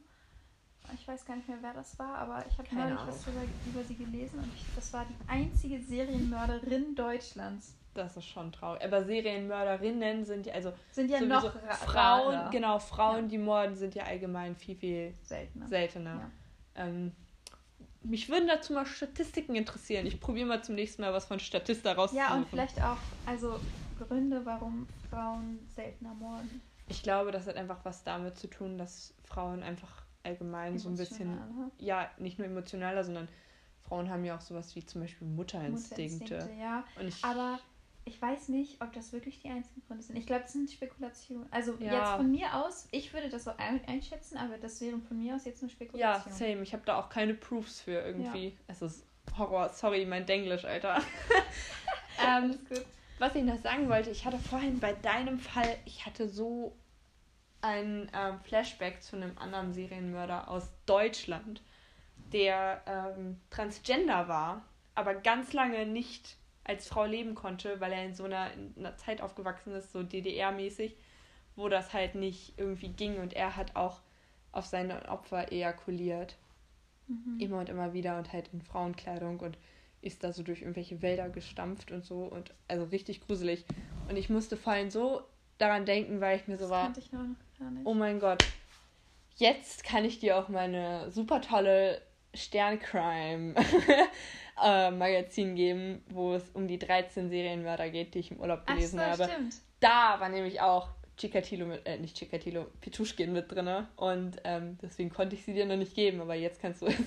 [0.93, 3.83] Ich weiß gar nicht mehr, wer das war, aber ich habe neulich was über, über
[3.83, 7.77] sie gelesen und ich, das war die einzige Serienmörderin Deutschlands.
[7.93, 8.83] Das ist schon traurig.
[8.83, 12.49] Aber Serienmörderinnen sind ja, also Sind ja noch ra- Frauen, rarer.
[12.49, 15.67] genau, Frauen, die morden, sind ja allgemein viel, viel seltener.
[15.67, 16.31] seltener.
[16.75, 17.11] Ähm,
[18.03, 20.05] mich würden dazu mal Statistiken interessieren.
[20.05, 22.29] Ich probiere mal zum nächsten Mal was von Statista rauszusuchen.
[22.29, 23.59] Ja, und vielleicht auch, also
[23.95, 26.61] Gründe, warum Frauen seltener morden.
[26.87, 30.95] Ich glaube, das hat einfach was damit zu tun, dass Frauen einfach allgemein so ein
[30.95, 31.71] bisschen, ne?
[31.79, 33.27] ja, nicht nur emotionaler, sondern
[33.79, 36.35] Frauen haben ja auch sowas wie zum Beispiel Mutterinstinkte.
[36.35, 36.83] Mutterinstinkte, ja.
[37.21, 37.59] Aber
[38.05, 40.15] ich weiß nicht, ob das wirklich die einzigen Gründe sind.
[40.17, 41.47] Ich glaube, das sind Spekulationen.
[41.51, 41.99] Also Ja.
[41.99, 45.35] jetzt von mir aus, ich würde das so ein einschätzen, aber das wären von mir
[45.35, 46.37] aus jetzt nur ja, Spekulationen.
[46.37, 46.61] same.
[46.63, 48.57] Ich habe da auch keine Proofs für irgendwie.
[48.67, 49.05] Es ist
[49.37, 49.69] Horror.
[49.69, 51.01] Sorry, mein Denglisch, Alter.
[52.25, 52.57] ähm,
[53.19, 56.75] was ich noch sagen wollte, ich hatte vorhin bei deinem Fall, ich hatte so
[57.61, 61.61] ein ähm, Flashback zu einem anderen Serienmörder aus Deutschland,
[62.33, 68.13] der ähm, transgender war, aber ganz lange nicht als Frau leben konnte, weil er in
[68.13, 70.95] so einer, in einer Zeit aufgewachsen ist, so DDR-mäßig,
[71.55, 74.01] wo das halt nicht irgendwie ging und er hat auch
[74.51, 76.37] auf seine Opfer ejakuliert.
[77.07, 77.39] Mhm.
[77.39, 79.57] Immer und immer wieder und halt in Frauenkleidung und
[80.01, 83.65] ist da so durch irgendwelche Wälder gestampft und so und also richtig gruselig.
[84.09, 85.21] Und ich musste vorhin so
[85.57, 86.93] daran denken, weil ich mir so Das war,
[87.83, 88.43] oh mein Gott,
[89.35, 92.01] jetzt kann ich dir auch meine super tolle
[92.33, 93.55] Sterncrime
[94.63, 98.73] äh, Magazin geben, wo es um die 13 Serienmörder geht, die ich im Urlaub Ach
[98.73, 99.23] gelesen so, habe.
[99.25, 99.55] stimmt.
[99.79, 103.87] Da war nämlich auch Chikatilo mit, äh, nicht Chikatilo, Petuschkin mit drin.
[103.95, 106.97] Und ähm, deswegen konnte ich sie dir noch nicht geben, aber jetzt kannst du es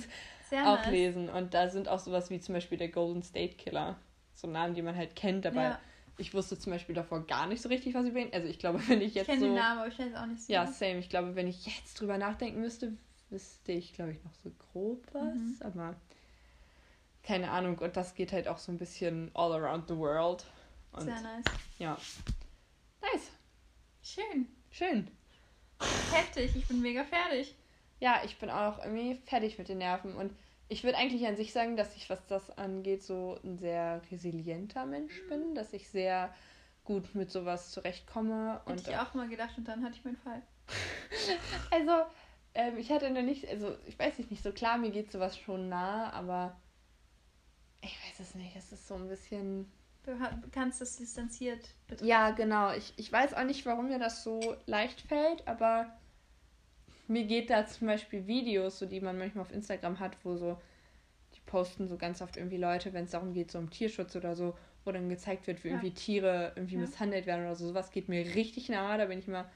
[0.51, 0.91] Sehr auch nice.
[0.91, 1.29] lesen.
[1.29, 3.97] Und da sind auch sowas wie zum Beispiel der Golden State Killer.
[4.35, 5.81] So Namen, die man halt kennt, aber Ja.
[6.19, 8.31] ich wusste zum Beispiel davor gar nicht so richtig, was über ihn.
[8.33, 9.47] Also ich glaube, wenn ich Ich jetzt kenne so.
[9.47, 10.53] den Namen, aber ich weiß auch nicht so.
[10.53, 10.99] Ja, same.
[10.99, 12.93] Ich glaube, wenn ich jetzt drüber nachdenken müsste,
[13.35, 15.35] wüsste ich, glaube ich, noch so grob was.
[15.35, 15.57] Mhm.
[15.61, 15.95] Aber
[17.23, 17.79] keine Ahnung.
[17.79, 20.47] Und das geht halt auch so ein bisschen all around the world.
[20.93, 21.45] Und Sehr nice.
[21.79, 21.99] ja.
[23.03, 23.31] Nice.
[24.03, 24.47] Schön.
[24.71, 25.11] Schön.
[26.13, 27.55] Heftig, ich bin mega fertig.
[28.01, 30.15] Ja, ich bin auch irgendwie fertig mit den Nerven.
[30.15, 30.33] Und
[30.69, 34.87] ich würde eigentlich an sich sagen, dass ich, was das angeht, so ein sehr resilienter
[34.87, 35.55] Mensch bin.
[35.55, 36.33] Dass ich sehr
[36.85, 38.61] gut mit sowas zurechtkomme.
[38.67, 40.43] Hätte Und ich auch mal gedacht und dann hatte ich meinen Fall.
[41.71, 42.07] Also,
[42.55, 45.69] ähm, ich hatte noch nicht, also ich weiß nicht, so klar, mir geht sowas schon
[45.69, 46.57] nah, aber
[47.83, 49.71] ich weiß es nicht, es ist so ein bisschen.
[50.05, 50.13] Du
[50.51, 52.07] kannst das distanziert betrachten.
[52.07, 55.87] Ja, genau, ich, ich weiß auch nicht, warum mir das so leicht fällt, aber
[57.07, 60.59] mir geht da zum Beispiel Videos, so die man manchmal auf Instagram hat, wo so,
[61.35, 64.35] die posten so ganz oft irgendwie Leute, wenn es darum geht, so um Tierschutz oder
[64.37, 65.75] so, wo dann gezeigt wird, wie Ja.
[65.75, 66.81] irgendwie Tiere irgendwie Ja.
[66.83, 67.69] misshandelt werden oder so.
[67.69, 69.51] Sowas geht mir richtig nah, da bin ich mal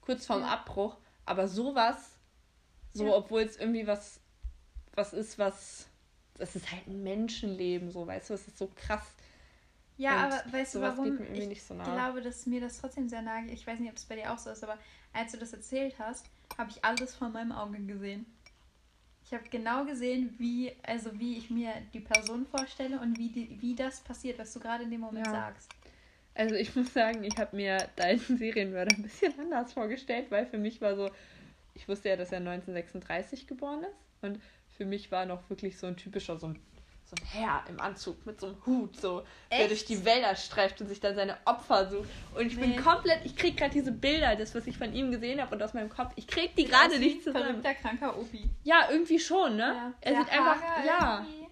[0.00, 0.48] kurz vorm Ja.
[0.48, 0.96] Abbruch.
[1.26, 2.13] Aber sowas,
[2.94, 3.16] so Ja.
[3.16, 4.20] obwohl es irgendwie was,
[4.94, 5.88] was ist, was,
[6.38, 9.04] das ist halt ein Menschenleben, so, weißt du, es ist so krass.
[9.96, 11.20] Ja, Und aber weißt du warum?
[11.34, 13.54] ich nicht so glaube, dass mir das trotzdem sehr nahe geht.
[13.54, 14.78] Ich weiß nicht, ob das bei dir auch so ist, aber
[15.12, 16.26] als du das erzählt hast,
[16.58, 18.26] habe ich alles vor meinem Auge gesehen.
[19.26, 23.60] Ich habe genau gesehen, wie, also wie ich mir die Person vorstelle und wie, die,
[23.60, 25.32] wie das passiert, was du gerade in dem Moment Ja.
[25.32, 25.70] sagst.
[26.34, 30.58] Also ich muss sagen, ich habe mir deinen Serienmörder ein bisschen anders vorgestellt, weil für
[30.58, 31.10] mich war so,
[31.74, 34.40] ich wusste ja, dass er 1936 geboren ist und
[34.76, 36.58] für mich war noch wirklich so ein typischer, so ein,
[37.04, 39.70] so ein Herr im Anzug mit so einem Hut, so, der Echt?
[39.70, 42.08] durch die Wälder streift und sich dann seine Opfer sucht.
[42.34, 42.76] Und ich bin Nee.
[42.76, 45.74] komplett, ich krieg gerade diese Bilder, das, was ich von ihm gesehen habe und aus
[45.74, 47.44] meinem Kopf, ich krieg die gerade nicht zusammen.
[47.62, 48.48] Verrückter, kranker Opi.
[48.64, 49.62] Ja, irgendwie schon, ne?
[49.62, 49.92] Ja.
[50.00, 51.46] Er Sehr sieht einfach, hager ja, irgendwie.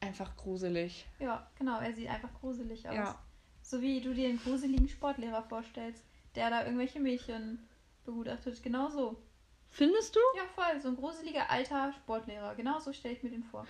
[0.00, 1.06] einfach gruselig.
[1.18, 2.94] Ja, genau, er sieht einfach gruselig aus.
[2.94, 3.18] Ja.
[3.62, 6.04] So wie du dir einen gruseligen Sportlehrer vorstellst,
[6.34, 7.66] der da irgendwelche Mädchen
[8.04, 8.62] begutachtet.
[8.62, 9.22] Genau so.
[9.68, 10.20] Findest du?
[10.36, 10.80] Ja, voll.
[10.80, 12.54] So ein gruseliger alter Sportlehrer.
[12.54, 13.66] Genau so stelle ich mir den vor.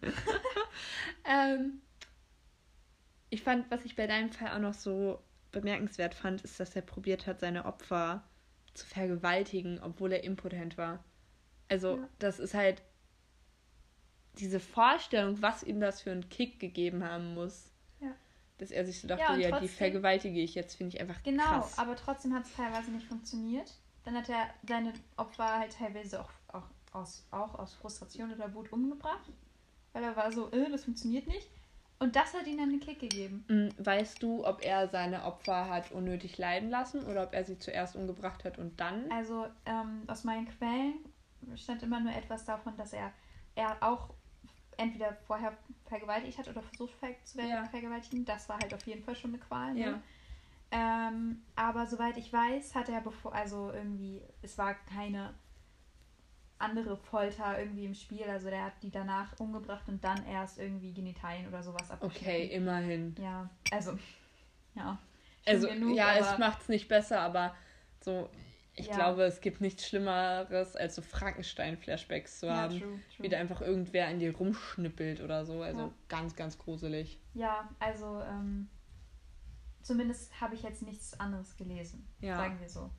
[1.24, 1.80] ähm,
[3.30, 5.20] ich fand, was ich bei deinem Fall auch noch so
[5.50, 8.22] bemerkenswert fand, ist, dass er probiert hat, seine Opfer
[8.74, 11.02] zu vergewaltigen, obwohl er impotent war.
[11.68, 12.08] Also, ja.
[12.18, 12.82] das ist halt
[14.38, 17.72] diese Vorstellung, was ihm das für einen Kick gegeben haben muss.
[18.58, 21.22] Dass er sich so dachte, ja, ja trotzdem, die vergewaltige ich jetzt, finde ich einfach
[21.22, 21.72] genau, krass.
[21.72, 23.70] Genau, aber trotzdem hat es teilweise nicht funktioniert.
[24.04, 28.72] Dann hat er seine Opfer halt teilweise auch, auch, aus, auch aus Frustration oder Wut
[28.72, 29.30] umgebracht.
[29.92, 31.48] Weil er war so, äh, das funktioniert nicht.
[31.98, 33.44] Und das hat ihm dann einen Kick gegeben.
[33.48, 37.58] Mm, weißt du, ob er seine Opfer hat unnötig leiden lassen oder ob er sie
[37.58, 39.10] zuerst umgebracht hat und dann?
[39.10, 40.94] Also ähm, aus meinen Quellen
[41.56, 43.12] stand immer nur etwas davon, dass er,
[43.54, 44.10] er auch
[44.76, 46.94] entweder vorher vergewaltigt hat oder versucht
[47.24, 47.64] zu ja.
[47.64, 48.24] vergewaltigen.
[48.24, 49.74] Das war halt auf jeden Fall schon eine Qual.
[49.74, 49.80] Ne?
[49.80, 50.00] Ja.
[50.70, 55.34] Ähm, aber soweit ich weiß, hat er bevor, also irgendwie, es war keine
[56.58, 58.24] andere Folter irgendwie im Spiel.
[58.24, 62.26] Also der hat die danach umgebracht und dann erst irgendwie Genitalien oder sowas abgeschnitten.
[62.26, 63.14] Okay, immerhin.
[63.20, 63.98] Ja, also,
[64.74, 64.98] ja.
[65.46, 67.54] Also, genug, ja, es macht es nicht besser, aber
[68.00, 68.28] so,
[68.78, 68.94] ich ja.
[68.94, 72.78] glaube, es gibt nichts Schlimmeres, als so Frankenstein-Flashbacks zu ja, haben.
[72.78, 73.24] True, true.
[73.24, 75.62] Wie da einfach irgendwer an dir rumschnippelt oder so.
[75.62, 75.92] Also ja.
[76.08, 77.18] ganz, ganz gruselig.
[77.32, 78.68] Ja, also, ähm,
[79.80, 82.06] zumindest habe ich jetzt nichts anderes gelesen.
[82.20, 82.90] Sagen wir so.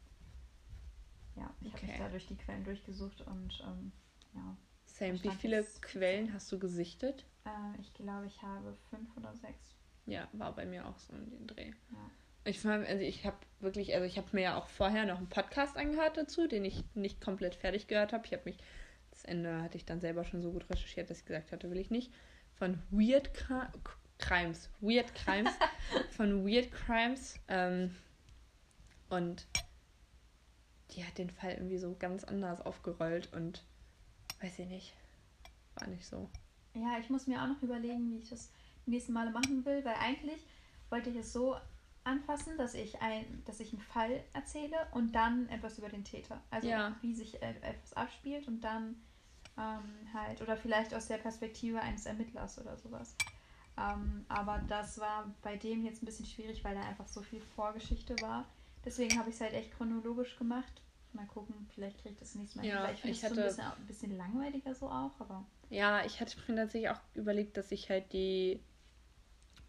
[1.36, 1.82] Ja, ich okay.
[1.82, 3.92] habe mich da durch die Quellen durchgesucht und ähm,
[4.34, 4.58] ja.
[4.86, 5.22] Same.
[5.22, 7.24] Wie viele Quellen hast du gesichtet?
[7.46, 9.76] Äh, ich glaube, ich habe fünf oder sechs.
[10.08, 11.72] Ja, war bei mir auch so in den Dreh.
[11.92, 12.10] Ja.
[12.48, 15.76] Ich, also ich habe wirklich, also ich habe mir ja auch vorher noch einen Podcast
[15.76, 18.26] angehört dazu, den ich nicht komplett fertig gehört habe.
[18.26, 18.58] Ich habe mich,
[19.12, 21.78] das Ende hatte ich dann selber schon so gut recherchiert, dass ich gesagt hatte, will
[21.78, 22.14] ich nicht.
[22.56, 23.34] Von Weird
[24.18, 24.70] Crimes.
[24.80, 25.52] Weird Crimes.
[26.12, 27.38] von Weird Crimes.
[27.50, 27.94] Ähm,
[29.10, 29.46] und
[30.92, 33.66] die hat den Fall irgendwie so ganz anders aufgerollt und
[34.42, 34.94] weiß ich nicht,
[35.76, 36.30] war nicht so.
[36.74, 38.52] Ja, ich muss mir auch noch überlegen, wie ich das
[38.86, 40.46] die nächsten Male machen will, weil eigentlich
[40.90, 41.58] wollte ich es so
[42.08, 46.42] anfassen, dass ich ein, dass ich einen Fall erzähle und dann etwas über den Täter.
[46.50, 46.96] Also ja.
[47.02, 48.96] wie sich etwas abspielt und dann
[49.58, 53.16] ähm, halt, oder vielleicht aus der Perspektive eines Ermittlers oder sowas.
[53.78, 57.42] Ähm, aber das war bei dem jetzt ein bisschen schwierig, weil da einfach so viel
[57.42, 58.46] Vorgeschichte war.
[58.86, 60.82] Deswegen habe ich es halt echt chronologisch gemacht.
[61.14, 63.12] Mal gucken, vielleicht kriege ich das nächste Mal ja, hin.
[63.12, 65.46] Ich finde es so ein bisschen, ein bisschen langweiliger so auch, aber.
[65.70, 68.62] Ja, ich hatte mir tatsächlich auch überlegt, dass ich halt die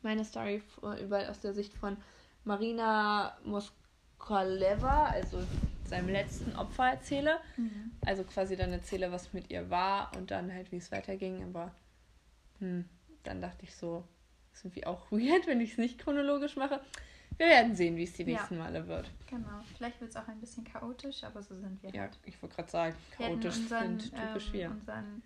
[0.03, 0.63] meine Story
[1.01, 1.97] überall aus der Sicht von
[2.45, 5.43] Marina Moskoleva, also
[5.85, 7.39] seinem letzten Opfer erzähle.
[7.57, 7.93] Mhm.
[8.05, 11.43] Also quasi dann erzähle, was mit ihr war und dann halt, wie es weiterging.
[11.43, 11.73] Aber
[12.59, 12.85] hm,
[13.25, 14.05] dann dachte ich so,
[14.53, 16.81] ist irgendwie auch weird, wenn ich es nicht chronologisch mache.
[17.37, 18.65] Wir werden sehen, wie es die nächsten ja.
[18.65, 19.09] Male wird.
[19.29, 19.61] Genau.
[19.77, 21.91] Vielleicht wird es auch ein bisschen chaotisch, aber so sind wir.
[21.91, 22.19] Ja, halt.
[22.25, 24.71] ich wollte gerade sagen, chaotisch unseren, sind typisch ähm, wir.
[24.71, 25.23] Unseren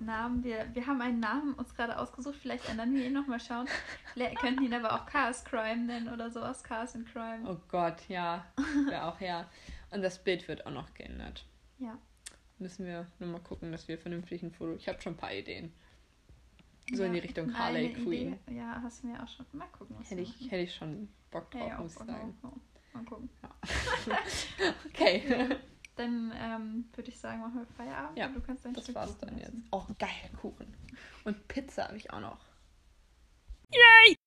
[0.00, 3.66] Namen, wir, wir haben einen Namen uns gerade ausgesucht, vielleicht ändern wir ihn nochmal schauen.
[4.14, 7.48] Wir könnten ihn aber auch Chaos Crime nennen oder sowas, Chaos and Crime.
[7.48, 8.44] Oh Gott, ja.
[8.88, 9.48] Wäre auch ja.
[9.90, 11.44] Und das Bild wird auch noch geändert.
[11.78, 11.98] Ja.
[12.58, 14.74] Müssen wir nur mal gucken, dass wir vernünftig ein Foto.
[14.74, 15.72] Ich habe schon ein paar Ideen.
[16.92, 18.38] So ja, in die Richtung Harley Queen.
[18.46, 19.46] Idee, ja, hast du mir auch schon.
[19.52, 19.96] Mal gucken.
[20.02, 22.38] Hätte ich, hätte ich schon Bock drauf, ja, muss ich sagen.
[22.92, 23.28] Mal gucken.
[23.42, 24.18] Ja.
[24.86, 25.22] okay.
[25.30, 25.56] Ja,
[25.98, 28.16] dann ähm, würde ich sagen, machen wir Feierabend.
[28.16, 29.62] Ja, du kannst dein das Stück war's Kuchen dann essen.
[29.62, 29.72] jetzt.
[29.72, 30.72] Auch oh, geil, Kuchen.
[31.24, 32.38] Und Pizza habe ich auch noch.
[33.72, 34.17] Yay!